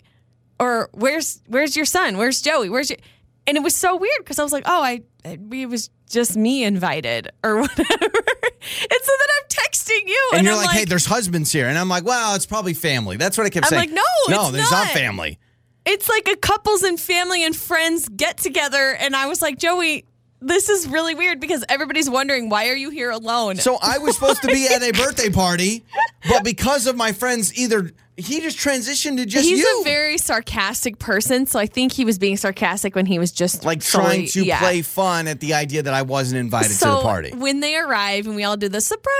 Or 0.59 0.89
where's 0.93 1.41
where's 1.47 1.75
your 1.75 1.85
son? 1.85 2.17
Where's 2.17 2.41
Joey? 2.41 2.69
Where's 2.69 2.89
your 2.89 2.99
and 3.47 3.57
it 3.57 3.63
was 3.63 3.75
so 3.75 3.95
weird 3.95 4.17
because 4.19 4.39
I 4.39 4.43
was 4.43 4.53
like, 4.53 4.63
oh, 4.65 4.81
I 4.81 5.01
it 5.23 5.69
was 5.69 5.89
just 6.09 6.35
me 6.37 6.63
invited 6.63 7.29
or 7.43 7.57
whatever. 7.61 7.85
and 7.85 9.01
so 9.03 9.11
then 9.19 9.29
I'm 9.37 9.47
texting 9.49 10.07
you, 10.07 10.29
and 10.31 10.39
and, 10.39 10.47
you're 10.47 10.55
I'm 10.55 10.63
like, 10.63 10.75
hey, 10.75 10.85
there's 10.85 11.05
husbands 11.05 11.51
here. 11.51 11.67
And 11.67 11.77
I'm 11.77 11.89
like, 11.89 12.05
well, 12.05 12.35
it's 12.35 12.45
probably 12.45 12.73
family. 12.73 13.17
That's 13.17 13.37
what 13.37 13.45
I 13.45 13.49
kept 13.49 13.65
I'm 13.65 13.69
saying. 13.69 13.89
like, 13.89 13.91
no, 13.91 14.01
no, 14.29 14.43
it's 14.43 14.51
there's 14.51 14.71
not 14.71 14.85
not. 14.85 14.93
family. 14.93 15.39
it's 15.85 16.09
like 16.09 16.27
a 16.27 16.35
couples 16.37 16.83
and 16.83 16.99
family 16.99 17.43
and 17.43 17.55
friends 17.55 18.07
get 18.09 18.37
together, 18.37 18.95
and 18.99 19.15
I 19.15 19.27
was 19.27 19.41
like, 19.41 19.57
Joey, 19.57 20.05
this 20.41 20.69
is 20.69 20.87
really 20.87 21.15
weird 21.15 21.39
because 21.39 21.63
everybody's 21.69 22.09
wondering 22.09 22.49
why 22.49 22.69
are 22.69 22.75
you 22.75 22.89
here 22.89 23.09
alone? 23.11 23.55
So 23.57 23.77
I 23.81 23.97
was 23.97 24.15
supposed 24.15 24.41
to 24.41 24.47
be 24.47 24.67
at 24.67 24.83
a 24.83 24.91
birthday 25.03 25.29
party, 25.29 25.83
but 26.27 26.43
because 26.43 26.87
of 26.87 26.95
my 26.95 27.11
friends, 27.13 27.57
either 27.57 27.91
he 28.17 28.39
just 28.39 28.57
transitioned 28.57 29.17
to 29.17 29.25
just 29.25 29.45
He's 29.45 29.59
you. 29.59 29.81
a 29.81 29.83
very 29.83 30.17
sarcastic 30.17 30.99
person, 30.99 31.45
so 31.47 31.59
I 31.59 31.65
think 31.65 31.91
he 31.91 32.05
was 32.05 32.17
being 32.17 32.37
sarcastic 32.37 32.95
when 32.95 33.05
he 33.05 33.19
was 33.19 33.31
just 33.31 33.65
like 33.65 33.81
solely- 33.81 34.05
trying 34.05 34.27
to 34.27 34.45
yeah. 34.45 34.59
play 34.59 34.81
fun 34.83 35.27
at 35.27 35.39
the 35.41 35.53
idea 35.53 35.83
that 35.83 35.93
I 35.93 36.03
wasn't 36.03 36.39
invited 36.39 36.71
so 36.71 36.85
to 36.91 36.95
the 36.95 37.01
party. 37.01 37.31
when 37.33 37.59
they 37.59 37.75
arrive 37.75 38.25
and 38.27 38.35
we 38.35 38.43
all 38.43 38.55
do 38.55 38.69
the 38.69 38.81
surprise, 38.81 39.13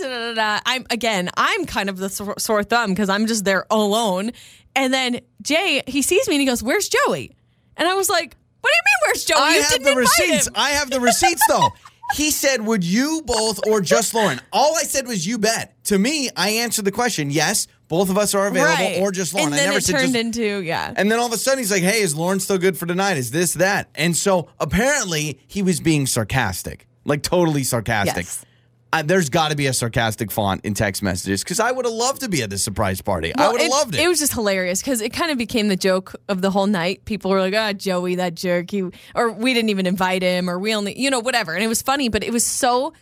da, 0.00 0.08
da, 0.08 0.34
da, 0.34 0.60
I'm 0.64 0.86
again, 0.90 1.30
I'm 1.36 1.64
kind 1.64 1.88
of 1.88 1.96
the 1.96 2.08
sore, 2.08 2.34
sore 2.38 2.62
thumb 2.62 2.90
because 2.90 3.08
I'm 3.08 3.26
just 3.26 3.44
there 3.44 3.66
alone. 3.70 4.30
And 4.76 4.94
then 4.94 5.20
Jay, 5.42 5.82
he 5.88 6.00
sees 6.02 6.28
me 6.28 6.34
and 6.36 6.40
he 6.40 6.46
goes, 6.46 6.62
"Where's 6.62 6.88
Joey?" 6.88 7.34
And 7.76 7.88
I 7.88 7.94
was 7.94 8.08
like, 8.08 8.36
"What 8.60 8.70
do 8.70 8.76
you 8.76 8.82
mean, 8.84 9.08
where's 9.08 9.24
Joey? 9.24 9.38
I 9.38 9.54
you 9.54 9.62
have 9.62 9.72
didn't 9.72 9.84
the 9.86 9.96
receipts. 9.96 10.46
him." 10.48 10.52
I 10.56 10.70
have 10.70 10.90
the 10.90 11.00
receipts 11.00 11.42
though. 11.48 11.70
He 12.16 12.32
said, 12.32 12.66
"Would 12.66 12.82
you 12.82 13.22
both 13.24 13.60
or 13.68 13.80
just 13.80 14.14
Lauren?" 14.14 14.40
All 14.52 14.76
I 14.76 14.82
said 14.82 15.06
was, 15.06 15.24
"You 15.24 15.38
bet." 15.38 15.76
To 15.84 15.96
me, 15.98 16.28
I 16.36 16.50
answered 16.50 16.84
the 16.84 16.90
question, 16.90 17.30
"Yes, 17.30 17.68
both 17.86 18.10
of 18.10 18.18
us 18.18 18.34
are 18.34 18.48
available, 18.48 18.84
right. 18.84 18.98
or 19.00 19.12
just 19.12 19.32
Lauren." 19.32 19.52
And 19.52 19.54
I 19.54 19.58
then 19.58 19.66
never 19.66 19.78
it 19.78 19.84
said 19.84 19.92
turned 19.92 20.14
just. 20.14 20.16
into 20.16 20.60
yeah. 20.60 20.92
and 20.96 21.08
then 21.08 21.20
all 21.20 21.26
of 21.26 21.32
a 21.32 21.36
sudden, 21.36 21.60
he's 21.60 21.70
like, 21.70 21.84
"Hey, 21.84 22.00
is 22.00 22.16
Lauren 22.16 22.40
still 22.40 22.58
good 22.58 22.76
for 22.76 22.86
tonight? 22.86 23.16
Is 23.16 23.30
this 23.30 23.54
that?" 23.54 23.90
And 23.94 24.16
so 24.16 24.48
apparently, 24.58 25.38
he 25.46 25.62
was 25.62 25.78
being 25.78 26.04
sarcastic, 26.06 26.88
like 27.04 27.22
totally 27.22 27.62
sarcastic. 27.62 28.26
Yes. 28.26 28.44
Uh, 28.92 29.02
there's 29.02 29.28
got 29.28 29.50
to 29.50 29.56
be 29.56 29.66
a 29.66 29.72
sarcastic 29.72 30.32
font 30.32 30.64
in 30.64 30.74
text 30.74 31.00
messages 31.02 31.44
because 31.44 31.60
I 31.60 31.70
would 31.70 31.84
have 31.84 31.94
loved 31.94 32.22
to 32.22 32.28
be 32.28 32.42
at 32.42 32.50
this 32.50 32.64
surprise 32.64 33.00
party. 33.00 33.32
I 33.36 33.48
would 33.50 33.60
have 33.60 33.70
loved 33.70 33.94
it. 33.94 34.00
It 34.00 34.08
was 34.08 34.18
just 34.18 34.32
hilarious 34.32 34.80
because 34.80 35.00
it 35.00 35.10
kind 35.12 35.30
of 35.30 35.38
became 35.38 35.68
the 35.68 35.76
joke 35.76 36.16
of 36.28 36.42
the 36.42 36.50
whole 36.50 36.66
night. 36.66 37.04
People 37.04 37.30
were 37.30 37.40
like, 37.40 37.54
"Ah, 37.54 37.72
Joey, 37.72 38.16
that 38.16 38.34
jerk," 38.34 38.70
he, 38.70 38.82
or 39.14 39.30
we 39.30 39.54
didn't 39.54 39.70
even 39.70 39.86
invite 39.86 40.22
him, 40.22 40.50
or 40.50 40.58
we 40.58 40.74
only, 40.74 40.98
you 40.98 41.08
know, 41.08 41.20
whatever. 41.20 41.54
And 41.54 41.62
it 41.62 41.68
was 41.68 41.82
funny, 41.82 42.08
but 42.08 42.24
it 42.24 42.32
was 42.32 42.44
so. 42.44 42.92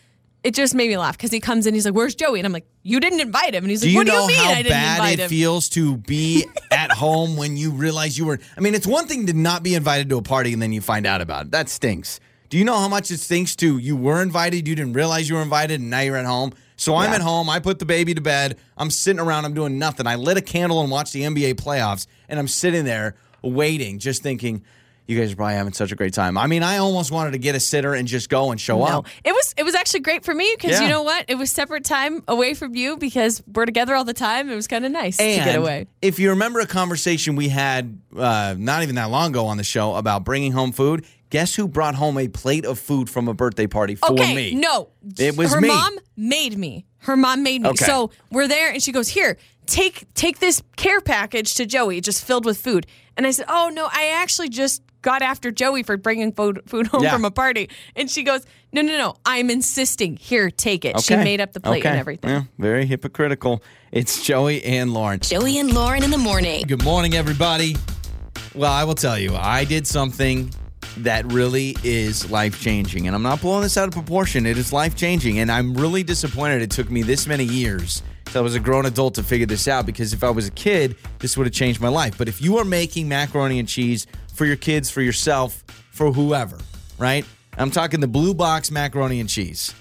It 0.45 0.55
just 0.55 0.73
made 0.73 0.89
me 0.89 0.97
laugh 0.97 1.17
because 1.17 1.33
he 1.33 1.41
comes 1.41 1.67
in, 1.67 1.75
he's 1.75 1.85
like, 1.85 1.95
"Where's 1.95 2.15
Joey?" 2.15 2.39
And 2.39 2.47
I'm 2.47 2.53
like, 2.53 2.67
"You 2.83 3.01
didn't 3.01 3.21
invite 3.21 3.55
him." 3.55 3.65
And 3.65 3.71
he's 3.71 3.81
Do 3.81 3.89
like, 3.89 3.97
"What 3.97 4.07
do 4.07 4.13
you 4.13 4.27
mean 4.29 4.37
how 4.37 4.51
I 4.51 4.55
didn't 4.57 4.71
bad 4.71 4.97
invite 4.99 5.13
it 5.15 5.23
him?" 5.23 5.31
feels 5.31 5.69
to 5.71 5.97
be 5.97 6.47
at 6.71 6.93
home 6.93 7.37
when 7.37 7.57
you 7.57 7.71
realize 7.71 8.17
you 8.17 8.27
were? 8.27 8.39
I 8.57 8.61
mean, 8.61 8.75
it's 8.75 8.87
one 8.87 9.07
thing 9.07 9.27
to 9.27 9.33
not 9.33 9.63
be 9.63 9.75
invited 9.75 10.11
to 10.11 10.19
a 10.19 10.23
party 10.23 10.53
and 10.53 10.61
then 10.63 10.73
you 10.73 10.81
find 10.81 11.07
out 11.07 11.23
about 11.23 11.47
it. 11.47 11.51
That 11.53 11.69
stinks. 11.69 12.21
Do 12.49 12.57
you 12.59 12.65
know 12.65 12.79
how 12.79 12.89
much 12.89 13.11
it 13.11 13.19
stinks 13.21 13.55
to 13.57 13.79
you 13.79 13.95
were 13.97 14.23
invited, 14.23 14.67
you 14.67 14.75
didn't 14.75 14.95
realize 14.95 15.29
you 15.29 15.35
were 15.37 15.43
invited, 15.43 15.81
and 15.81 15.91
now 15.91 16.01
you're 16.01 16.17
at 16.17 16.25
home? 16.27 16.53
So 16.77 16.95
I'm 16.95 17.13
at 17.13 17.21
home. 17.21 17.51
I 17.51 17.59
put 17.59 17.79
the 17.81 17.85
baby 17.87 18.15
to 18.15 18.21
bed. 18.21 18.57
I'm 18.77 18.91
sitting 18.91 19.19
around. 19.21 19.45
I'm 19.45 19.53
doing 19.55 19.79
nothing. 19.79 20.07
I 20.07 20.15
lit 20.15 20.37
a 20.37 20.41
candle 20.41 20.81
and 20.81 20.91
watched 20.91 21.13
the 21.13 21.23
NBA 21.23 21.55
playoffs, 21.55 22.07
and 22.29 22.39
I'm 22.39 22.49
sitting 22.49 22.85
there 22.85 23.17
waiting, 23.43 23.99
just 23.99 24.23
thinking, 24.23 24.63
you 25.07 25.19
guys 25.19 25.33
are 25.33 25.37
probably 25.37 25.55
having 25.55 25.73
such 25.73 25.91
a 25.91 25.97
great 25.97 26.13
time. 26.15 26.37
I 26.39 26.47
mean, 26.47 26.63
I 26.63 26.77
almost 26.79 27.11
wanted 27.11 27.31
to 27.33 27.39
get 27.39 27.55
a 27.55 27.61
sitter 27.61 27.95
and 27.95 28.07
just 28.07 28.29
go 28.29 28.51
and 28.51 28.61
show 28.61 28.79
No, 28.79 28.85
up. 28.85 29.07
it 29.25 29.33
was 29.33 29.55
it 29.57 29.63
was 29.63 29.75
actually 29.75 30.01
great 30.01 30.23
for 30.23 30.35
me 30.35 30.55
because 30.57 30.73
Yeah. 30.73 30.83
you 30.83 30.89
know 30.91 31.03
what? 31.03 31.25
It 31.29 31.37
was 31.37 31.51
separate 31.51 31.85
time 31.85 32.23
away 32.29 32.53
from 32.53 32.75
you 32.77 32.97
because 32.99 33.43
we're 33.55 33.65
together 33.65 33.95
all 33.95 34.05
the 34.05 34.13
time. 34.13 34.51
It 34.51 34.55
was 34.55 34.69
kind 34.69 34.85
of 34.85 34.93
nice 34.93 35.19
And 35.19 35.39
to 35.43 35.45
get 35.51 35.59
away. 35.59 35.87
if 36.03 36.19
you 36.19 36.29
remember 36.31 36.61
a 36.61 36.67
conversation 36.67 37.37
we 37.37 37.49
had 37.49 37.99
uh, 38.17 38.55
not 38.59 38.83
even 38.83 38.97
that 38.97 39.09
long 39.11 39.31
ago 39.31 39.47
on 39.47 39.57
the 39.57 39.65
show 39.65 39.95
about 39.95 40.25
bringing 40.25 40.53
home 40.53 40.73
food, 40.73 41.07
guess 41.31 41.55
who 41.55 41.69
brought 41.69 41.95
home 41.95 42.19
a 42.19 42.29
plate 42.29 42.65
of 42.65 42.79
food 42.79 43.09
from 43.11 43.29
a 43.29 43.35
birthday 43.35 43.67
party 43.67 43.95
for 43.95 44.13
okay, 44.13 44.35
me? 44.35 44.55
no, 44.55 44.89
It 45.19 45.37
was 45.37 45.53
her 45.53 45.61
me. 45.61 45.69
mom 45.69 45.99
made 46.17 46.57
me. 46.59 46.87
Her 46.99 47.17
mom 47.17 47.43
made 47.43 47.63
me. 47.63 47.69
Okay. 47.71 47.85
So 47.85 48.11
we're 48.31 48.49
there, 48.49 48.71
and 48.73 48.83
she 48.83 48.93
goes, 48.93 49.09
"Here, 49.09 49.37
take 49.67 50.13
take 50.15 50.41
this 50.41 50.63
care 50.77 51.01
package 51.01 51.55
to 51.55 51.67
Joey, 51.67 52.01
just 52.01 52.25
filled 52.25 52.45
with 52.45 52.59
food." 52.59 52.87
And 53.17 53.27
I 53.27 53.31
said, 53.31 53.47
"Oh 53.49 53.71
no, 53.73 53.89
I 53.93 54.09
actually 54.17 54.49
just." 54.49 54.83
Got 55.01 55.23
after 55.23 55.53
Joey 55.53 55.85
for 55.85 55.97
bringing 55.97 56.33
food 56.33 56.61
food 56.67 56.89
home 56.89 57.05
Yeah. 57.05 57.13
from 57.13 57.25
a 57.25 57.31
party, 57.31 57.71
and 57.95 58.11
she 58.11 58.25
goes, 58.25 58.45
"No, 58.73 58.83
no, 58.83 58.99
no! 58.99 59.15
I'm 59.25 59.49
insisting. 59.49 60.17
Here, 60.17 60.51
take 60.51 60.85
it." 60.85 61.01
She 61.01 61.15
made 61.15 61.41
up 61.41 61.53
the 61.53 61.61
plate 61.61 61.87
and 61.87 61.97
everything. 61.97 62.29
Yeah, 62.31 62.43
very 62.59 62.85
hypocritical. 62.85 63.63
It's 63.93 64.25
Joey 64.25 64.61
and 64.65 64.93
Lauren. 64.93 65.21
Joey 65.21 65.61
and 65.61 65.73
Lauren 65.73 66.03
in 66.03 66.11
the 66.11 66.19
morning. 66.19 66.65
Good 66.67 66.83
morning, 66.83 67.15
everybody. 67.15 67.77
Well, 68.57 68.73
I 68.73 68.83
will 68.83 68.97
tell 68.97 69.17
you, 69.17 69.37
I 69.37 69.63
did 69.65 69.87
something 69.87 70.51
that 70.99 71.31
really 71.33 71.77
is 71.85 72.31
life 72.31 72.61
changing. 72.61 73.07
And 73.07 73.15
I'm 73.15 73.23
not 73.23 73.41
blowing 73.41 73.63
this 73.63 73.77
out 73.77 73.89
of 73.89 73.95
proportion. 73.95 74.47
It 74.47 74.59
is 74.59 74.73
life 74.73 74.97
changing. 74.97 75.39
And 75.39 75.51
I'm 75.51 75.75
really 75.75 76.03
disappointed 76.03 76.63
it 76.63 76.71
took 76.71 76.91
me 76.91 77.03
this 77.03 77.27
many 77.27 77.45
years 77.45 78.03
till 78.27 78.41
I 78.41 78.43
was 78.43 78.55
a 78.55 78.61
grown 78.61 78.87
adult 78.87 79.15
to 79.15 79.23
figure 79.23 79.47
this 79.47 79.69
out 79.69 79.87
because 79.87 80.13
if 80.13 80.23
I 80.23 80.31
was 80.31 80.49
a 80.49 80.51
kid, 80.51 80.97
this 81.19 81.37
would 81.37 81.47
have 81.47 81.55
changed 81.55 81.81
my 81.81 81.89
life. 81.89 82.19
But 82.19 82.29
if 82.29 82.43
you 82.43 82.59
are 82.59 82.65
making 82.65 83.09
macaroni 83.09 83.59
and 83.59 83.69
cheese 83.69 84.07
for 84.35 84.45
your 84.45 84.57
kids, 84.57 84.91
for 84.91 85.03
yourself, 85.03 85.65
for 85.91 86.13
whoever, 86.13 86.59
right? 86.99 87.25
I'm 87.57 87.71
talking 87.71 88.01
the 88.01 88.09
blue 88.09 88.35
box 88.35 88.71
macaroni 88.71 89.21
and 89.21 89.29
cheese. 89.29 89.75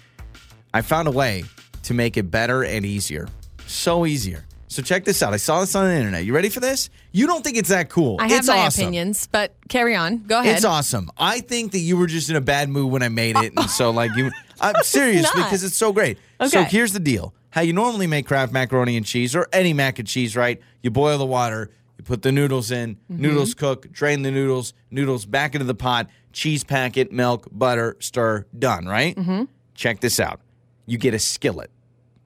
I 0.74 0.82
found 0.82 1.08
a 1.08 1.12
way 1.12 1.44
to 1.84 1.94
make 1.94 2.18
it 2.18 2.32
better 2.32 2.64
and 2.64 2.86
easier. 2.86 3.28
So 3.68 4.06
easier. 4.06 4.47
So 4.78 4.84
check 4.84 5.06
this 5.06 5.24
out. 5.24 5.34
I 5.34 5.38
saw 5.38 5.60
this 5.62 5.74
on 5.74 5.88
the 5.88 5.96
internet. 5.96 6.24
You 6.24 6.36
ready 6.36 6.50
for 6.50 6.60
this? 6.60 6.92
You 7.12 7.26
don't 7.26 7.44
think 7.44 7.58
it's 7.58 7.70
that 7.70 7.90
cool. 7.90 8.18
I 8.20 8.28
have 8.28 8.38
it's 8.42 8.48
my 8.48 8.60
awesome. 8.60 8.84
opinions, 8.84 9.26
but 9.26 9.56
carry 9.70 9.96
on. 9.96 10.20
Go 10.28 10.40
ahead. 10.40 10.56
It's 10.56 10.66
awesome. 10.66 11.10
I 11.18 11.40
think 11.40 11.72
that 11.72 11.80
you 11.80 11.98
were 11.98 12.06
just 12.06 12.30
in 12.30 12.36
a 12.36 12.42
bad 12.42 12.70
mood 12.70 12.92
when 12.92 13.02
I 13.02 13.10
made 13.10 13.38
it, 13.38 13.54
and 13.58 13.68
so 13.72 13.90
like 13.90 14.12
you, 14.16 14.30
I'm 14.62 14.76
serious 14.84 15.24
not. 15.24 15.34
because 15.34 15.64
it's 15.64 15.76
so 15.76 15.92
great. 15.92 16.20
Okay. 16.40 16.50
So 16.50 16.62
here's 16.62 16.94
the 16.94 17.00
deal: 17.00 17.34
how 17.50 17.62
you 17.62 17.74
normally 17.74 18.06
make 18.06 18.28
Kraft 18.28 18.54
macaroni 18.54 18.98
and 18.98 19.04
cheese 19.04 19.36
or 19.36 19.48
any 19.52 19.74
mac 19.74 19.98
and 19.98 20.08
cheese, 20.08 20.36
right? 20.36 20.62
You 20.84 20.92
boil 20.92 21.18
the 21.18 21.26
water, 21.26 21.72
you 21.98 22.04
put 22.04 22.22
the 22.22 22.32
noodles 22.32 22.70
in, 22.70 22.98
Mm-hmm. 23.12 23.20
noodles 23.20 23.56
cook, 23.56 23.92
drain 23.92 24.22
the 24.22 24.30
noodles, 24.30 24.76
noodles 24.92 25.26
back 25.26 25.56
into 25.56 25.66
the 25.66 25.74
pot, 25.74 26.08
cheese 26.34 26.64
packet, 26.64 27.12
milk, 27.12 27.48
butter, 27.52 27.98
stir, 28.00 28.46
done. 28.60 28.86
Right? 28.86 29.16
Mm-hmm. 29.16 29.46
Check 29.74 30.02
this 30.02 30.20
out: 30.20 30.40
you 30.86 31.00
get 31.00 31.16
a 31.16 31.20
skillet, 31.20 31.72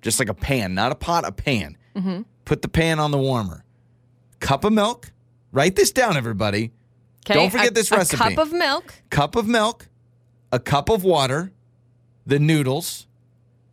just 0.02 0.20
like 0.20 0.28
a 0.28 0.34
pan, 0.34 0.74
not 0.74 0.92
a 0.92 0.96
pot, 0.96 1.26
a 1.26 1.32
pan. 1.32 1.78
Mm-hmm. 1.96 2.22
Put 2.46 2.62
the 2.62 2.68
pan 2.68 3.00
on 3.00 3.12
the 3.12 3.18
warmer. 3.18 3.64
Cup 4.40 4.64
of 4.64 4.74
milk. 4.74 5.12
Write 5.52 5.76
this 5.76 5.92
down, 5.92 6.18
everybody. 6.18 6.72
'Kay, 7.26 7.34
Don't 7.36 7.50
forget 7.52 7.68
a- 7.72 7.74
this 7.74 7.92
A 7.92 7.98
recipe. 7.98 8.18
cup 8.18 8.38
of 8.38 8.52
milk. 8.52 8.96
cup 9.10 9.36
of 9.36 9.48
milk, 9.48 9.88
a 10.52 10.60
cup 10.60 10.90
of 10.90 11.04
water, 11.04 11.52
the 12.26 12.40
noodles, 12.40 13.06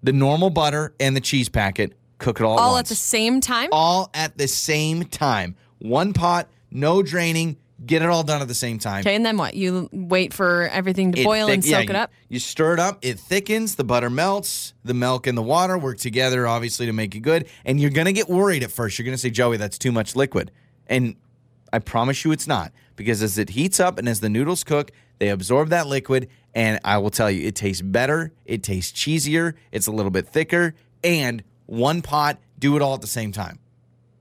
the 0.03 0.13
normal 0.13 0.51
butter, 0.51 0.95
and 1.01 1.17
the 1.17 1.21
cheese 1.21 1.49
packet. 1.49 1.95
Cook 2.19 2.41
it 2.41 2.45
all, 2.45 2.59
all 2.59 2.77
at 2.77 2.81
at 2.81 2.87
the 2.87 2.95
same 2.97 3.41
time. 3.41 3.69
all 3.73 4.11
at 4.13 4.37
the 4.39 4.49
same 4.49 5.05
time. 5.05 5.55
One 5.79 6.13
pot, 6.13 6.49
no 6.71 7.03
draining. 7.03 7.57
Get 7.85 8.03
it 8.03 8.09
all 8.09 8.25
done 8.25 8.43
at 8.43 8.49
the 8.49 8.55
same 8.55 8.79
time. 8.81 9.01
Okay, 9.01 9.15
and 9.15 9.25
then 9.25 9.37
what? 9.37 9.55
You 9.55 9.89
wait 9.93 10.35
for 10.35 10.69
everything 10.73 11.13
to 11.13 11.21
It 11.21 11.25
boil 11.25 11.49
and 11.49 11.63
thick- 11.63 11.71
yeah, 11.71 11.79
soak 11.81 11.91
it 11.91 11.93
you- 11.93 11.99
up. 11.99 12.13
You 12.29 12.39
stir 12.41 12.75
it 12.75 12.81
up, 12.81 12.99
it 13.03 13.21
thickens, 13.21 13.77
the 13.77 13.85
butter 13.85 14.11
melts, 14.11 14.75
the 14.85 14.95
milk 14.95 15.27
and 15.29 15.39
the 15.39 15.43
water 15.43 15.79
work 15.79 15.99
together, 15.99 16.47
obviously, 16.49 16.87
to 16.87 16.93
make 16.93 17.15
it 17.15 17.21
good. 17.21 17.47
And 17.65 17.81
you're 17.81 17.91
going 17.91 18.07
to 18.07 18.13
get 18.13 18.29
worried 18.29 18.65
at 18.65 18.73
first. 18.73 18.99
You're 18.99 19.05
going 19.05 19.15
to 19.15 19.21
say, 19.21 19.31
Joey, 19.31 19.59
that's 19.59 19.79
too 19.79 19.93
much 19.93 20.17
liquid. 20.17 20.51
And 20.89 21.15
I 21.73 21.79
promise 21.79 22.25
you 22.25 22.33
it's 22.33 22.49
not, 22.49 22.73
because 22.97 23.23
as 23.23 23.39
it 23.39 23.51
heats 23.51 23.79
up 23.79 23.97
and 23.99 24.09
as 24.09 24.19
the 24.21 24.29
noodles 24.29 24.65
cook, 24.65 24.91
they 25.19 25.29
absorb 25.29 25.69
that 25.69 25.87
liquid. 25.87 26.29
And 26.55 26.81
I 26.85 26.99
will 26.99 27.11
tell 27.11 27.31
you, 27.31 27.47
it 27.47 27.55
tastes 27.55 27.83
better, 27.83 28.33
it 28.45 28.65
tastes 28.65 28.99
cheesier, 28.99 29.55
it's 29.71 29.87
a 29.87 29.93
little 29.93 30.11
bit 30.11 30.27
thicker, 30.27 30.75
and 31.05 31.45
one 31.67 32.03
pot, 32.03 32.39
do 32.59 32.75
it 32.75 32.83
all 32.83 32.95
at 32.95 33.03
the 33.03 33.07
same 33.07 33.31
time. 33.31 33.61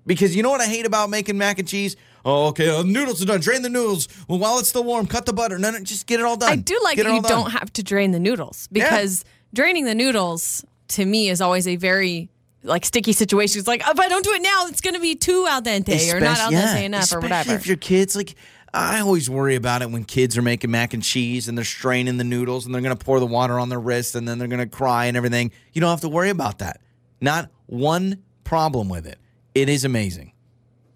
Because 0.05 0.35
you 0.35 0.43
know 0.43 0.49
what 0.51 0.61
I 0.61 0.65
hate 0.67 0.85
about 0.85 1.09
making 1.09 1.37
mac 1.37 1.57
and 1.59 1.67
cheese? 1.67 1.95
Oh, 2.29 2.47
okay, 2.47 2.67
uh, 2.67 2.83
noodles 2.83 3.23
are 3.23 3.25
done. 3.25 3.39
Drain 3.39 3.61
the 3.61 3.69
noodles. 3.69 4.09
Well, 4.27 4.37
while 4.37 4.59
it's 4.59 4.67
still 4.67 4.83
warm, 4.83 5.07
cut 5.07 5.25
the 5.25 5.31
butter. 5.31 5.57
No, 5.57 5.71
no, 5.71 5.79
just 5.79 6.07
get 6.07 6.19
it 6.19 6.25
all 6.25 6.35
done. 6.35 6.51
I 6.51 6.55
do 6.57 6.77
like 6.83 6.97
Get 6.97 7.03
that 7.03 7.15
you 7.15 7.21
done. 7.21 7.31
don't 7.31 7.51
have 7.51 7.71
to 7.73 7.83
drain 7.83 8.11
the 8.11 8.19
noodles 8.19 8.67
because 8.69 9.23
draining 9.53 9.85
the 9.85 9.95
noodles 9.95 10.65
to 10.89 11.05
me 11.05 11.29
is 11.29 11.39
always 11.39 11.69
a 11.69 11.77
very 11.77 12.29
like 12.63 12.83
sticky 12.83 13.13
situation. 13.13 13.59
It's 13.59 13.67
like 13.67 13.79
if 13.79 13.97
I 13.97 14.09
don't 14.09 14.25
do 14.25 14.33
it 14.33 14.41
now, 14.41 14.67
it's 14.67 14.81
going 14.81 14.95
to 14.95 14.99
be 14.99 15.15
too 15.15 15.47
al 15.47 15.61
dente 15.61 16.13
or 16.13 16.19
not 16.19 16.37
al 16.39 16.51
dente 16.51 16.51
yeah, 16.51 16.77
enough 16.79 17.13
or 17.13 17.21
whatever. 17.21 17.55
If 17.55 17.65
your 17.65 17.77
kids 17.77 18.13
like, 18.13 18.35
I 18.73 18.99
always 18.99 19.29
worry 19.29 19.55
about 19.55 19.81
it 19.81 19.89
when 19.89 20.03
kids 20.03 20.37
are 20.37 20.41
making 20.41 20.69
mac 20.69 20.93
and 20.93 21.01
cheese 21.01 21.47
and 21.47 21.57
they're 21.57 21.63
straining 21.63 22.17
the 22.17 22.25
noodles 22.25 22.65
and 22.65 22.75
they're 22.75 22.81
gonna 22.81 22.97
pour 22.97 23.21
the 23.21 23.25
water 23.25 23.57
on 23.57 23.69
their 23.69 23.79
wrist 23.79 24.15
and 24.15 24.27
then 24.27 24.37
they're 24.37 24.49
gonna 24.49 24.67
cry 24.67 25.05
and 25.05 25.15
everything. 25.15 25.49
You 25.71 25.79
don't 25.79 25.91
have 25.91 26.01
to 26.01 26.09
worry 26.09 26.29
about 26.29 26.59
that. 26.59 26.81
Not 27.21 27.49
one 27.67 28.21
problem 28.43 28.89
with 28.89 29.07
it. 29.07 29.17
It 29.55 29.69
is 29.69 29.85
amazing. 29.85 30.33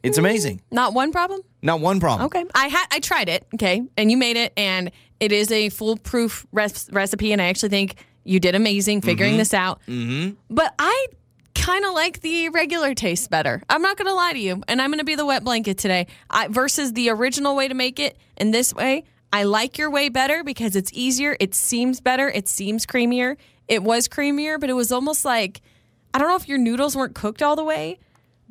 It's 0.04 0.18
amazing. 0.18 0.62
Not 0.72 0.94
one 0.94 1.12
problem. 1.12 1.42
Not 1.62 1.80
one 1.80 2.00
problem. 2.00 2.26
Okay, 2.28 2.44
I 2.56 2.68
had 2.68 2.86
I 2.92 3.00
tried 3.00 3.30
it. 3.30 3.46
Okay, 3.56 3.84
and 3.98 4.10
you 4.10 4.18
made 4.18 4.38
it, 4.38 4.54
and 4.58 4.92
it 5.20 5.32
is 5.32 5.52
a 5.52 5.70
foolproof 5.70 6.46
res- 6.52 6.90
recipe, 6.92 7.32
and 7.32 7.42
I 7.42 7.46
actually 7.46 7.70
think 7.70 7.96
you 8.24 8.40
did 8.40 8.56
amazing 8.56 9.02
figuring 9.02 9.38
this 9.38 9.54
out. 9.54 9.82
Mm-hmm. 9.88 10.36
But 10.50 10.74
I 10.80 11.08
kind 11.54 11.86
of 11.86 11.94
like 11.94 12.22
the 12.22 12.50
regular 12.50 12.96
taste 12.96 13.30
better. 13.30 13.62
I'm 13.70 13.82
not 13.82 13.98
gonna 13.98 14.14
lie 14.14 14.34
to 14.34 14.40
you, 14.40 14.64
and 14.68 14.82
I'm 14.82 14.90
gonna 14.90 15.04
be 15.04 15.16
the 15.16 15.26
wet 15.26 15.44
blanket 15.44 15.78
today. 15.78 16.08
I, 16.30 16.48
versus 16.48 16.94
the 16.94 17.10
original 17.10 17.56
way 17.56 17.68
to 17.68 17.76
make 17.76 18.00
it, 18.00 18.18
in 18.38 18.52
this 18.52 18.74
way, 18.74 19.04
I 19.32 19.44
like 19.44 19.78
your 19.78 19.90
way 19.90 20.10
better 20.10 20.44
because 20.44 20.76
it's 20.76 20.92
easier. 20.94 21.38
It 21.40 21.56
seems 21.56 22.02
better. 22.02 22.30
It 22.30 22.48
seems 22.48 22.86
creamier. 22.86 23.38
It 23.68 23.84
was 23.84 24.08
creamier, 24.08 24.60
but 24.60 24.70
it 24.70 24.74
was 24.74 24.92
almost 24.92 25.24
like 25.24 25.62
I 26.14 26.20
don't 26.20 26.28
know 26.28 26.36
if 26.36 26.50
your 26.50 26.58
noodles 26.58 26.96
weren't 26.96 27.16
cooked 27.16 27.42
all 27.42 27.56
the 27.56 27.64
way. 27.64 28.00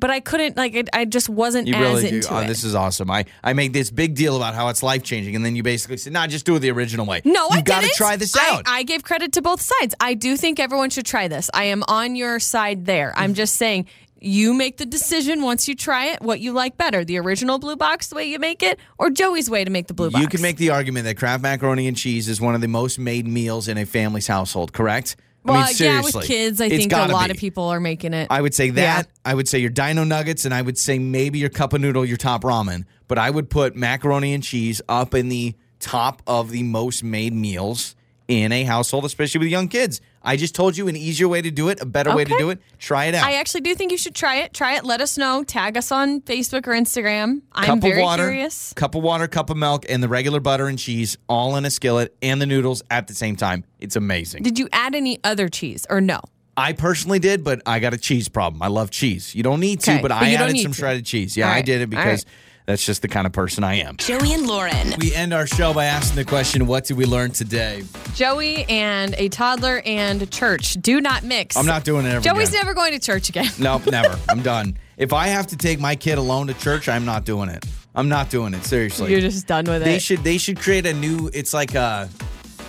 But 0.01 0.09
I 0.11 0.19
couldn't 0.19 0.57
like 0.57 0.73
it, 0.75 0.89
I 0.91 1.05
just 1.05 1.29
wasn't 1.29 1.67
You 1.69 1.75
as 1.75 1.79
really 1.81 2.09
do. 2.09 2.15
into 2.17 2.33
Oh, 2.33 2.39
it. 2.39 2.47
this 2.47 2.65
is 2.65 2.75
awesome. 2.75 3.09
I, 3.09 3.23
I 3.43 3.53
make 3.53 3.71
this 3.71 3.89
big 3.91 4.15
deal 4.15 4.35
about 4.35 4.53
how 4.55 4.67
it's 4.67 4.83
life 4.83 5.03
changing, 5.03 5.35
and 5.37 5.45
then 5.45 5.55
you 5.55 5.63
basically 5.63 5.95
say, 5.97 6.09
"Nah, 6.09 6.27
just 6.27 6.45
do 6.45 6.55
it 6.55 6.59
the 6.59 6.71
original 6.71 7.05
way." 7.05 7.21
No, 7.23 7.43
you 7.51 7.59
I 7.59 7.61
got 7.61 7.83
to 7.83 7.89
try 7.95 8.17
this 8.17 8.35
I- 8.35 8.49
out. 8.57 8.63
I, 8.65 8.83
gave 8.83 9.03
credit 9.03 9.31
to 9.33 9.41
both 9.41 9.61
sides. 9.61 9.95
I 10.01 10.15
do 10.15 10.35
think 10.35 10.59
everyone 10.59 10.89
should 10.89 11.05
try 11.05 11.29
this. 11.29 11.49
I 11.53 11.65
am 11.65 11.83
on 11.87 12.15
your 12.17 12.39
side 12.41 12.85
there. 12.85 13.13
I'm 13.15 13.33
just 13.35 13.55
saying 13.55 13.85
you 14.19 14.53
make 14.53 14.77
the 14.77 14.85
decision 14.85 15.41
once 15.41 15.67
you 15.67 15.75
try 15.75 16.07
it 16.07 16.21
what 16.21 16.39
you 16.39 16.51
like 16.51 16.77
better 16.77 17.03
the 17.03 17.17
original 17.17 17.57
blue 17.57 17.75
box 17.75 18.09
the 18.09 18.15
way 18.15 18.25
you 18.25 18.37
make 18.37 18.61
it 18.61 18.79
or 18.99 19.09
joey's 19.09 19.49
way 19.49 19.63
to 19.65 19.71
make 19.71 19.87
the 19.87 19.95
blue 19.95 20.11
box 20.11 20.21
You 20.21 20.27
can 20.27 20.43
make 20.43 20.57
the 20.57 20.69
argument 20.69 21.05
that 21.05 21.17
Kraft 21.17 21.41
macaroni 21.41 21.87
and 21.87 21.97
cheese 21.97 22.29
is 22.29 22.39
one 22.39 22.53
of 22.53 22.61
the 22.61 22.67
most 22.67 22.99
made 22.99 23.25
meals 23.27 23.67
in 23.67 23.79
a 23.79 23.85
family's 23.85 24.27
household, 24.27 24.73
correct? 24.73 25.15
Well 25.43 25.57
I 25.57 25.67
mean, 25.67 25.75
yeah 25.77 26.01
with 26.01 26.21
kids 26.23 26.61
i 26.61 26.69
think 26.69 26.93
a 26.93 27.07
lot 27.07 27.25
be. 27.25 27.31
of 27.31 27.37
people 27.37 27.65
are 27.65 27.79
making 27.79 28.13
it 28.13 28.27
I 28.29 28.41
would 28.41 28.53
say 28.53 28.69
that. 28.71 29.05
Yeah. 29.07 29.31
I 29.31 29.33
would 29.33 29.47
say 29.47 29.59
your 29.59 29.69
dino 29.69 30.03
nuggets, 30.03 30.45
and 30.45 30.53
I 30.53 30.61
would 30.61 30.77
say 30.77 30.99
maybe 30.99 31.39
your 31.39 31.49
cup 31.49 31.73
of 31.73 31.81
noodle, 31.81 32.05
your 32.05 32.17
top 32.17 32.43
ramen. 32.43 32.85
But 33.07 33.17
I 33.17 33.29
would 33.29 33.49
put 33.49 33.75
macaroni 33.75 34.33
and 34.33 34.43
cheese 34.43 34.81
up 34.87 35.13
in 35.13 35.29
the 35.29 35.53
top 35.79 36.21
of 36.25 36.51
the 36.51 36.63
most 36.63 37.03
made 37.03 37.33
meals 37.33 37.95
in 38.27 38.51
a 38.51 38.63
household, 38.63 39.05
especially 39.05 39.39
with 39.39 39.49
young 39.49 39.67
kids. 39.67 39.99
I 40.23 40.37
just 40.37 40.53
told 40.53 40.77
you 40.77 40.87
an 40.87 40.95
easier 40.95 41.27
way 41.27 41.41
to 41.41 41.49
do 41.49 41.69
it, 41.69 41.81
a 41.81 41.85
better 41.85 42.15
way 42.15 42.25
to 42.25 42.37
do 42.37 42.49
it. 42.51 42.59
Try 42.77 43.05
it 43.05 43.15
out. 43.15 43.25
I 43.25 43.33
actually 43.33 43.61
do 43.61 43.73
think 43.73 43.91
you 43.91 43.97
should 43.97 44.15
try 44.15 44.37
it. 44.37 44.53
Try 44.53 44.75
it. 44.75 44.83
Let 44.83 45.01
us 45.01 45.17
know. 45.17 45.43
Tag 45.43 45.77
us 45.77 45.91
on 45.91 46.21
Facebook 46.21 46.67
or 46.67 46.71
Instagram. 46.71 47.41
I'm 47.51 47.65
cup 47.65 47.79
very 47.79 48.01
water, 48.01 48.23
curious. 48.23 48.73
cup 48.73 48.95
of 48.95 49.03
water, 49.03 49.27
cup 49.27 49.49
of 49.49 49.57
milk, 49.57 49.85
and 49.89 50.03
the 50.03 50.07
regular 50.07 50.39
butter 50.39 50.67
and 50.67 50.77
cheese 50.77 51.17
all 51.27 51.55
in 51.55 51.65
a 51.65 51.71
skillet, 51.71 52.15
and 52.21 52.41
the 52.41 52.45
noodles 52.45 52.83
at 52.91 53.07
the 53.07 53.13
same 53.13 53.35
time. 53.35 53.63
It's 53.79 53.95
amazing. 53.95 54.43
Did 54.43 54.59
you 54.59 54.69
add 54.71 54.93
any 54.95 55.19
other 55.23 55.49
cheese 55.49 55.87
or 55.89 56.01
no? 56.01 56.19
I 56.57 56.73
personally 56.73 57.19
did, 57.19 57.43
but 57.43 57.61
I 57.65 57.79
got 57.79 57.93
a 57.93 57.97
cheese 57.97 58.27
problem. 58.29 58.61
I 58.61 58.67
love 58.67 58.91
cheese. 58.91 59.33
You 59.33 59.41
don't 59.41 59.59
need 59.59 59.79
to, 59.81 59.93
but, 59.95 60.03
but 60.03 60.11
I 60.11 60.33
added 60.33 60.59
some 60.59 60.71
to. 60.73 60.77
shredded 60.77 61.05
cheese. 61.05 61.35
Yeah, 61.35 61.47
All 61.47 61.53
I 61.55 61.61
did 61.61 61.81
it 61.81 61.89
because 61.89 62.25
right. 62.25 62.33
That's 62.71 62.85
just 62.85 63.01
the 63.01 63.07
kind 63.09 63.27
of 63.27 63.33
person 63.33 63.63
I 63.65 63.75
am. 63.75 63.97
Joey 63.97 64.33
and 64.33 64.47
Lauren. 64.47 64.93
We 64.97 65.13
end 65.13 65.33
our 65.33 65.45
show 65.45 65.73
by 65.73 65.85
asking 65.85 66.15
the 66.15 66.23
question, 66.25 66.65
What 66.67 66.85
did 66.85 66.95
we 66.95 67.05
learn 67.05 67.31
today? 67.31 67.83
Joey 68.15 68.63
and 68.69 69.13
a 69.17 69.27
toddler 69.27 69.81
and 69.85 70.31
church 70.31 70.73
do 70.75 71.01
not 71.01 71.23
mix. 71.23 71.57
I'm 71.57 71.65
not 71.65 71.83
doing 71.83 72.05
it 72.05 72.09
ever 72.13 72.21
Joey's 72.21 72.49
again. 72.49 72.59
never 72.61 72.73
going 72.73 72.93
to 72.93 72.99
church 72.99 73.27
again. 73.29 73.49
Nope, 73.59 73.85
never. 73.87 74.17
I'm 74.29 74.41
done. 74.41 74.77
If 74.97 75.11
I 75.13 75.27
have 75.27 75.47
to 75.47 75.57
take 75.57 75.79
my 75.79 75.95
kid 75.95 76.17
alone 76.17 76.47
to 76.47 76.53
church, 76.53 76.87
I'm 76.87 77.05
not 77.05 77.25
doing 77.25 77.49
it. 77.49 77.63
I'm 77.93 78.07
not 78.07 78.29
doing 78.29 78.53
it. 78.53 78.63
Seriously. 78.63 79.11
You're 79.11 79.19
just 79.21 79.45
done 79.47 79.65
with 79.65 79.81
it. 79.81 79.85
they 79.85 79.99
should 79.99 80.23
they 80.23 80.37
should 80.37 80.57
create 80.59 80.85
a 80.85 80.93
new 80.93 81.29
it's 81.33 81.53
like 81.53 81.75
a 81.75 82.07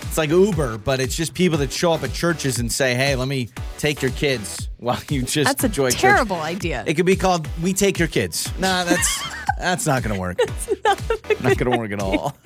It's 0.01 0.17
like 0.17 0.29
Uber, 0.29 0.79
but 0.79 0.99
it's 0.99 1.15
just 1.15 1.33
people 1.33 1.57
that 1.59 1.71
show 1.71 1.93
up 1.93 2.03
at 2.03 2.11
churches 2.13 2.59
and 2.59 2.69
say, 2.71 2.93
"Hey, 2.93 3.15
let 3.15 3.27
me 3.29 3.49
take 3.77 4.01
your 4.01 4.11
kids 4.11 4.67
while 4.77 4.99
you 5.09 5.21
just 5.23 5.47
That's 5.47 5.63
a 5.63 5.67
enjoy 5.67 5.91
church." 5.91 6.01
terrible 6.01 6.41
idea. 6.41 6.83
It 6.85 6.95
could 6.95 7.05
be 7.05 7.15
called 7.15 7.47
"We 7.63 7.71
Take 7.73 7.97
Your 7.97 8.09
Kids." 8.09 8.51
Nah, 8.59 8.83
that's 8.83 9.23
that's 9.63 9.85
not 9.85 10.03
gonna 10.03 10.19
work. 10.19 10.37
not 11.41 11.57
gonna 11.57 11.77
work 11.77 11.91
at 11.91 11.99
all. 12.01 12.35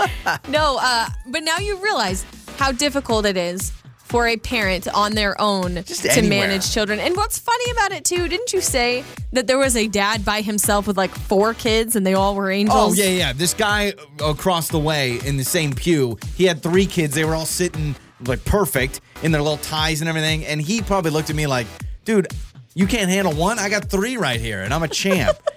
No, 0.49 0.77
uh, 0.81 1.07
but 1.27 1.43
now 1.43 1.57
you 1.57 1.77
realize 1.77 2.25
how 2.57 2.71
difficult 2.73 3.25
it 3.25 3.37
is 3.37 3.71
for 3.97 4.27
a 4.27 4.35
parent 4.37 4.87
on 4.93 5.13
their 5.13 5.39
own 5.41 5.75
Just 5.83 6.03
to 6.03 6.11
anywhere. 6.11 6.47
manage 6.47 6.71
children. 6.73 6.99
And 6.99 7.15
what's 7.15 7.37
funny 7.39 7.71
about 7.71 7.91
it 7.93 8.03
too, 8.05 8.27
didn't 8.27 8.51
you 8.53 8.59
say 8.61 9.03
that 9.31 9.47
there 9.47 9.57
was 9.57 9.75
a 9.77 9.87
dad 9.87 10.23
by 10.25 10.41
himself 10.41 10.85
with 10.87 10.97
like 10.97 11.11
four 11.11 11.53
kids 11.53 11.95
and 11.95 12.05
they 12.05 12.13
all 12.13 12.35
were 12.35 12.51
angels? 12.51 12.77
Oh 12.77 12.83
angels? 12.89 12.99
yeah, 12.99 13.09
yeah. 13.27 13.33
This 13.33 13.53
guy 13.53 13.93
across 14.23 14.67
the 14.69 14.79
way 14.79 15.19
in 15.25 15.37
the 15.37 15.43
same 15.45 15.71
pew, 15.73 16.17
he 16.35 16.43
had 16.45 16.61
three 16.61 16.85
kids. 16.85 17.15
They 17.15 17.23
were 17.25 17.35
all 17.35 17.45
sitting 17.45 17.95
like 18.25 18.43
perfect 18.45 18.99
in 19.23 19.31
their 19.31 19.41
little 19.41 19.57
ties 19.57 20.01
and 20.01 20.09
everything. 20.09 20.45
And 20.45 20.61
he 20.61 20.81
probably 20.81 21.11
looked 21.11 21.29
at 21.29 21.35
me 21.37 21.47
like, 21.47 21.67
"Dude, 22.03 22.27
you 22.75 22.85
can't 22.87 23.09
handle 23.09 23.33
one. 23.33 23.59
I 23.59 23.69
got 23.69 23.89
three 23.89 24.17
right 24.17 24.39
here, 24.41 24.61
and 24.63 24.73
I'm 24.73 24.83
a 24.83 24.87
champ." 24.89 25.37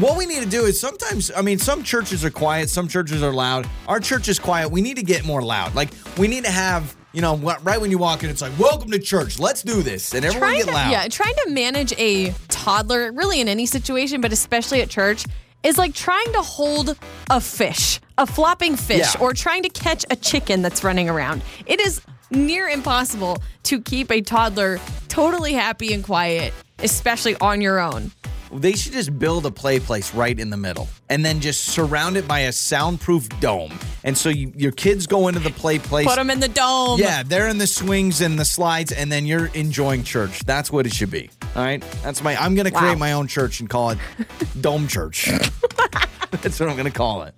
what 0.00 0.16
we 0.16 0.26
need 0.26 0.42
to 0.42 0.48
do 0.48 0.64
is 0.64 0.78
sometimes, 0.80 1.30
I 1.36 1.42
mean, 1.42 1.58
some 1.58 1.82
churches 1.82 2.24
are 2.24 2.30
quiet, 2.30 2.70
some 2.70 2.88
churches 2.88 3.22
are 3.22 3.32
loud. 3.32 3.68
Our 3.86 4.00
church 4.00 4.28
is 4.28 4.38
quiet. 4.38 4.70
We 4.70 4.80
need 4.80 4.96
to 4.96 5.02
get 5.02 5.24
more 5.24 5.42
loud. 5.42 5.74
Like 5.74 5.90
we 6.16 6.28
need 6.28 6.44
to 6.44 6.50
have. 6.50 6.96
You 7.14 7.22
know, 7.22 7.36
right 7.36 7.80
when 7.80 7.90
you 7.90 7.96
walk 7.96 8.22
in, 8.22 8.28
it's 8.28 8.42
like, 8.42 8.56
"Welcome 8.58 8.90
to 8.90 8.98
church. 8.98 9.38
Let's 9.38 9.62
do 9.62 9.82
this," 9.82 10.12
and 10.12 10.26
everyone 10.26 10.50
trying 10.50 10.58
get 10.58 10.68
to, 10.68 10.74
loud. 10.74 10.90
Yeah, 10.90 11.08
trying 11.08 11.34
to 11.46 11.50
manage 11.50 11.94
a 11.98 12.34
toddler, 12.48 13.10
really 13.12 13.40
in 13.40 13.48
any 13.48 13.64
situation, 13.64 14.20
but 14.20 14.30
especially 14.30 14.82
at 14.82 14.90
church, 14.90 15.24
is 15.62 15.78
like 15.78 15.94
trying 15.94 16.30
to 16.34 16.42
hold 16.42 16.96
a 17.30 17.40
fish, 17.40 17.98
a 18.18 18.26
flopping 18.26 18.76
fish, 18.76 19.14
Yeah. 19.14 19.20
or 19.20 19.32
trying 19.32 19.62
to 19.62 19.70
catch 19.70 20.04
a 20.10 20.16
chicken 20.16 20.60
that's 20.60 20.84
running 20.84 21.08
around. 21.08 21.40
It 21.64 21.80
is 21.80 22.02
near 22.30 22.68
impossible 22.68 23.38
to 23.64 23.80
keep 23.80 24.12
a 24.12 24.20
toddler 24.20 24.78
totally 25.08 25.54
happy 25.54 25.94
and 25.94 26.04
quiet, 26.04 26.52
especially 26.80 27.36
on 27.40 27.62
your 27.62 27.80
own. 27.80 28.12
They 28.52 28.72
should 28.72 28.92
just 28.92 29.18
build 29.18 29.44
a 29.46 29.50
play 29.50 29.78
place 29.78 30.14
right 30.14 30.38
in 30.38 30.48
the 30.50 30.56
middle 30.56 30.88
and 31.10 31.24
then 31.24 31.40
just 31.40 31.66
surround 31.66 32.16
it 32.16 32.26
by 32.26 32.40
a 32.40 32.52
soundproof 32.52 33.28
dome. 33.40 33.78
And 34.04 34.16
so 34.16 34.28
you, 34.30 34.52
your 34.56 34.72
kids 34.72 35.06
go 35.06 35.28
into 35.28 35.40
the 35.40 35.50
play 35.50 35.78
place. 35.78 36.06
Put 36.06 36.16
them 36.16 36.30
in 36.30 36.40
the 36.40 36.48
dome. 36.48 36.98
yeah, 36.98 37.22
they're 37.22 37.48
in 37.48 37.58
the 37.58 37.66
swings 37.66 38.20
and 38.22 38.38
the 38.38 38.44
slides, 38.44 38.90
and 38.92 39.12
then 39.12 39.26
you're 39.26 39.46
enjoying 39.54 40.02
church. 40.02 40.40
That's 40.46 40.72
what 40.72 40.86
it 40.86 40.94
should 40.94 41.10
be. 41.10 41.28
All 41.56 41.62
right. 41.62 41.82
That's 42.02 42.22
my. 42.22 42.36
I'm 42.36 42.54
gonna 42.54 42.70
Wow. 42.72 42.80
create 42.80 42.98
my 42.98 43.12
own 43.12 43.26
church 43.26 43.60
and 43.60 43.68
call 43.68 43.90
it 43.90 43.98
Dome 44.60 44.86
Church. 44.88 45.26
That's 46.30 46.58
what 46.60 46.68
I'm 46.68 46.76
gonna 46.76 46.90
call 46.90 47.22
it. 47.24 47.34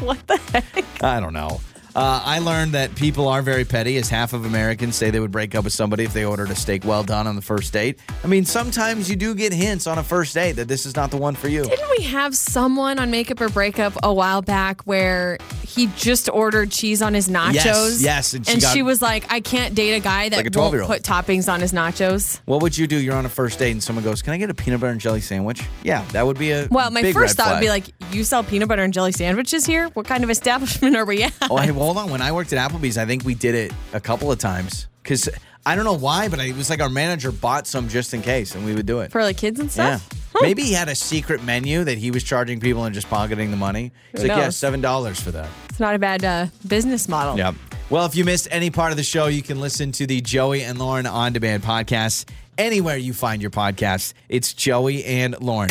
What 0.00 0.26
the 0.26 0.36
heck? 0.38 1.02
I 1.04 1.20
don't 1.20 1.32
know. 1.32 1.60
Uh, 1.94 2.22
I 2.24 2.38
learned 2.38 2.72
that 2.72 2.94
people 2.94 3.28
are 3.28 3.42
very 3.42 3.64
petty, 3.64 3.96
as 3.96 4.08
half 4.08 4.32
of 4.32 4.44
Americans 4.44 4.96
say 4.96 5.10
they 5.10 5.20
would 5.20 5.32
break 5.32 5.54
up 5.54 5.64
with 5.64 5.72
somebody 5.72 6.04
if 6.04 6.12
they 6.12 6.24
ordered 6.24 6.50
a 6.50 6.54
steak 6.54 6.84
well 6.84 7.02
done 7.02 7.26
on 7.26 7.36
the 7.36 7.42
first 7.42 7.72
date. 7.72 7.98
I 8.22 8.26
mean, 8.26 8.44
sometimes 8.44 9.10
you 9.10 9.16
do 9.16 9.34
get 9.34 9.52
hints 9.52 9.86
on 9.86 9.98
a 9.98 10.02
first 10.02 10.34
date 10.34 10.52
that 10.52 10.68
this 10.68 10.86
is 10.86 10.94
not 10.96 11.10
the 11.10 11.16
one 11.16 11.34
for 11.34 11.48
you. 11.48 11.64
Didn't 11.64 11.90
we 11.98 12.04
have 12.04 12.36
someone 12.36 12.98
on 12.98 13.10
Makeup 13.10 13.40
or 13.40 13.48
Breakup 13.48 13.94
a 14.02 14.12
while 14.12 14.42
back 14.42 14.82
where 14.82 15.38
he 15.66 15.88
just 15.96 16.28
ordered 16.28 16.70
cheese 16.70 17.02
on 17.02 17.14
his 17.14 17.28
nachos? 17.28 18.02
yes, 18.02 18.32
and 18.34 18.48
and 18.48 18.60
she 18.62 18.68
she, 18.68 18.78
got- 18.80 18.84
was 18.86 19.02
like, 19.02 19.30
I 19.32 19.40
can't 19.40 19.74
date 19.74 19.94
a 19.94 20.00
guy 20.00 20.28
that 20.28 20.36
Like 20.36 20.54
a 20.54 20.58
won't 20.58 20.86
put 20.86 21.02
toppings 21.02 21.52
on 21.52 21.60
his 21.60 21.72
nachos. 21.72 22.40
What 22.44 22.62
would 22.62 22.76
you 22.76 22.86
do? 22.86 22.96
You're 22.96 23.14
on 23.16 23.26
a 23.26 23.30
first 23.30 23.58
date 23.58 23.72
and 23.72 23.82
someone 23.82 24.04
goes, 24.04 24.22
"Can 24.22 24.32
I 24.32 24.36
get 24.36 24.50
a 24.50 24.54
peanut 24.54 24.80
butter 24.80 24.92
and 24.92 25.00
jelly 25.00 25.20
sandwich?" 25.20 25.62
Yeah, 25.82 26.04
that 26.12 26.26
would 26.26 26.38
be 26.38 26.50
a 26.52 26.68
Well, 26.70 26.90
my 26.90 27.12
first 27.12 27.36
thought 27.36 27.54
would 27.54 27.60
be 27.60 27.68
like, 27.68 27.84
you 28.12 28.24
sell 28.24 28.42
peanut 28.44 28.68
butter 28.68 28.82
and 28.82 28.92
jelly 28.92 29.12
sandwiches 29.12 29.64
here? 29.66 29.88
What 29.94 30.06
kind 30.06 30.22
of 30.24 30.30
establishment 30.30 30.96
are 30.96 31.04
we 31.04 31.22
at? 31.22 31.32
"Oh, 31.50 31.56
well, 31.80 31.86
hold 31.94 31.98
on." 31.98 32.10
When 32.10 32.22
I 32.22 32.30
worked 32.32 32.52
at 32.52 32.70
Applebee's, 32.70 32.98
I 32.98 33.06
think 33.06 33.24
we 33.24 33.34
did 33.34 33.54
it 33.54 33.72
a 33.92 34.00
couple 34.00 34.30
of 34.30 34.38
times 34.38 34.86
because 35.02 35.28
I 35.66 35.74
don't 35.74 35.84
know 35.84 35.96
why, 35.96 36.28
but 36.28 36.38
it 36.38 36.56
was 36.56 36.70
like 36.70 36.80
our 36.80 36.88
manager 36.88 37.32
bought 37.32 37.66
some 37.66 37.88
just 37.88 38.14
in 38.14 38.22
case, 38.22 38.54
and 38.54 38.64
we 38.64 38.74
would 38.74 38.86
do 38.86 39.00
it. 39.00 39.10
For 39.12 39.22
like 39.22 39.36
kids 39.36 39.60
and 39.60 39.70
stuff. 39.70 40.08
yeah, 40.12 40.40
maybe 40.40 40.62
he 40.62 40.72
had 40.72 40.88
a 40.88 40.94
secret 40.94 41.42
menu 41.42 41.84
that 41.84 41.98
he 41.98 42.10
was 42.10 42.22
charging 42.24 42.60
people 42.60 42.84
and 42.84 42.94
just 42.94 43.08
pocketing 43.10 43.50
the 43.50 43.56
money. 43.56 43.92
He's 44.12 44.22
Who 44.22 44.28
like, 44.28 44.38
"Yeah, 44.38 44.50
seven 44.50 44.80
dollars 44.80 45.20
for 45.20 45.30
that." 45.32 45.48
It's 45.68 45.80
not 45.80 45.94
a 45.94 45.98
bad 45.98 46.24
uh, 46.24 46.46
business 46.66 47.08
model. 47.08 47.36
Yep. 47.36 47.54
Well, 47.90 48.06
if 48.06 48.14
you 48.14 48.24
missed 48.24 48.46
any 48.50 48.70
part 48.70 48.92
of 48.92 48.96
the 48.96 49.02
show, 49.02 49.26
you 49.26 49.42
can 49.42 49.60
listen 49.60 49.90
to 49.92 50.06
the 50.06 50.20
Joey 50.20 50.62
and 50.62 50.78
Lauren 50.78 51.06
on 51.06 51.32
demand 51.32 51.64
podcast 51.64 52.28
anywhere 52.56 52.96
you 52.96 53.12
find 53.12 53.42
your 53.42 53.50
podcast. 53.50 54.12
It's 54.28 54.54
Joey 54.54 55.04
and 55.04 55.40
Lauren. 55.40 55.70